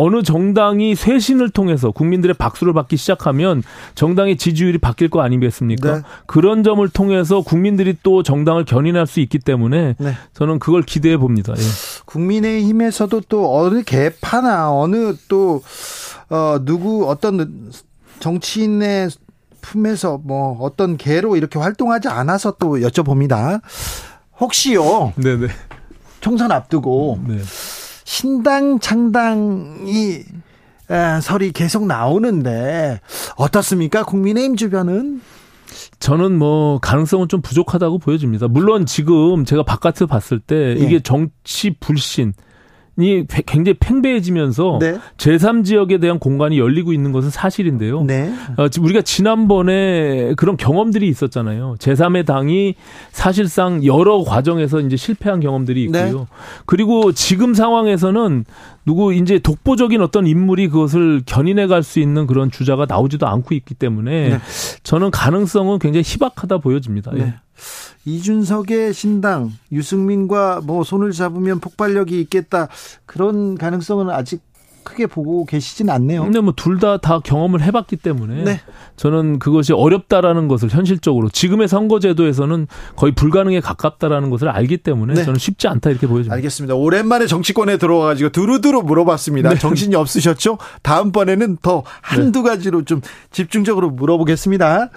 [0.00, 3.62] 어느 정당이 쇄신을 통해서 국민들의 박수를 받기 시작하면
[3.94, 5.96] 정당의 지지율이 바뀔 거 아니겠습니까?
[5.96, 6.02] 네.
[6.24, 10.12] 그런 점을 통해서 국민들이 또 정당을 견인할 수 있기 때문에 네.
[10.32, 11.52] 저는 그걸 기대해 봅니다.
[11.54, 11.62] 예.
[12.06, 15.62] 국민의힘에서도 또 어느 개파나 어느 또
[16.30, 17.70] 어, 누구 어떤
[18.20, 19.10] 정치인의
[19.60, 23.60] 품에서 뭐 어떤 개로 이렇게 활동하지 않아서 또 여쭤봅니다.
[24.40, 25.48] 혹시요 네네.
[26.22, 27.36] 총선 앞두고 네.
[28.10, 30.24] 신당 창당이
[30.90, 32.98] 에, 설이 계속 나오는데
[33.36, 34.02] 어떻습니까?
[34.02, 35.20] 국민의힘 주변은
[36.00, 38.48] 저는 뭐 가능성은 좀 부족하다고 보여집니다.
[38.48, 40.72] 물론 지금 제가 바깥에서 봤을 때 예.
[40.72, 42.49] 이게 정치 불신 이
[43.46, 44.98] 굉장히 팽배해지면서 네.
[45.16, 48.02] 제3지역에 대한 공간이 열리고 있는 것은 사실인데요.
[48.04, 48.32] 네.
[48.56, 51.76] 어, 우리가 지난번에 그런 경험들이 있었잖아요.
[51.78, 52.74] 제3의 당이
[53.12, 56.18] 사실상 여러 과정에서 이제 실패한 경험들이 있고요.
[56.18, 56.24] 네.
[56.66, 58.44] 그리고 지금 상황에서는
[58.90, 63.74] 누구 이제 독보적인 어떤 인물이 그것을 견인해 갈 수 있는 그런 주자가 나오지도 않고 있기
[63.74, 64.38] 때문에 네.
[64.82, 67.12] 저는 가능성은 굉장히 희박하다 보여집니다.
[67.14, 67.18] 예.
[67.18, 67.34] 네.
[68.04, 72.66] 이준석의 신당 유승민과 뭐 손을 잡으면 폭발력이 있겠다
[73.06, 74.42] 그런 가능성은 아직
[74.90, 76.24] 크게 보고 계시진 않네요.
[76.24, 78.60] 근데 뭐둘다다 경험을 해봤기 때문에 네.
[78.96, 85.24] 저는 그것이 어렵다라는 것을 현실적으로 지금의 선거제도에서는 거의 불가능에 가깝다라는 것을 알기 때문에 네.
[85.24, 86.34] 저는 쉽지 않다 이렇게 보여집니다.
[86.34, 86.74] 알겠습니다.
[86.74, 89.54] 오랜만에 정치권에 들어와가지고 두루두루 물어봤습니다.
[89.56, 90.58] 정신이 없으셨죠?
[90.82, 93.00] 다음번에는 더 한두 가지로 좀
[93.30, 94.90] 집중적으로 물어보겠습니다.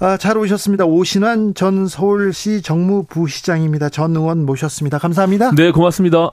[0.00, 0.84] 아, 잘 오셨습니다.
[0.84, 3.88] 오신환 전 서울시 정무부시장입니다.
[3.88, 4.98] 전 의원 모셨습니다.
[4.98, 5.52] 감사합니다.
[5.56, 6.32] 네, 고맙습니다.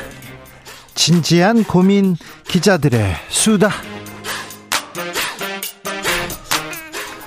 [0.93, 2.15] 진지한 고민
[2.47, 3.69] 기자들의 수다.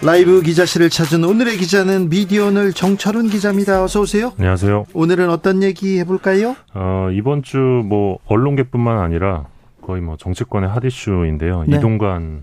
[0.02, 3.82] 라이브 기자실을 찾은 오늘의 기자는 미디어오늘 정철훈 기자입니다.
[3.82, 4.32] 어서 오세요.
[4.38, 4.84] 안녕하세요.
[4.92, 6.56] 오늘은 어떤 얘기 해볼까요?
[6.74, 9.46] 어, 이번 주 뭐 언론계뿐만 아니라
[9.80, 11.64] 거의 뭐 정치권의 핫 이슈인데요.
[11.66, 11.76] 네.
[11.78, 12.42] 이동관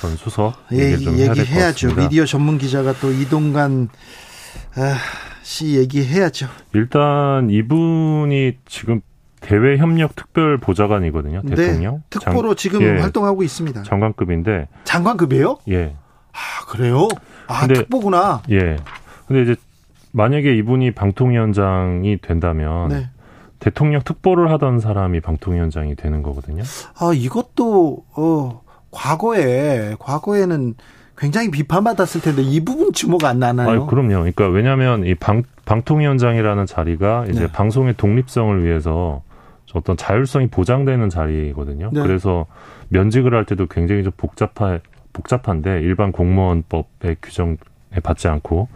[0.00, 1.94] 전 수석 예, 얘기를 좀 얘기해야죠.
[1.96, 3.88] 미디어 전문 기자가 또 이동관
[4.76, 4.96] 아,
[5.42, 6.46] 씨 얘기해야죠.
[6.74, 9.00] 일단 이분이 지금
[9.40, 11.42] 대외 협력 특별 보좌관이거든요.
[11.42, 11.94] 대통령.
[11.96, 13.82] 네, 특보로 장- 지금 예, 활동하고 있습니다.
[13.82, 15.58] 장관급인데 장관급이에요?
[15.68, 15.94] 예.
[16.32, 17.08] 아, 그래요?
[17.46, 18.42] 아, 근데- 특보구나.
[18.50, 18.76] 예.
[19.26, 19.56] 근데 이제
[20.12, 23.10] 만약에 이분이 방통위원장이 된다면 네.
[23.58, 26.62] 대통령 특보를 하던 사람이 방통위원장이 되는 거거든요.
[26.98, 30.74] 아, 이것도 어 과거에 과거에는
[31.16, 33.70] 굉장히 비판받았을 텐데 이 부분 주목 안 나나요?
[33.70, 34.08] 아니, 그럼요.
[34.08, 37.52] 그러니까 왜냐하면 이 방, 방통위원장이라는 자리가 이제 네.
[37.52, 39.22] 방송의 독립성을 위해서
[39.74, 41.90] 어떤 자율성이 보장되는 자리거든요.
[41.92, 42.02] 네.
[42.02, 42.46] 그래서
[42.88, 44.78] 면직을 할 때도 굉장히 좀 복잡하,
[45.12, 47.56] 복잡한데 일반 공무원법의 규정에
[48.02, 48.68] 받지 않고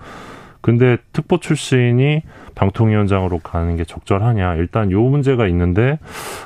[0.61, 2.23] 근데 특보 출신이
[2.55, 5.99] 방통위원장으로 가는 게 적절하냐 일단 요 문제가 있는데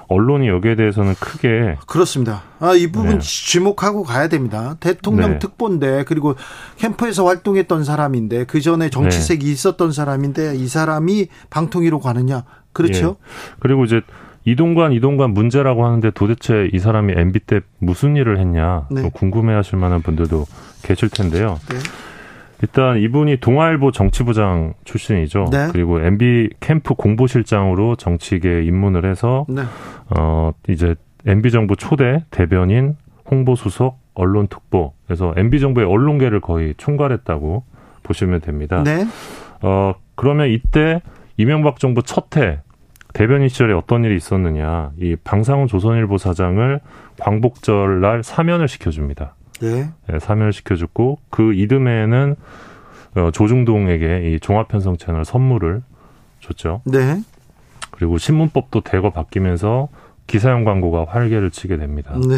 [0.08, 2.42] 언론이 여기에 대해서는 크게 그렇습니다.
[2.60, 3.18] 아, 이 부분 네.
[3.18, 4.76] 주목하고 가야 됩니다.
[4.78, 5.38] 대통령 네.
[5.40, 6.36] 특보인데 그리고
[6.76, 12.44] 캠프에서 활동했던 사람인데 그 전에 정치색이 있었던 사람인데 이 사람이 방통위로 가느냐?
[12.72, 13.16] 그렇죠?
[13.20, 13.54] 예.
[13.58, 14.02] 그리고 이제
[14.44, 19.02] 이동관 이동관 문제라고 하는데 도대체 이 사람이 MB 때 무슨 일을 했냐 네.
[19.02, 20.44] 또 궁금해하실 만한 분들도
[20.82, 21.58] 계실 텐데요.
[22.64, 22.70] 네.
[22.70, 25.46] 일단 이분이 동아일보 정치부장 출신이죠.
[25.50, 25.68] 네.
[25.70, 29.62] 그리고 MB 캠프 공보실장으로 정치계에 입문을 해서 네.
[30.16, 30.94] 어 이제
[31.26, 32.96] MB 정부 초대 대변인,
[33.30, 37.64] 홍보 수석, 언론 특보 그래서 MB 정부의 언론계를 거의 총괄했다고
[38.02, 38.82] 보시면 됩니다.
[38.82, 39.04] 네.
[39.62, 41.00] 어, 그러면 이때
[41.36, 42.60] 이명박 정부 첫해
[43.12, 44.90] 대변인 시절에 어떤 일이 있었느냐.
[45.00, 46.80] 이 방상훈 조선일보 사장을
[47.20, 49.34] 광복절 날 사면을 시켜줍니다.
[49.64, 49.90] 네.
[50.12, 52.36] 예, 사면을 시켜주고 그 이듬해에는
[53.16, 55.82] 어, 조중동에게 이 종합편성 채널 선물을
[56.40, 56.82] 줬죠.
[56.84, 57.20] 네.
[57.90, 59.88] 그리고 신문법도 대거 바뀌면서
[60.26, 62.14] 기사용 광고가 활개를 치게 됩니다.
[62.14, 62.36] 네.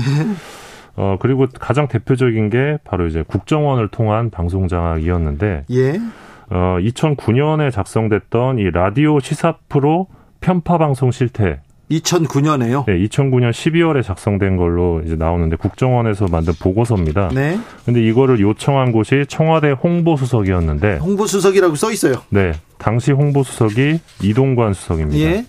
[0.97, 6.01] 어, 그리고 가장 대표적인 게 바로 이제 국정원을 통한 방송 장악이었는데 예.
[6.49, 10.07] 어, 2009년에 작성됐던 이 라디오 시사 프로
[10.41, 11.61] 편파 방송 실태.
[11.91, 12.85] 2009년에요.
[12.87, 17.29] 네, 2009년 12월에 작성된 걸로 이제 나오는데 국정원에서 만든 보고서입니다.
[17.29, 17.59] 네.
[17.85, 22.15] 근데 이거를 요청한 곳이 청와대 홍보수석이었는데 홍보수석이라고 써 있어요.
[22.31, 25.19] 네, 당시 홍보수석이 이동관 수석입니다.
[25.19, 25.47] 예.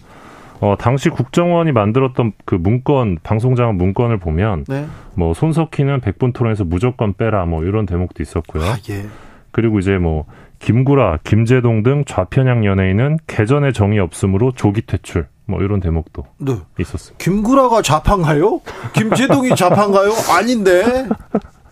[0.59, 4.87] 어, 당시 국정원이 만들었던 그 문건, 방송장악 문건을 보면 네.
[5.13, 8.63] 뭐 손석희는 백분 토론에서 무조건 빼라 뭐 이런 대목도 있었고요.
[8.63, 9.05] 아, 예.
[9.51, 10.25] 그리고 이제 뭐
[10.59, 16.57] 김구라, 김재동 등 좌편향 연예인은 개전의 정이 없으므로 조기 퇴출 뭐 이런 대목도 네.
[16.79, 17.23] 있었습니다.
[17.23, 18.61] 김구라가 좌판가요?
[18.93, 20.11] 김재동이 좌판가요?
[20.29, 21.07] 아닌데.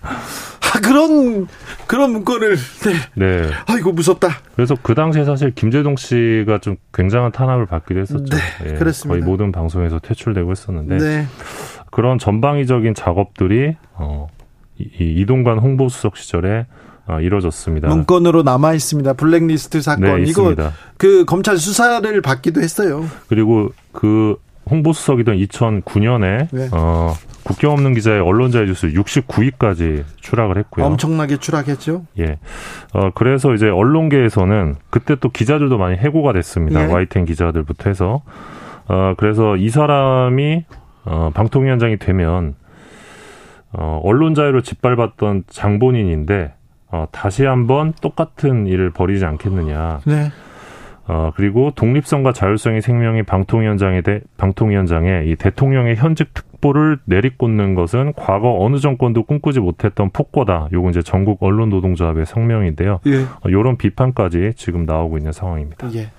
[0.02, 1.48] 아, 그런
[1.88, 2.94] 그런 문건을 네.
[3.16, 3.50] 네.
[3.68, 4.30] 아이고 무섭다.
[4.56, 8.36] 그래서 그 당시에 사실 김재동 씨가 좀 굉장한 탄압을 받기도 했었죠.
[8.36, 9.20] 네, 예, 그렇습니다.
[9.20, 11.26] 거의 모든 방송에서 퇴출되고 했었는데 네.
[11.92, 14.28] 그런 전방위적인 작업들이 어,
[14.78, 16.66] 이, 이 이동관 홍보수석 시절에
[17.08, 17.88] 어, 이루어졌습니다.
[17.88, 19.14] 문건으로 남아 있습니다.
[19.14, 20.56] 블랙리스트 사건 네, 이거.
[20.98, 23.06] 그 검찰 수사를 받기도 했어요.
[23.28, 24.38] 그리고 그
[24.70, 26.70] 홍보수석이던 2009년에 네.
[26.72, 27.14] 어,
[27.44, 30.86] 국경 없는 기자의 언론자의 뉴스 69위까지 추락을 했고요.
[30.86, 32.08] 엄청나게 추락했죠.
[32.18, 32.40] 예.
[32.94, 36.88] 어, 그래서 이제 언론계에서는 그때 또 기자들도 많이 해고가 됐습니다.
[36.88, 36.92] 예.
[36.92, 38.24] YTN 기자들부터 해서.
[38.88, 40.66] 어, 그래서 이 사람이
[41.04, 42.56] 어, 방통위원장이 되면
[43.72, 46.55] 어, 언론 자유를 짓밟았던 장본인인데
[46.92, 50.02] 어, 다시 한번 똑같은 일을 벌이지 않겠느냐.
[50.06, 50.32] 네.
[51.08, 58.58] 어, 그리고 독립성과 자율성이 생명인 방통위원장에 대, 방통위원장의 이 대통령의 현직 특보를 내리꽂는 것은 과거
[58.60, 60.70] 어느 정권도 꿈꾸지 못했던 폭거다.
[60.74, 63.02] 요건 이제 전국 언론 노동조합의 성명인데요.
[63.06, 63.22] 예.
[63.22, 65.94] 어, 요런 비판까지 지금 나오고 있는 상황입니다.
[65.94, 66.10] 예.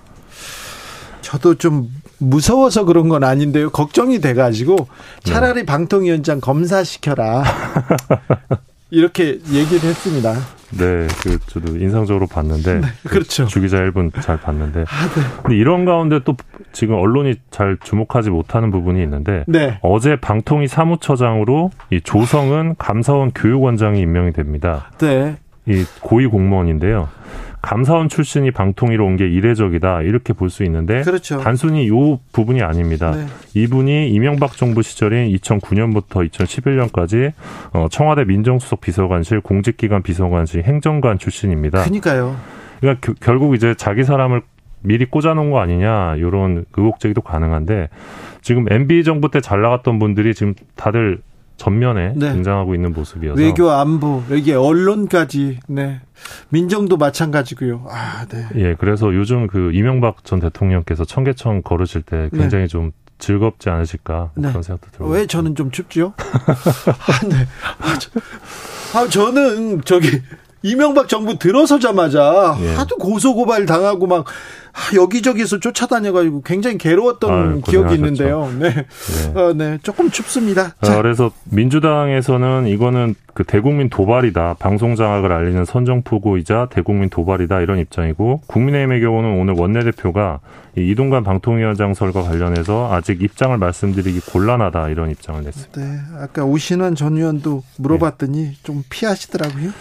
[1.19, 1.89] 저도 좀
[2.19, 3.69] 무서워서 그런 건 아닌데요.
[3.69, 4.87] 걱정이 돼가지고
[5.23, 7.43] 차라리 방통위원장 검사시켜라.
[8.89, 10.33] 이렇게 얘기를 했습니다.
[10.71, 13.43] 네, 그 저도 인상적으로 봤는데 그렇죠.
[13.43, 14.85] 아, 주기자 1분 잘 봤는데
[15.43, 16.35] 근데 이런 가운데 또
[16.73, 19.79] 지금 언론이 잘 주목하지 못하는 부분이 있는데 네.
[19.81, 24.91] 어제 방통위 사무처장으로 이 조성은 감사원 교육원장이 임명이 됩니다.
[24.99, 25.37] 네.
[25.65, 27.09] 이 고위 공무원인데요.
[27.67, 31.39] 감사원 출신이 방통위로 온 게 이례적이다 이렇게 볼 수 있는데 그렇죠.
[31.39, 33.11] 단순히 요 부분이 아닙니다.
[33.11, 33.25] 네.
[33.55, 37.33] 이분이 이명박 정부 시절인 2009년부터 2011년까지
[37.73, 41.79] 어, 청와대 민정수석 비서관실 공직기관 비서관실 행정관 출신입니다.
[41.79, 42.35] 그러니까요.
[42.79, 44.41] 그러니까 겨- 결국 이제 자기 사람을
[44.81, 47.89] 미리 꽂아놓은 거 아니냐 이런 의혹 제기도 가능한데
[48.41, 51.19] 지금 MB 정부 때 잘 나갔던 분들이 지금 다들
[51.57, 52.31] 전면에 네.
[52.31, 55.99] 등장하고 있는 모습이어서 외교 안보 여기 언론까지 네
[56.49, 57.87] 민정도 마찬가지고요.
[57.89, 58.47] 아 네.
[58.55, 64.49] 예, 그래서 요즘 그 이명박 전 대통령께서 청계천 걸으실 때 굉장히 좀 즐겁지 않으실까 네.
[64.49, 65.09] 그런 생각도 들어요.
[65.09, 66.13] 왜 저는 좀 춥죠?
[66.21, 67.47] 아, 네.
[67.79, 68.11] 아, 저,
[68.99, 70.21] 아, 저는 저기
[70.61, 72.75] 이명박 정부 들어서자마자 예.
[72.75, 77.95] 하도 고소고발 당하고 막 아, 여기저기서 쫓아다녀가지고 굉장히 괴로웠던 아유, 기억이.
[77.95, 78.51] 있는데요.
[78.59, 78.85] 네.
[79.35, 79.77] 어, 네.
[79.83, 80.75] 조금 춥습니다.
[80.81, 84.55] 어, 그래서 민주당에서는 이거는 그 대국민 도발이다.
[84.59, 87.61] 방송 장악을 알리는 선정포고이자 대국민 도발이다.
[87.61, 90.39] 이런 입장이고 국민의힘의 경우는 오늘 원내대표가
[90.77, 94.89] 이 이동관 방통위원장설과 관련해서 아직 입장을 말씀드리기 곤란하다.
[94.89, 95.81] 이런 입장을 냈습니다.
[95.81, 95.99] 네.
[96.19, 99.71] 아까 오신환 전 의원도 물어봤더니 좀 피하시더라고요.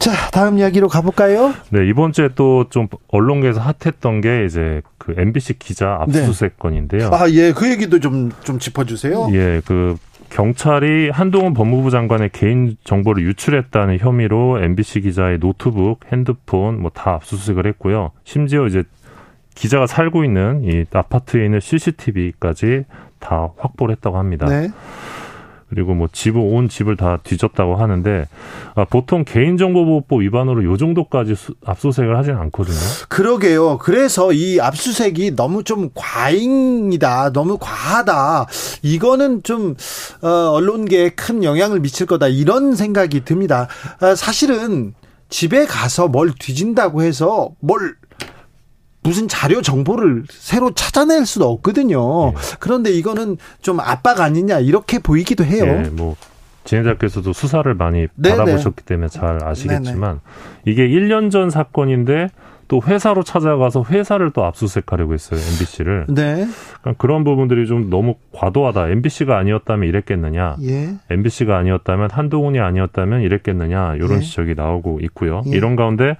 [0.00, 1.52] 자, 다음 이야기로 가볼까요?
[1.70, 7.10] 네, 이번 주에 또 좀 언론계에서 핫했던 게 이제 그 MBC 기자 압수수색 건인데요.
[7.12, 7.52] 아, 예.
[7.52, 9.28] 그 얘기도 좀, 좀 짚어주세요.
[9.32, 9.96] 예, 그
[10.30, 17.66] 경찰이 한동훈 법무부 장관의 개인 정보를 유출했다는 혐의로 MBC 기자의 노트북, 핸드폰 뭐 다 압수수색을
[17.66, 18.12] 했고요.
[18.24, 18.84] 심지어 이제
[19.54, 22.84] 기자가 살고 있는 이 아파트에 있는 CCTV까지
[23.18, 24.46] 다 확보를 했다고 합니다.
[24.46, 24.68] 네.
[25.70, 28.26] 그리고 뭐 집을 온 집을 다 뒤졌다고 하는데
[28.74, 32.76] 아, 보통 개인정보보호법 위반으로 요 정도까지 수- 압수수색을 하진 않거든요.
[33.08, 33.78] 그러게요.
[33.78, 37.32] 그래서 이 압수색이 너무 좀 과잉이다.
[37.32, 38.46] 너무 과하다.
[38.82, 39.76] 이거는 좀,
[40.22, 42.26] 어, 언론계에 큰 영향을 미칠 거다.
[42.28, 43.68] 이런 생각이 듭니다.
[44.00, 44.94] 아, 사실은
[45.28, 47.94] 집에 가서 뭘 뒤진다고 해서 뭘
[49.02, 52.32] 무슨 자료 정보를 새로 찾아낼 수도 없거든요.
[52.58, 55.64] 그런데 이거는 좀 압박 아니냐 이렇게 보이기도 해요.
[55.64, 56.16] 예, 뭐
[56.64, 58.36] 진행자께서도 수사를 많이 네네.
[58.36, 60.20] 받아보셨기 때문에 잘 아시겠지만
[60.66, 62.28] 이게 1년 전 사건인데
[62.68, 66.06] 또 회사로 찾아가서 회사를 또 압수수색하려고 했어요 MBC를.
[66.08, 66.46] 네.
[66.98, 68.90] 그런 부분들이 좀 너무 과도하다.
[68.90, 70.56] MBC가 아니었다면 이랬겠느냐.
[70.62, 70.94] 예.
[71.10, 74.20] MBC가 아니었다면 한동훈이 아니었다면 이랬겠느냐 이런 예.
[74.20, 75.42] 지적이 나오고 있고요.
[75.46, 75.50] 예.
[75.50, 76.16] 이런 가운데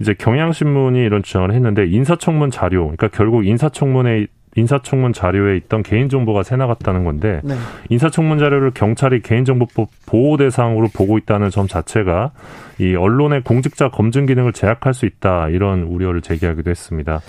[0.00, 6.56] 이제 경향신문이 이런 주장을 했는데 인사청문 자료, 그러니까 결국 인사청문회 인사청문 자료에 있던 개인정보가 새
[6.56, 7.54] 나갔다는 건데 네.
[7.88, 12.32] 인사청문 자료를 경찰이 개인정보법 보호 대상으로 보고 있다는 점 자체가
[12.78, 17.20] 이 언론의 공직자 검증 기능을 제약할 수 있다 이런 우려를 제기하기도 했습니다.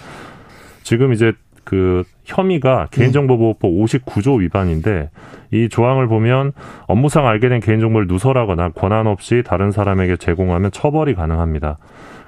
[0.81, 1.33] 지금 이제
[1.63, 5.11] 그 혐의가 개인정보보호법 59조 위반인데
[5.51, 6.53] 이 조항을 보면
[6.87, 11.77] 업무상 알게 된 개인정보를 누설하거나 권한 없이 다른 사람에게 제공하면 처벌이 가능합니다.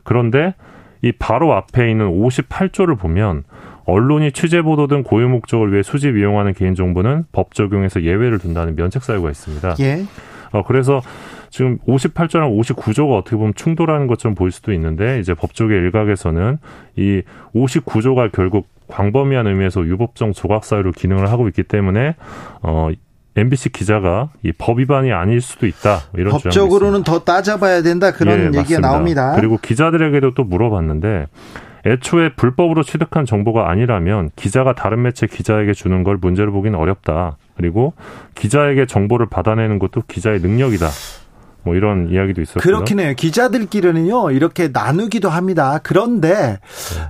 [0.04, 0.56] 그런데
[1.02, 3.44] 이 바로 앞에 있는 58조를 보면
[3.86, 8.76] 언론이 취재 보도 등 고유 목적을 위해 수집 이용하는 개인 정보는 법 적용에서 예외를 둔다는
[8.76, 9.76] 면책 사유가 있습니다.
[9.82, 10.06] 예.
[10.52, 11.02] 어, 그래서
[11.50, 16.58] 지금 58조랑 59조가 어떻게 보면 충돌하는 것처럼 보일 수도 있는데 이제 법조계 일각에서는
[16.96, 17.22] 이
[17.54, 22.16] 59조가 결국 광범위한 의미에서 유법정 조각 사유로 기능을 하고 있기 때문에
[22.62, 22.90] 어
[23.36, 28.12] MBC 기자가 이법 위반이 아닐 수도 있다 이런 법적으로는 더 따져봐야 된다.
[28.12, 28.88] 그런 예, 얘기가 맞습니다.
[28.88, 29.34] 나옵니다.
[29.36, 31.28] 그리고 기자들에게도 또 물어봤는데
[31.86, 37.38] 애초에 불법으로 취득한 정보가 아니라면 기자가 다른 매체 기자에게 주는 걸 문제로 보기는 어렵다.
[37.58, 37.94] 그리고
[38.36, 40.88] 기자에게 정보를 받아내는 것도 기자의 능력이다.
[41.64, 42.62] 뭐 이런 이야기도 있었고요.
[42.62, 43.14] 그렇긴 해요.
[43.16, 45.80] 기자들끼리는요, 이렇게 나누기도 합니다.
[45.82, 46.60] 그런데,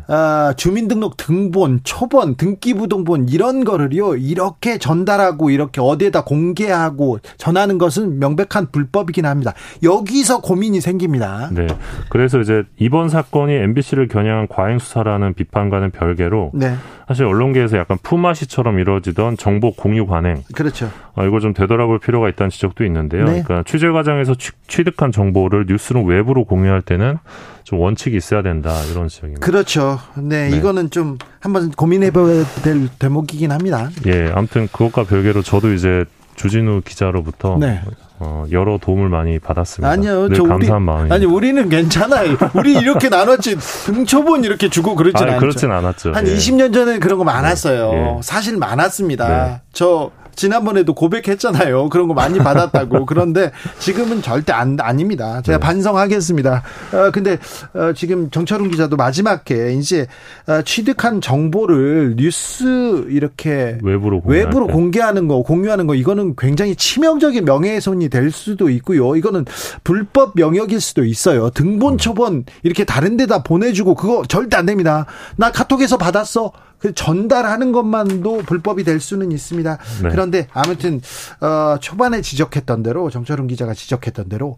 [0.08, 8.72] 아, 주민등록 등본, 초본, 등기부등본, 이런 거를요, 이렇게 전달하고, 이렇게 어디에다 공개하고, 전하는 것은 명백한
[8.72, 9.54] 불법이긴 합니다.
[9.82, 11.50] 여기서 고민이 생깁니다.
[11.52, 11.68] 네.
[12.10, 16.76] 그래서 이제 이번 사건이 MBC를 겨냥한 과잉 수사라는 비판과는 별개로 네.
[17.08, 20.90] 사실 언론계에서 약간 품앗이처럼 이루어지던 정보 공유 관행 그렇죠.
[21.16, 23.26] 어, 이걸 좀 되돌아볼 필요가 있다는 지적도 있는데요.
[23.26, 23.44] 네.
[23.44, 27.18] 그러니까 취재 과정에서 취, 취득한 정보를 뉴스룸 외부로 공유할 때는
[27.64, 29.46] 좀 원칙이 있어야 된다 이런 지적입니다.
[29.46, 30.00] 그렇죠.
[30.16, 30.58] 네, 네.
[30.58, 33.90] 이거는 좀 한번 고민해봐야 될 대목이긴 합니다.
[34.08, 36.06] 예, 아무튼 그것과 별개로 저도 이제
[36.36, 37.82] 주진우 기자로부터 네.
[38.20, 39.90] 어, 여러 도움을 많이 받았습니다.
[39.90, 41.12] 아니요, 늘저 우리 감사한 마음이.
[41.12, 42.38] 아니 우리는 괜찮아요.
[42.54, 45.40] 우리 이렇게 나눴지 등초본 이렇게 주고 그러진 아니, 않죠.
[45.40, 46.14] 그렇진 않았죠.
[46.14, 46.36] 한 예.
[46.36, 47.92] 20년 전에 그런 거 많았어요.
[47.94, 48.22] 예.
[48.22, 49.28] 사실 많았습니다.
[49.28, 49.62] 네.
[49.74, 51.90] 저 지난번에도 고백했잖아요.
[51.90, 53.06] 그런 거 많이 받았다고.
[53.08, 55.42] 그런데 지금은 절대 안, 아닙니다.
[55.42, 55.62] 제가 네.
[55.62, 56.64] 반성하겠습니다.
[56.94, 57.38] 어, 근데,
[57.74, 60.08] 어, 지금 정철웅 기자도 마지막에 이제,
[60.48, 64.74] 어, 취득한 정보를 뉴스 이렇게 외부로 외부로 때.
[64.74, 69.16] 공개하는 거, 공유하는 거, 이거는 굉장히 치명적인 명예훼손이 될 수도 있고요.
[69.16, 69.46] 이거는
[69.84, 71.50] 불법 영역일 수도 있어요.
[71.50, 75.06] 등본, 초본, 이렇게 다른 데다 보내주고, 그거 절대 안 됩니다.
[75.36, 76.52] 나 카톡에서 받았어.
[76.84, 79.78] 그 전달하는 것만도 불법이 될 수는 있습니다.
[80.04, 80.10] 네.
[80.10, 81.00] 그런데 아무튼,
[81.40, 84.58] 어, 초반에 지적했던 대로, 정철웅 기자가 지적했던 대로,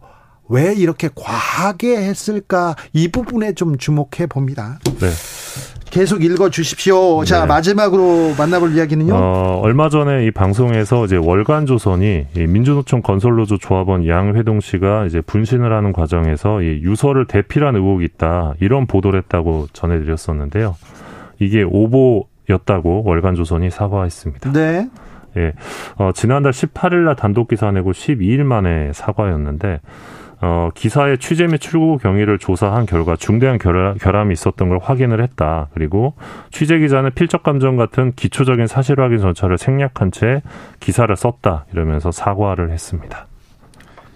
[0.50, 2.76] 왜 이렇게 과하게 했을까?
[2.94, 4.80] 이 부분에 좀 주목해 봅니다.
[5.00, 5.10] 네.
[5.92, 7.24] 계속 읽어 주십시오.
[7.26, 7.46] 자, 네.
[7.46, 9.14] 마지막으로 만나볼 이야기는요.
[9.16, 15.22] 어, 얼마 전에 이 방송에서 이제 월간 조선이 이 민주노총 건설노조 조합원 양회동 씨가 이제
[15.22, 20.76] 분신을 하는 과정에서 이 유서를 대필한 의혹이 있다 이런 보도를 했다고 전해 드렸었는데요.
[21.40, 24.52] 이게 오보였다고 월간 조선이 사과했습니다.
[24.52, 24.90] 네.
[25.38, 25.52] 예,
[25.98, 29.82] 어, 지난달 18일 날 단독 기사 내고 12일 만에 사과였는데
[30.42, 35.70] 어, 기사의 취재 및 출국 경위를 조사한 결과 중대한 결함, 결함이 있었던 걸 확인을 했다.
[35.74, 36.14] 그리고
[36.52, 40.42] 취재 기자는 필적 감정 같은 기초적인 사실 확인 절차를 생략한 채
[40.80, 41.66] 기사를 썼다.
[41.74, 43.28] 이러면서 사과를 했습니다.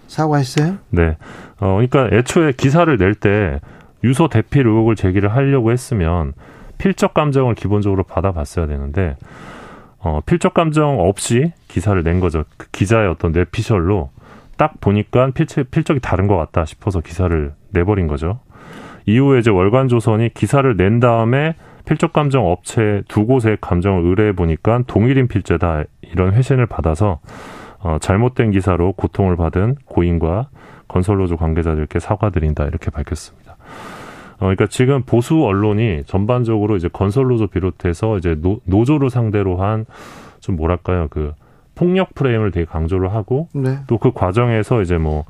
[0.08, 0.76] 사과했어요?
[0.90, 1.16] 네.
[1.58, 3.60] 어, 그러니까 애초에 기사를 낼 때
[4.04, 6.32] 유서 대필 의혹을 제기를 하려고 했으면
[6.80, 9.16] 필적 감정을 기본적으로 받아봤어야 되는데
[9.98, 12.44] 어, 필적 감정 없이 기사를 낸 거죠.
[12.56, 14.10] 그 기자의 어떤 뇌피셜로
[14.56, 18.40] 딱 보니까 필적, 필적이 다른 것 같다 싶어서 기사를 내버린 거죠.
[19.04, 21.54] 이후에 이제 월간 조선이 기사를 낸 다음에
[21.84, 27.20] 필적 감정 업체 두 곳에 감정을 의뢰해 보니까 동일인 필제다 이런 회신을 받아서
[27.80, 30.48] 어, 잘못된 기사로 고통을 받은 고인과
[30.88, 33.39] 건설노조 관계자들께 사과드린다 이렇게 밝혔습니다.
[34.40, 39.86] 어, 그러니까 지금 보수 언론이 전반적으로 이제 건설 노조 비롯해서 이제 노, 노조를 상대로 한
[40.40, 41.32] 좀 뭐랄까요 그
[41.74, 43.78] 폭력 프레임을 되게 강조를 하고 네.
[43.86, 45.24] 또그 과정에서 이제 뭐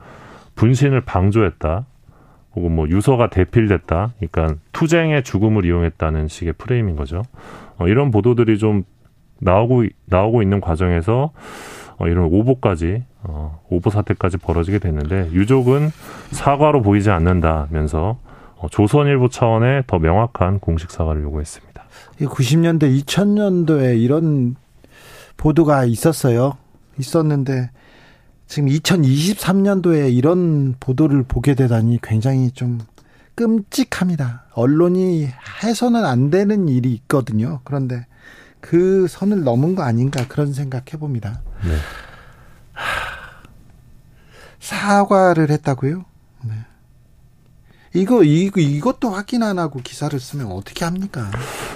[0.54, 1.84] 분신을 방조했다
[2.56, 7.22] 혹은 뭐 유서가 대필됐다 그러니까 투쟁의 죽음을 이용했다는 식의 프레임인 거죠.
[7.78, 8.84] 어, 이런 보도들이 좀
[9.38, 11.30] 나오고 나오고 있는 과정에서
[11.98, 15.90] 어, 이런 오보까지 어, 오보 사태까지 벌어지게 됐는데 유족은
[16.30, 18.29] 사과로 보이지 않는다면서 어,
[18.68, 21.82] 조선일보 차원의 더 명확한 공식 사과를 요구했습니다.
[22.20, 24.56] 90년대, 2000년도에 이런
[25.36, 26.58] 보도가 있었어요.
[26.98, 27.70] 있었는데
[28.46, 32.80] 지금 2023년도에 이런 보도를 보게 되다니 굉장히 좀
[33.36, 34.44] 끔찍합니다.
[34.52, 35.28] 언론이
[35.62, 37.60] 해서는 안 되는 일이 있거든요.
[37.64, 38.06] 그런데
[38.60, 41.40] 그 선을 넘은 거 아닌가 그런 생각해 봅니다.
[41.62, 41.76] 네.
[44.58, 46.04] 사과를 했다고요?
[47.92, 48.00] 네.
[48.00, 51.30] 이거 이거 이것도 확인 안 하고 기사를 쓰면 어떻게 합니까?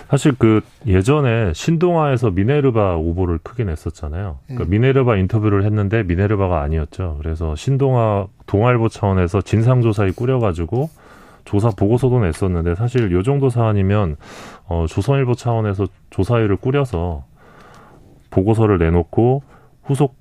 [0.08, 4.38] 사실 그 예전에 신동아에서 미네르바 오보를 크게 냈었잖아요.
[4.46, 7.16] 그러니까 미네르바 인터뷰를 했는데 미네르바가 아니었죠.
[7.20, 10.88] 그래서 신동아 동아일보 차원에서 진상조사위 꾸려가지고
[11.44, 14.16] 조사 보고서도 냈었는데 사실 요 정도 사안이면
[14.66, 17.24] 어, 조선일보 차원에서 조사위를 꾸려서
[18.30, 19.42] 보고서를 내놓고
[19.84, 20.16] 후속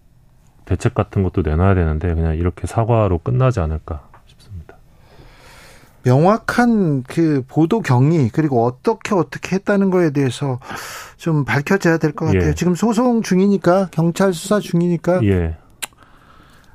[0.66, 4.13] 대책 같은 것도 내놔야 되는데 그냥 이렇게 사과로 끝나지 않을까.
[6.04, 10.60] 명확한 그 보도 경위 그리고 어떻게 어떻게 했다는 거에 대해서
[11.18, 12.50] 좀 밝혀져야 될 것 같아요.
[12.50, 12.54] 예.
[12.54, 15.58] 지금 소송 중이니까 경찰 수사 중이니까 예.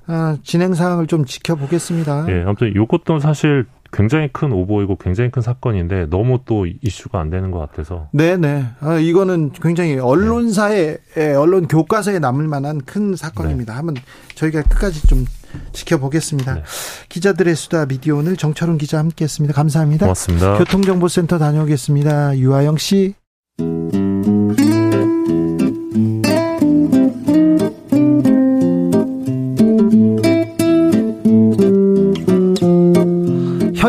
[0.06, 2.26] 아, 진행 사항을 좀 지켜보겠습니다.
[2.30, 7.50] 예, 아무튼 요것도 사실 굉장히 큰 오보이고 굉장히 큰 사건인데 너무 또 이슈가 안 되는
[7.50, 8.66] 것 같아서 네네.
[8.80, 13.76] 아, 이거는 굉장히 언론사에 예, 언론 교과서에 남을 만한 큰 사건입니다.
[13.76, 13.96] 한번
[14.34, 15.24] 저희가 끝까지 좀
[15.72, 16.62] 지켜보겠습니다.
[17.08, 19.54] 기자들의 수다 미디어 오늘 정철훈 기자 함께했습니다.
[19.54, 20.06] 감사합니다.
[20.06, 20.58] 고맙습니다.
[20.58, 22.38] 교통정보센터 다녀오겠습니다.
[22.38, 23.14] 유아영 씨.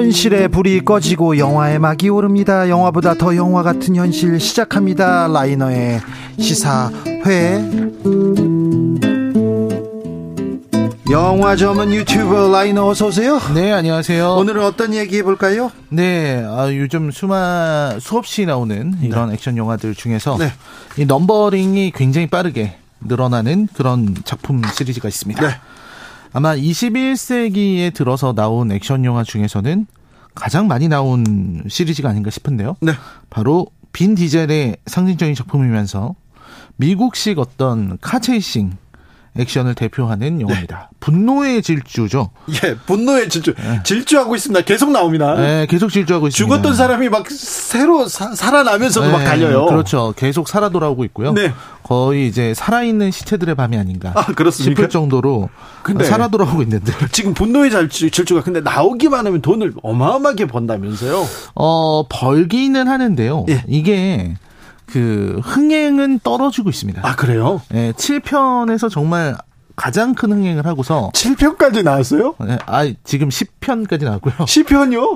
[0.10, 2.68] 현실의 불이 꺼지고 영화의 막이 오릅니다.
[2.68, 5.27] 영화보다 더 영화 같은 현실 시작합니다.
[5.27, 6.02] 라이너의
[6.40, 7.64] 시사회.
[11.11, 13.40] 영화 전문 유튜버 라이너 어서 오세요.
[13.53, 14.34] 네, 안녕하세요.
[14.34, 15.72] 오늘은 어떤 얘기 해볼까요?
[15.90, 20.52] 네, 아, 요즘 수마 수없이 나오는 이런 액션 영화들 중에서 네.
[20.98, 25.48] 이 넘버링이 굉장히 빠르게 늘어나는 그런 작품 시리즈가 있습니다.
[25.48, 25.53] 네.
[26.34, 29.86] 아마 21세기에 들어서 나온 액션 영화 중에서는
[30.40, 32.78] 가장 많이 나온 시리즈가 아닌가 싶은데요.
[32.82, 32.94] 네.
[33.30, 36.16] 바로 빈 디젤의 상징적인 작품이면서
[36.78, 38.78] 미국식 어떤 카체이싱
[39.38, 40.89] 액션을 대표하는 영화입니다.
[40.99, 42.31] 분노의 질주죠.
[42.64, 43.53] 예, 분노의 질주.
[43.84, 44.61] 질주하고 있습니다.
[44.65, 45.35] 계속 나옵니다.
[45.35, 46.56] 네, 계속 질주하고 있습니다.
[46.56, 49.65] 죽었던 사람이 막 새로 사- 살아나면서도 막 네, 달려요.
[49.68, 50.14] 그렇죠.
[50.18, 51.31] 계속 살아 돌아오고 있고요.
[51.34, 51.53] 네.
[51.84, 54.72] 거의 이제 살아있는 시체들의 밤이 아닌가 아, 그렇습니까?
[54.81, 55.49] 싶을 정도로
[55.84, 61.26] 근데- 살아 돌아오고 있는데 지금 분노의 질주, 질주가 근데 나오기만 하면 돈을 어마어마하게 번다면서요.
[61.56, 63.45] 어 벌기는 하는데요.
[63.49, 63.64] 예.
[63.68, 64.35] 이게
[64.91, 67.02] 그 흥행은 떨어지고 있습니다.
[67.07, 67.61] 아, 그래요?
[67.74, 69.36] 예, 7편에서 정말
[69.76, 72.36] 가장 큰 흥행을 하고서 7편까지 나왔어요?
[72.45, 74.34] 네, 아 지금 10편까지 나왔고요.
[74.34, 75.16] 10편이요?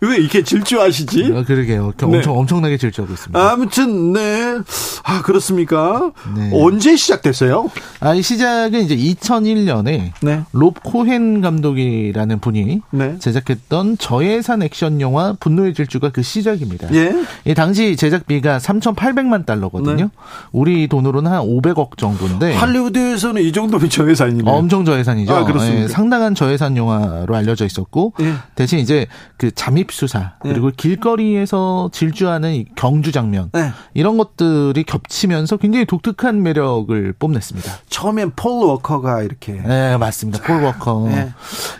[0.00, 1.32] 왜 이렇게 질주하시지?
[1.32, 1.92] 어, 그러게요.
[1.96, 2.04] 네.
[2.16, 3.50] 엄청 엄청나게 질주하고 있습니다.
[3.52, 4.58] 아무튼 네.
[5.04, 6.12] 아 그렇습니까?
[6.36, 6.50] 네.
[6.52, 7.70] 언제 시작됐어요?
[8.00, 10.42] 아, 이 시작은 이제 2001년에 네.
[10.52, 13.18] 롭 코헨 감독이라는 분이 네.
[13.18, 16.92] 제작했던 저예산 액션 영화 분노의 질주가 그 시작입니다.
[16.94, 17.14] 예.
[17.44, 19.96] 이 당시 제작비가 3,800만 달러거든요.
[19.96, 20.08] 네.
[20.52, 24.52] 우리 돈으로는 한 500억 정도인데 할리우드에서는 이 정도면 저예산이네요.
[24.52, 25.34] 엄청 저예산이죠.
[25.34, 25.84] 아, 그렇습니까?
[25.84, 28.34] 예, 상당한 저예산 영화로 알려져 있었고 예.
[28.54, 29.06] 대신 이제
[29.36, 33.70] 그 잠입 수사 그리고 길거리에서 질주하는 이 경주 장면 네.
[33.94, 37.72] 이런 것들이 겹치면서 굉장히 독특한 매력을 뽐냈습니다.
[37.88, 40.42] 처음엔 폴 워커가 이렇게 네, 맞습니다.
[40.42, 41.08] 폴 워커.
[41.08, 41.30] 네.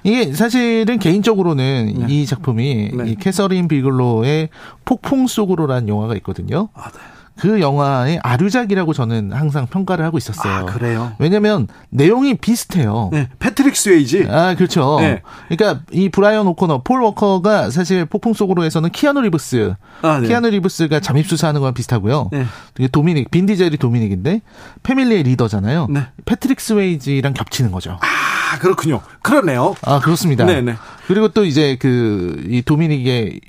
[0.04, 2.06] 이게 사실은 개인적으로는 네.
[2.08, 3.10] 이 작품이 네.
[3.10, 4.48] 이 캐서린 비글로의
[4.84, 6.68] 폭풍 속으로라는 영화가 있거든요.
[6.74, 7.15] 아, 네.
[7.38, 10.52] 그 영화의 아류작이라고 저는 항상 평가를 하고 있었어요.
[10.52, 11.12] 아, 그래요?
[11.18, 13.10] 왜냐면 내용이 비슷해요.
[13.12, 14.26] 네, 패트릭 스웨이지.
[14.30, 14.98] 아, 그렇죠.
[15.00, 15.22] 네.
[15.48, 20.28] 그러니까 이 브라이언 오코너, 폴 워커가 사실 폭풍 속으로에서는 키아누 리브스, 아, 네.
[20.28, 22.30] 키아누 리브스가 잠입 수사하는 거랑 비슷하고요.
[22.32, 22.46] 네.
[22.88, 24.40] 도미닉, 빈 디젤이 도미닉인데
[24.82, 25.88] family의 리더잖아요.
[25.90, 26.06] 네.
[26.24, 27.98] 패트릭 스웨이지랑 겹치는 거죠.
[28.00, 29.00] 아, 그렇군요.
[29.22, 29.74] 그러네요.
[29.82, 30.44] 아, 그렇습니다.
[30.46, 30.76] 네네.
[31.06, 33.40] 그리고 또 이제 그 이 도미닉의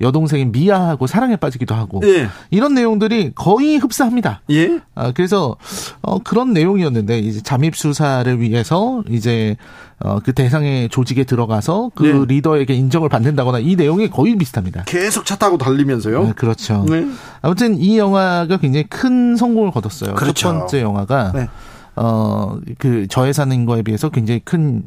[0.00, 2.28] 여동생인 미아하고 사랑에 빠지기도 하고 예.
[2.50, 4.42] 이런 내용들이 거의 흡사합니다.
[4.50, 4.80] 예.
[4.94, 5.56] 아, 그래서
[6.02, 9.56] 어 그런 내용이었는데 이제 잠입 수사를 위해서 이제
[9.98, 12.34] 어 그 대상의 조직에 들어가서 그 네.
[12.34, 14.82] 리더에게 인정을 받는다거나 이 내용이 거의 비슷합니다.
[14.84, 16.24] 계속 차 타고 달리면서요.
[16.24, 16.84] 네, 그렇죠.
[16.88, 17.06] 네.
[17.42, 20.14] 아무튼 이 영화가 굉장히 큰 성공을 거뒀어요.
[20.16, 20.34] 그렇죠.
[20.34, 21.48] 첫 번째 영화가 네.
[21.94, 24.82] 어그 저의 사는 거에 비해서 굉장히 큰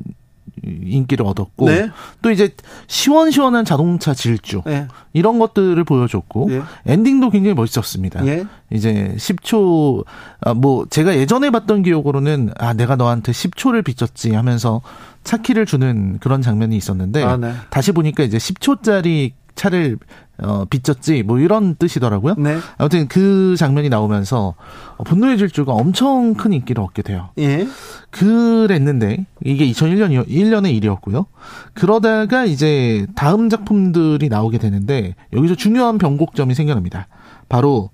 [0.64, 1.90] 인기를 얻었고 네.
[2.22, 2.56] 또 이제
[2.88, 4.88] 시원시원한 자동차 질주 네.
[5.14, 6.62] 이런 것들을 보여줬고 예.
[6.86, 8.26] 엔딩도 굉장히 멋있었습니다.
[8.28, 8.46] 예.
[8.72, 10.06] 이제 10초
[10.42, 14.82] 아, 뭐 제가 예전에 봤던 기억으로는 아 내가 너한테 10초를 빚졌지 하면서
[15.24, 17.54] 차키를 주는 그런 장면이 있었는데 아, 네.
[17.70, 19.98] 다시 보니까 이제 10초짜리 차를
[20.42, 22.36] 어 빚졌지 뭐 이런 뜻이더라고요.
[22.38, 22.58] 네.
[22.78, 24.56] 아무튼 그 장면이 나오면서
[25.04, 27.30] 분노의 질주가 엄청 큰 인기를 얻게 돼요.
[27.38, 27.68] 예.
[28.10, 31.26] 그랬는데 이게 2001년 1년의 일이었고요.
[31.74, 37.08] 그러다가 이제 다음 작품들이 나오게 되는데 여기서 중요한 변곡점이 생겨납니다.
[37.50, 37.90] 바로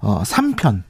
[0.00, 0.82] 어 3편.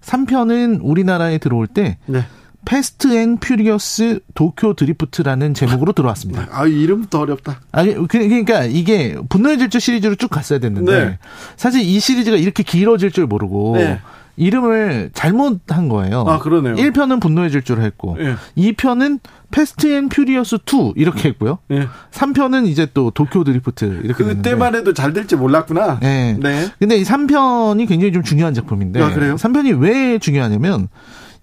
[0.00, 2.24] 3편은 우리나라에 들어올 때 네.
[2.64, 6.48] Fast and Furious Tokyo Drift라는 제목으로 들어왔습니다.
[6.50, 7.60] 아, 이름부터 어렵다.
[7.72, 11.18] 아, 그- 그러니까 이게 분노의 질주 시리즈로 쭉 갔어야 됐는데 네.
[11.56, 14.00] 사실 이 시리즈가 이렇게 길어질 줄 모르고 네.
[14.36, 16.24] 이름을 잘못한 거예요.
[16.26, 16.74] 아, 그러네요.
[16.74, 18.34] 1편은 분노의 질주로 했고 예.
[18.56, 19.20] 2편은
[19.52, 21.58] Fast and Furious 2 이렇게 했고요.
[21.70, 21.86] 예.
[22.10, 26.00] 3편은 이제 또 Tokyo Drift 이렇게 그때만 해도 잘 될지 몰랐구나.
[26.00, 26.36] 네.
[26.40, 26.66] 네.
[26.80, 29.36] 근데 이 3편이 굉장히 좀 중요한 작품인데 아, 그래요?
[29.36, 30.88] 3편이 왜 중요하냐면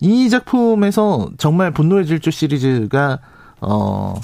[0.01, 3.19] 이 작품에서 정말 분노의 질주 시리즈가
[3.61, 4.15] 어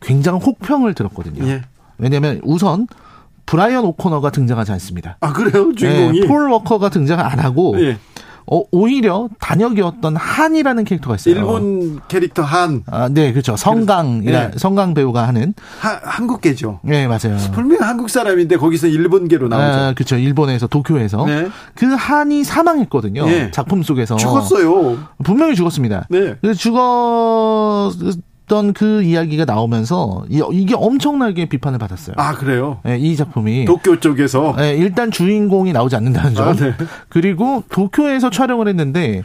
[0.00, 1.46] 굉장한 혹평을 들었거든요.
[1.46, 1.62] 예.
[1.98, 2.86] 왜냐면 우선
[3.46, 5.16] 브라이언 오코너가 등장하지 않습니다.
[5.20, 5.74] 아, 그래요?
[5.74, 6.20] 주인공이?
[6.20, 7.98] 네, 폴 워커가 등장 안 하고 예.
[8.46, 11.34] 어, 오히려 단역이었던 한이라는 캐릭터가 있어요.
[11.34, 12.82] 일본 캐릭터 한.
[12.86, 13.56] 아, 네, 그렇죠.
[13.56, 14.58] 성강이라 네.
[14.58, 16.80] 성강 배우가 하는 하, 한국계죠.
[16.82, 17.38] 네, 맞아요.
[17.52, 19.78] 분명히 한국 사람인데 거기서 일본계로 나오죠.
[19.80, 20.16] 아, 그렇죠.
[20.16, 21.48] 일본에서 도쿄에서 네.
[21.74, 23.26] 그 한이 사망했거든요.
[23.28, 23.50] 예.
[23.50, 24.98] 작품 속에서 죽었어요.
[25.22, 26.06] 분명히 죽었습니다.
[26.10, 26.36] 네.
[26.40, 26.54] 그래
[28.46, 32.14] 서 죽었던 그 이야기가 나오면서 이- 이게 엄청나게 비판을 받았어요.
[32.18, 32.78] 아, 그래요?
[32.84, 34.54] 네, 이 작품이 도쿄 쪽에서.
[34.56, 36.48] 네, 일단 주인공이 나오지 않는다는 점.
[36.48, 36.74] 아, 네.
[37.08, 39.22] 그리고 도쿄에서 촬영을 했는데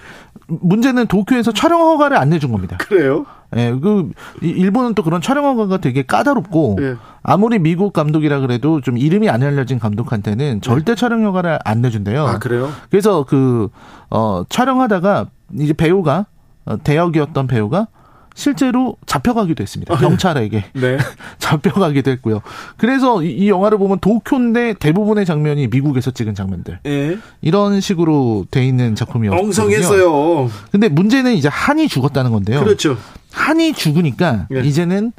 [0.48, 2.78] 문제는 도쿄에서 촬영 허가를 안 내준 겁니다.
[2.80, 3.26] 그래요?
[3.56, 6.96] 예, 그 이- 일본은 또 그런 촬영 허가가 되게 까다롭고 예.
[7.24, 12.26] 아무리 미국 감독이라 그래도 좀 이름이 안 알려진 감독한테는 절대 촬영 허가를 안 내준대요.
[12.26, 12.32] 네.
[12.34, 12.70] 아, 그래요?
[12.90, 13.70] 그래서 그
[14.10, 15.28] 어, 촬영하다가
[15.60, 16.26] 이제 배우가
[16.66, 17.88] 어, 대역이었던 배우가
[18.40, 19.95] 실제로 잡혀가기도 했습니다.
[19.98, 20.98] 경찰에게 네.
[21.40, 22.41] 잡혀가기도 했고요.
[22.78, 27.18] 그래서 이, 이 영화를 보면 도쿄인데 대부분의 장면이 미국에서 찍은 장면들 예.
[27.41, 29.45] 이런 식으로 돼 있는 작품이었거든요.
[29.48, 30.49] 엉성했어요.
[30.72, 32.61] 근데 문제는 이제 한이 죽었다는 건데요.
[32.64, 32.98] 그렇죠.
[33.34, 34.61] 한이 죽으니까 예.
[34.61, 35.11] 이제는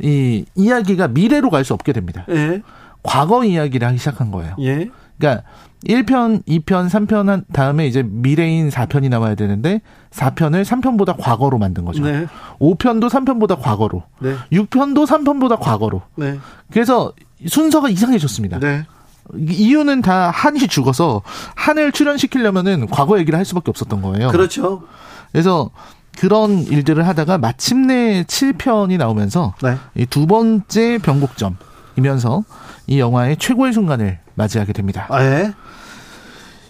[0.00, 2.24] 이 이야기가 미래로 갈 수 없게 됩니다.
[2.30, 2.62] 예.
[3.02, 4.56] 과거 이야기를 하기 시작한 거예요.
[4.60, 4.88] 예.
[5.18, 5.44] 그러니까
[5.86, 12.02] 1편, 2편, 3편 한 다음에 이제 미래인 4편이 나와야 되는데 4편을 3편보다 과거로 만든 거죠.
[12.02, 12.26] 네.
[12.58, 14.02] 5편도 3편보다 과거로.
[14.20, 14.34] 네.
[14.52, 16.02] 6편도 3편보다 과거로.
[16.16, 16.38] 네.
[16.70, 17.12] 그래서
[17.46, 18.60] 순서가 이상해졌습니다.
[18.60, 18.84] 네.
[19.36, 21.22] 이유는 다 한이 죽어서
[21.54, 24.28] 한을 출연시키려면은 과거 얘기를 할 수밖에 없었던 거예요.
[24.28, 24.82] 그렇죠.
[25.32, 25.70] 그래서
[26.18, 29.76] 그런 일들을 하다가 마침내 7편이 나오면서 네.
[29.96, 32.44] 이두 번째 변곡점이면서
[32.86, 35.06] 이 영화의 최고의 순간을 맞이하게 됩니다.
[35.10, 35.52] 아, 예.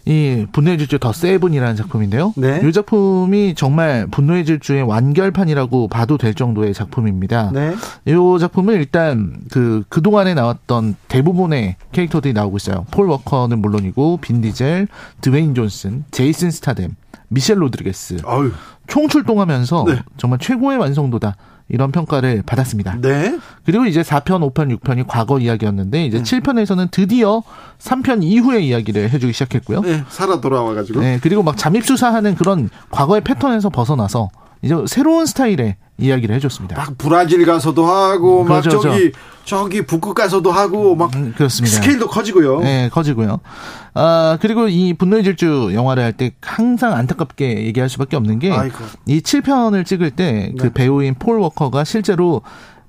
[0.07, 2.35] 이 분노의 질주 The Seven이라는 작품인데요.
[2.37, 2.61] 네.
[2.63, 7.51] 이 작품이 정말 분노의 질주의 완결판이라고 봐도 될 정도의 작품입니다.
[7.53, 7.75] 네.
[8.07, 12.87] 이 작품은 일단 그 그동안에 나왔던 대부분의 캐릭터들이 나오고 있어요.
[12.91, 14.89] 폴 워커는 물론이고 빈 디젤,
[15.23, 16.95] 드웨인 존슨, 제이슨 스타뎀,
[17.29, 18.53] 미셸 로드리게스 아유.
[18.87, 20.03] 총출동하면서 네.
[20.19, 21.37] 정말 최고의 완성도다.
[21.69, 22.99] 이런 평가를 받았습니다.
[23.01, 23.39] 네.
[23.65, 27.43] 그리고 이제 4편, 5편, 6편이 과거 이야기였는데 이제 7편에서는 드디어
[27.79, 29.81] 3편 이후의 이야기를 해주기 시작했고요.
[29.81, 30.05] 네.
[30.09, 31.01] 살아 돌아와가지고.
[31.01, 34.29] 네, 그리고 막 잠입 수사하는 그런 과거의 패턴에서 벗어나서
[34.65, 36.77] 이제 새로운 스타일의 이야기를 해줬습니다.
[36.77, 39.13] 막 브라질 가서도 하고 막 그렇죠, 저기
[39.45, 41.77] 저기 북극 가서도 하고 막 음, 그렇습니다.
[41.77, 42.61] 스케일도 커지고요.
[42.61, 43.39] 네, 커지고요.
[43.93, 48.53] 아, 그리고 이 분노의 질주 영화를 할 때 항상 안타깝게 얘기할 수밖에 없는 게.
[49.07, 50.73] 이 7편을 찍을 때그 네.
[50.73, 52.43] 배우인 폴 워커가 실제로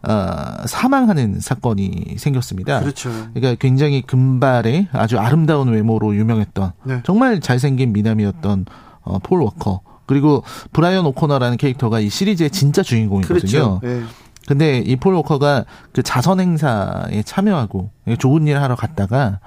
[0.07, 0.35] 어,
[0.67, 2.79] 사망하는 사건이 생겼습니다.
[2.79, 3.09] 그렇죠.
[3.33, 7.01] 그러니까 굉장히 금발의 아주 아름다운 외모로 유명했던 네.
[7.03, 8.65] 정말 잘생긴 미남이었던
[9.01, 13.79] 어, 폴 워커 그리고 브라이언 오코너라는 캐릭터가 이 시리즈의 진짜 주인공이거든요.
[13.79, 13.81] 그렇죠.
[13.83, 14.03] 예.
[14.47, 19.39] 근데 이 폴 워커가 그 자선 행사에 참여하고 좋은 일 하러 갔다가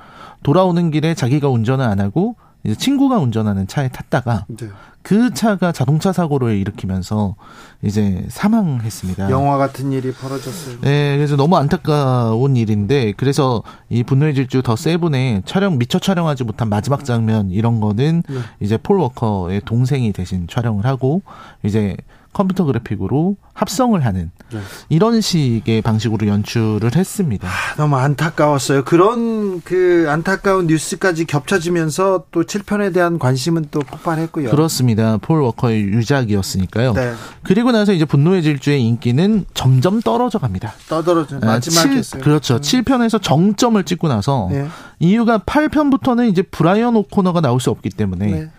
[0.43, 4.68] 돌아오는 길에 자기가 운전을 안 하고 이제 친구가 운전하는 차에 탔다가 네.
[5.09, 7.35] 그 차가 자동차 사고를 일으키면서
[7.80, 9.30] 이제 사망했습니다.
[9.30, 10.82] 영화 같은 일이 벌어졌어요.
[10.82, 16.68] 네, 그래서 너무 안타까운 일인데 그래서 이 분노의 질주 더 세븐의 촬영 미처 촬영하지 못한
[16.68, 18.39] 마지막 장면 이런 거는 네.
[18.60, 21.22] 이제 폴 워커의 동생이 대신 촬영을 하고
[21.62, 21.97] 이제
[22.32, 24.60] 컴퓨터 그래픽으로 합성을 하는 네.
[24.88, 27.48] 이런 식의 방식으로 연출을 했습니다.
[27.76, 28.84] 너무 안타까웠어요.
[28.84, 34.50] 그런 그 안타까운 뉴스까지 겹쳐지면서 또 7편에 대한 관심은 또 폭발했고요.
[34.50, 35.16] 그렇습니다.
[35.18, 36.92] 폴 워커의 유작이었으니까요.
[36.92, 37.12] 네.
[37.42, 40.72] 그리고 나서 이제 분노의 질주의 인기는 점점 떨어져 갑니다.
[40.88, 41.98] 떨어져 아, 마지막이었어요.
[41.98, 42.02] 음.
[42.02, 42.60] 칠- 그렇죠.
[42.60, 44.66] 7편에서 정점을 찍고 나서 네.
[45.00, 48.32] 이유가 8편부터는 이제 브라이언 오코너가 나올 수 없기 때문에 네.
[48.42, 48.50] 예,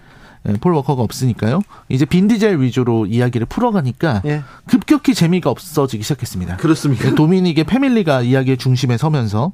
[0.62, 1.62] 폴 워커가 없으니까요.
[1.90, 4.44] 이제 빈 디젤 위주로 이야기를 풀어가니까 예.
[4.68, 6.58] 급격히 재미가 없어지기 시작했습니다.
[6.58, 7.10] 그렇습니까?
[7.10, 9.52] 예, 도미닉의 패밀리가 이야기의 중심에 서면서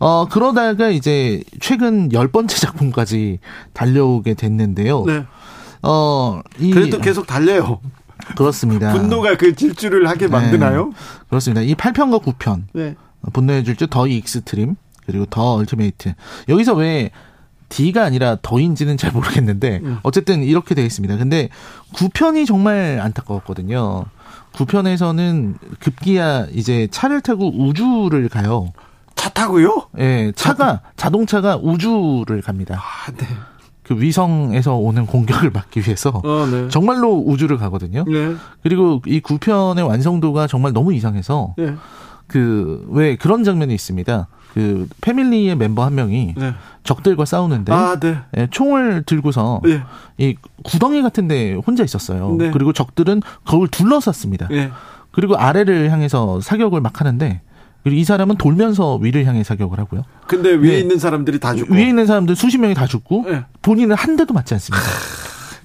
[0.00, 3.38] 어 그러다가 이제 최근 열 번째 작품까지
[3.74, 5.04] 달려오게 됐는데요.
[5.04, 5.24] 네.
[5.82, 7.80] 어 이 그래도 계속 달려요.
[8.36, 8.92] 그렇습니다.
[8.92, 10.86] 분노가 그 질주를 하게 만드나요?
[10.86, 10.92] 네,
[11.28, 11.60] 그렇습니다.
[11.60, 12.96] 이 8편과 9편 네.
[13.32, 16.14] 분노의 질주 The Extreme 그리고 The Ultimate
[16.48, 17.10] 여기서 왜
[17.68, 19.98] D가 아니라 더인지는 잘 모르겠는데 음.
[20.02, 21.16] 어쨌든 이렇게 되어 있습니다.
[21.16, 21.48] 근데
[21.94, 24.04] 9편이 정말 안타까웠거든요.
[24.52, 28.72] 9편에서는 급기야 이제 차를 타고 우주를 가요.
[29.14, 29.88] 차 타고요?
[29.98, 32.80] 예, 차가 자동차가 우주를 갑니다.
[32.80, 33.26] 아, 네.
[33.82, 36.68] 그 위성에서 오는 공격을 막기 위해서 어, 네.
[36.68, 38.04] 정말로 우주를 가거든요.
[38.04, 38.34] 네.
[38.62, 41.74] 그리고 이 9편의 완성도가 정말 너무 이상해서 네.
[42.26, 44.26] 그왜 그런 장면이 있습니다.
[44.56, 46.54] 그 패밀리의 member 한 명이 네.
[46.82, 48.16] 적들과 싸우는데 아, 네.
[48.38, 49.82] 예, 총을 들고서 예.
[50.16, 50.34] 이
[50.64, 52.34] 구덩이 같은데 혼자 있었어요.
[52.38, 52.50] 네.
[52.52, 54.48] 그리고 적들은 그걸 둘러쌌습니다.
[54.52, 54.70] 예.
[55.10, 57.42] 그리고 아래를 향해서 사격을 막 하는데
[57.84, 60.04] 그리고 이 사람은 돌면서 위를 향해 사격을 하고요.
[60.26, 60.78] 근데 위에 네.
[60.78, 61.74] 있는 사람들이 다 죽고.
[61.74, 63.44] 위에 있는 사람들 수십 명이 다 죽고 예.
[63.60, 64.86] 본인은 한 대도 맞지 않습니다.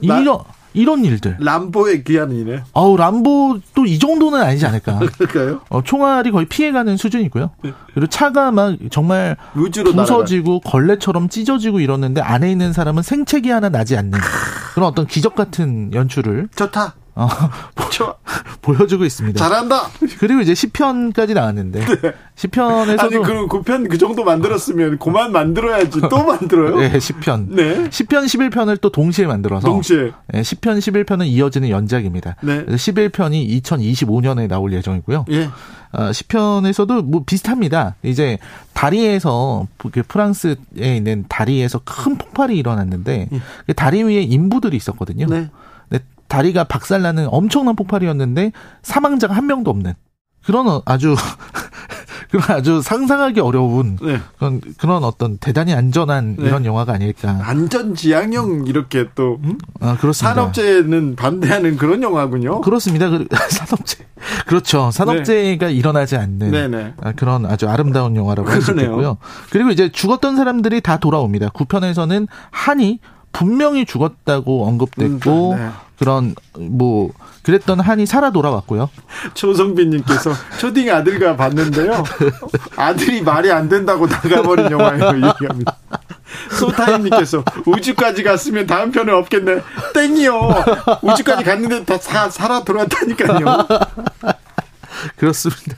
[0.06, 0.40] 나- 이런
[0.74, 1.38] 이런 일들.
[1.40, 2.64] 람보의 귀환이네.
[2.74, 5.00] 아우 람보도 이 정도는 아니지 않을까.
[5.18, 5.62] 그럴까요?
[5.70, 7.52] 어, 총알이 거의 피해가는 수준이고요.
[7.94, 9.84] 그리고 차가 막 정말 네.
[9.84, 14.20] 부서지고 걸레처럼 찢어지고 이러는데 안에 있는 사람은 생채기 하나 나지 않는
[14.74, 16.96] 그런 어떤 기적 같은 연출을 좋다.
[17.16, 17.28] 어.
[18.62, 19.38] 보여주고 있습니다.
[19.38, 19.90] 잘한다.
[20.20, 21.84] 그리고 이제 10편까지 나왔는데
[22.36, 26.78] 10편에서도 아니 그럼 9편 그 정도 만들었으면 그만 만들어야지 또 만들어요?
[26.78, 27.48] 네, 10편.
[27.50, 27.90] 네.
[27.90, 30.12] 10편, 11편을 또 동시에 만들어서 동시에.
[30.28, 32.36] 네, 10편, 11편은 이어지는 연작입니다.
[32.42, 32.64] 네.
[32.66, 35.26] 그래서 11편이 2025년에 나올 예정이고요.
[35.32, 35.50] 예.
[35.94, 37.96] 어, 10편에서도 뭐 비슷합니다.
[38.04, 38.38] 이제
[38.74, 43.28] 다리에서 그 프랑스에 있는 다리에서 큰 폭발이 일어났는데
[43.68, 45.28] 그 다리 위에 인부들이 있었거든요.
[45.28, 45.50] 네.
[46.32, 48.54] 다리가 박살나는 엄청난 폭발이었는데
[48.84, 49.94] 사망자가 한 명도 없는
[50.46, 51.14] 그런 어- 아주
[52.32, 54.20] 그런 아주 상상하기 어려운 네.
[54.40, 56.46] 그런 그런 어떤 대단히 안전한 네.
[56.46, 57.38] 이런 영화가 아닐까.
[57.44, 59.58] 안전 지향형 이렇게 또 음?
[59.82, 60.34] 아, 그렇습니다.
[60.34, 62.62] 산업재해는 반대하는 그런 영화군요.
[62.62, 63.10] 그렇습니다.
[63.10, 64.06] 그, 산업재.
[64.48, 64.90] 그렇죠.
[64.92, 66.94] 산업재해가 일어나지 않는 네네.
[67.02, 68.72] 아, 그런 아주 아름다운 영화라고 할 수.
[68.72, 69.18] 있고요.
[69.50, 71.50] 그리고 이제 죽었던 사람들이 다 돌아옵니다.
[71.50, 73.00] 9편에서는 한이
[73.32, 75.70] 분명히 죽었다고 언급됐고 음, 네.
[75.98, 77.12] 그런 뭐
[77.44, 78.90] 그랬던 한이 살아 돌아왔고요.
[79.34, 82.04] 조성빈님께서 초딩 아들과 봤는데요.
[82.76, 85.28] 아들이 말이 안 된다고 나가버린 영화예요.
[85.28, 85.78] 얘기합니다.
[86.52, 89.62] 소타임님께서 우주까지 갔으면 다음 편은 없겠네.
[89.94, 90.64] 땡이요.
[91.02, 93.68] 우주까지 갔는데 다 사, 살아 돌아왔다니까요.
[95.18, 95.76] 그렇습니다.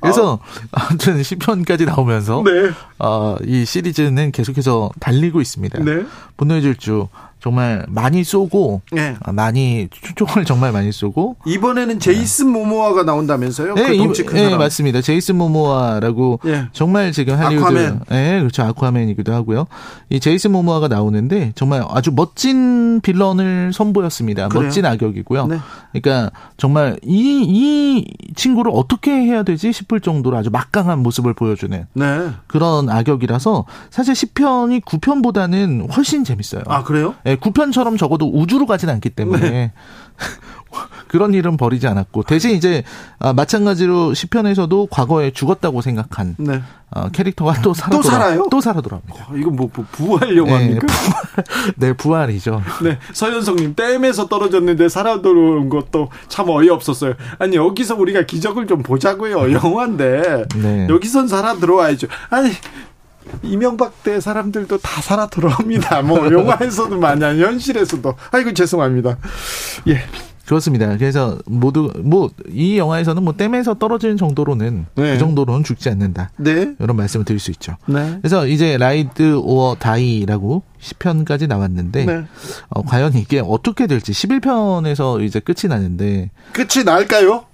[0.00, 0.38] 그래서
[0.70, 2.70] 아무튼 10편까지 나오면서 네.
[2.98, 5.82] 어, 이 시리즈는 계속해서 달리고 있습니다.
[5.82, 6.04] 네.
[6.36, 7.08] 분노의 질주
[7.42, 9.16] 정말 많이 쏘고 네.
[9.20, 13.74] 아, 많이 총을 정말 많이 쏘고 이번에는 제이슨 모모아가 나온다면서요?
[13.74, 14.56] 네, 그 이- 네.
[14.56, 15.00] 맞습니다.
[15.00, 16.68] 제이슨 모모아라고 예.
[16.72, 18.00] 정말 지금 할리우드 아쿠아맨.
[18.10, 18.62] 네, 그렇죠.
[18.62, 19.66] 아쿠아맨이기도 하고요.
[20.08, 24.46] 이 제이슨 모모아가 나오는데 정말 아주 멋진 빌런을 선보였습니다.
[24.48, 24.64] 그래요?
[24.64, 25.46] 멋진 악역이고요.
[25.48, 25.58] 네.
[25.92, 28.06] 그러니까 정말 이 이
[28.36, 32.28] 친구를 어떻게 해야 되지 싶을 정도로 아주 막강한 모습을 보여주는 네.
[32.46, 36.62] 그런 악역이라서 사실 10편이 9편보다는 훨씬 재밌어요.
[36.66, 37.14] 아, 그래요?
[37.32, 39.72] 예, 9편처럼 적어도 우주로 가진 않기 때문에
[41.08, 42.82] 그런 일은 벌이지 않았고 대신 이제
[43.18, 46.62] 아, 마찬가지로 시편에서도 과거에 죽었다고 생각한 네.
[46.90, 48.46] 어, 캐릭터가 또 살아 또 살아요?
[48.50, 49.28] 또 살아 돌아옵니다.
[49.36, 50.86] 이거 뭐, 뭐 부활 영화입니까?
[50.86, 52.62] 네, 부활, 네, 부활이죠.
[52.82, 57.14] 네, 서현성님 댐에서 떨어졌는데 살아 돌아오는 것도 참 어이없었어요.
[57.38, 59.52] 아니 여기서 우리가 기적을 좀 보자고요.
[59.52, 60.86] 영화인데 네.
[60.88, 62.08] 여기선 살아 들어와야죠.
[62.30, 62.50] 아니
[63.42, 66.02] 이명박 때 사람들도 다 살아 들어옵니다.
[66.02, 68.14] 뭐 영화에서도 마냥 현실에서도.
[68.30, 69.16] 아이고 죄송합니다.
[69.88, 70.00] 예.
[70.46, 70.96] 그렇습니다.
[70.98, 75.12] 그래서 모두 뭐 이 영화에서는 뭐 댐에서 떨어지는 정도로는 네.
[75.12, 76.30] 그 정도로는 죽지 않는다.
[76.36, 76.74] 네.
[76.78, 77.76] 이런 말씀을 드릴 수 있죠.
[77.86, 78.18] 네.
[78.20, 82.24] 그래서 이제 라이드 오어 다이라고 10편까지 나왔는데 네.
[82.68, 87.44] 어, 과연 이게 어떻게 될지 11편에서 이제 끝이 나는데 끝이 날까요?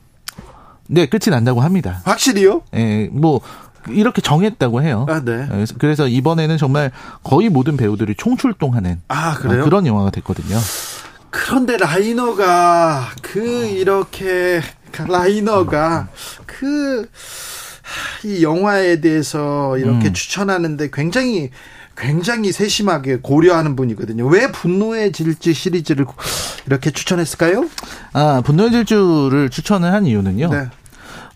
[0.88, 2.00] 네, 끝이 난다고 합니다.
[2.04, 2.62] 확실히요?
[2.74, 3.40] 예, 뭐
[3.88, 5.06] 이렇게 정했다고 해요.
[5.08, 5.46] 아, 네.
[5.48, 6.90] 그래서- 그래서 이번에는 정말
[7.22, 9.62] 거의 모든 배우들이 총출동하는 아, 그래요?
[9.62, 10.58] 어, 그런 영화가 됐거든요.
[11.30, 14.60] 그런데 라이너가 그 이렇게
[15.06, 16.08] 라이너가
[16.46, 17.08] 그
[18.22, 20.12] 이 영화에 대해서 이렇게 음.
[20.12, 21.50] 추천하는데 굉장히
[21.96, 24.26] 굉장히 세심하게 고려하는 분이거든요.
[24.26, 26.04] 왜 분노의 질주 시리즈를
[26.66, 27.66] 이렇게 추천했을까요?
[28.12, 30.50] 아, 분노의 질주를 추천을 한 이유는요.
[30.50, 30.68] 네.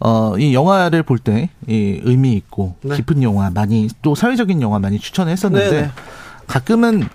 [0.05, 2.97] 어, 이 영화를 볼 때, 이 의미 있고, 네.
[2.97, 5.91] 깊은 영화 많이, 또 사회적인 영화 많이 추천했었는데, 네, 네.
[6.49, 7.09] 가끔은,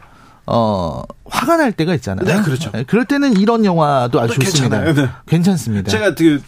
[0.45, 2.25] 어, 화가 날 때가 있잖아요.
[2.25, 2.71] 네, 그렇죠.
[2.87, 4.83] 그럴 때는 이런 영화도 아주 또 좋습니다.
[4.83, 4.93] 괜찮아요.
[5.05, 5.13] 네.
[5.25, 5.91] 괜찮습니다.
[5.91, 6.45] 제가 그 자,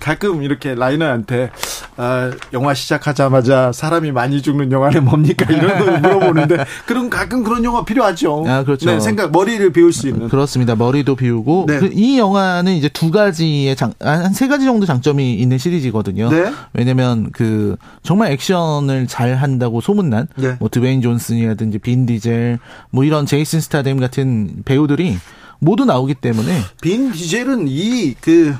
[0.00, 1.50] 가끔 이렇게 라이너한테
[1.96, 7.84] 아, 영화 시작하자마자 사람이 많이 죽는 영화는 뭡니까 이런 걸 물어보는데 그럼 가끔 그런 영화
[7.84, 8.44] 필요하죠.
[8.48, 8.90] 아, 그렇죠.
[8.90, 10.28] 네, 생각 머리를 비울 수 있는.
[10.28, 10.74] 그렇습니다.
[10.74, 11.78] 머리도 비우고 네.
[11.78, 16.30] 그- 이 영화는 이제 두 가지의 장, 한 세 가지 정도 장점이 있는 시리즈거든요.
[16.30, 16.50] 네.
[16.72, 20.56] 왜냐면 그 정말 액션을 잘 한다고 소문난 네.
[20.60, 22.58] 뭐 드웨인 존슨이라든지 빈 디젤
[22.90, 25.18] 뭐 이런 제이슨 스타뎀 같은 배우들이
[25.58, 28.54] 모두 나오기 때문에 빈 디젤은 이그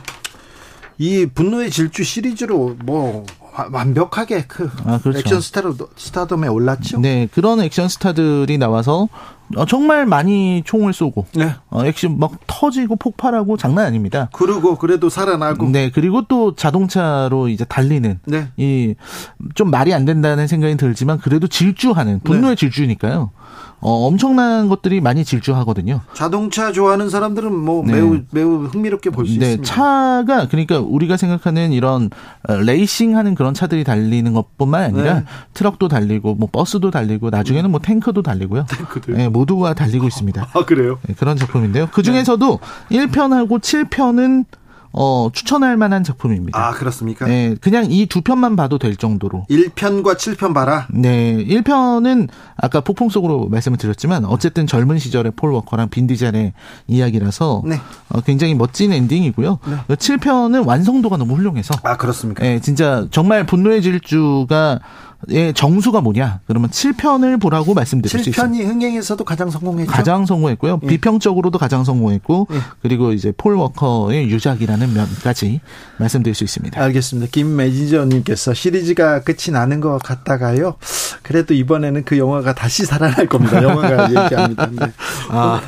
[1.01, 3.24] 이 분노의 질주 시리즈로 뭐
[3.56, 5.18] 와- 완벽하게 그 아, 그렇죠.
[5.20, 7.01] 액션 스타로 스타덤에 올랐죠.
[7.01, 9.09] 네 그런 액션 스타들이 나와서
[9.56, 11.55] 어, 정말 많이 총을 쏘고 네.
[11.70, 14.28] 어, 액션 막 터지고 폭발하고 장난 아닙니다.
[14.35, 15.70] 그러고 그래도 살아나고.
[15.70, 18.48] 네 그리고 또 자동차로 이제 달리는 네.
[18.59, 22.60] 이좀 말이 안 된다는 생각이 들지만 그래도 질주하는 분노의 네.
[22.60, 23.31] 질주니까요.
[23.81, 26.02] 어, 엄청난 것들이 많이 질주하거든요.
[26.12, 27.94] 자동차 좋아하는 사람들은 뭐 네.
[27.94, 29.62] 매우 매우 흥미롭게 볼수 네, 있습니다.
[29.74, 32.10] 차가 그러니까 우리가 생각하는 이런
[32.47, 35.24] 어, 레이싱하는 그런 차들이 달리는 것뿐만 아니라 네.
[35.55, 38.66] 트럭도 달리고 뭐 버스도 달리고 나중에는 뭐 탱크도 달리고요.
[38.68, 39.14] 탱크들.
[39.14, 40.48] 네, 모두가 달리고 있습니다.
[40.52, 40.98] 아 그래요?
[41.06, 41.89] 네, 그런 작품인데요.
[41.90, 42.59] 그 중에서도
[42.90, 44.44] 1편하고 7편은
[44.92, 46.58] 어, 추천할 만한 작품입니다.
[46.58, 47.26] 아 그렇습니까?
[47.26, 49.46] 네, 그냥 이 두 편만 봐도 될 정도로.
[49.48, 50.86] 1편과 7편 봐라.
[50.90, 56.52] 네, 1편은 아까 폭풍 속으로 말씀을 드렸지만 어쨌든 젊은 시절의 폴 워커랑 빈 디젤의
[56.88, 57.80] 이야기라서 네.
[58.08, 59.58] 어, 굉장히 멋진 엔딩이고요.
[59.88, 62.44] 7편은 완성도가 너무 훌륭해서 아 그렇습니까?
[62.44, 64.80] 예, 진짜 정말 분노의 질주가
[65.28, 66.40] 의 정수가 뭐냐?
[66.47, 68.42] 그러면 7편을 보라고 말씀드릴 수 있습니다.
[68.42, 69.92] 7편이 흥행에서도 가장 성공했죠.
[69.92, 70.80] 가장 성공했고요.
[70.82, 70.86] 예.
[70.86, 72.60] 비평적으로도 가장 성공했고 예.
[72.80, 75.60] 그리고 이제 폴 워커의 유작이라는 면까지
[75.98, 76.82] 말씀드릴 수 있습니다.
[76.82, 77.30] 알겠습니다.
[77.30, 80.76] 김 매니저님께서 시리즈가 끝이 나는 것 같다가요.
[81.22, 83.62] 그래도 이번에는 그 영화가 다시 살아날 겁니다.
[83.62, 84.70] 영화가 얘기합니다.
[84.72, 84.92] 네.
[85.28, 85.60] 아,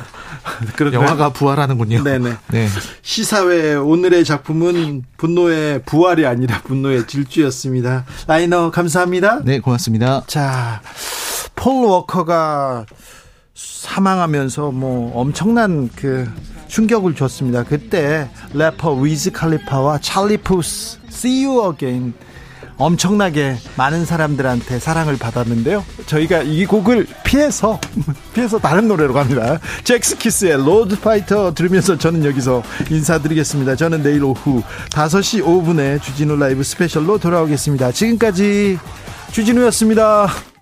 [0.75, 2.03] 그런데- 영화가 부활하는군요.
[2.03, 2.33] 네네.
[2.51, 2.67] 네.
[3.01, 8.05] 시사회 오늘의 작품은 분노의 부활이 아니라 분노의 질주였습니다.
[8.27, 9.41] 라이너 감사합니다.
[9.43, 10.23] 네, 고맙습니다.
[10.27, 10.81] 자,
[11.55, 12.85] 폴 워커가
[13.53, 16.29] 사망하면서 뭐 엄청난 그
[16.67, 17.63] 충격을 줬습니다.
[17.63, 22.13] 그때 래퍼 위즈 칼리파와 찰리 푸스 See You Again
[22.83, 25.85] 엄청나게 많은 사람들한테 사랑을 받았는데요.
[26.05, 27.79] 저희가 이 곡을 피해서
[28.33, 29.59] 피해서 다른 노래로 갑니다.
[29.85, 33.77] 젝스키스의 Road Fighter 들으면서 저는 여기서 인사드리겠습니다.
[33.77, 37.93] 저는 내일 오후 5시 5분에 주진우 라이브 스페셜로 돌아오겠습니다.
[37.93, 38.77] 지금까지
[39.31, 40.52] 주진우였습니다.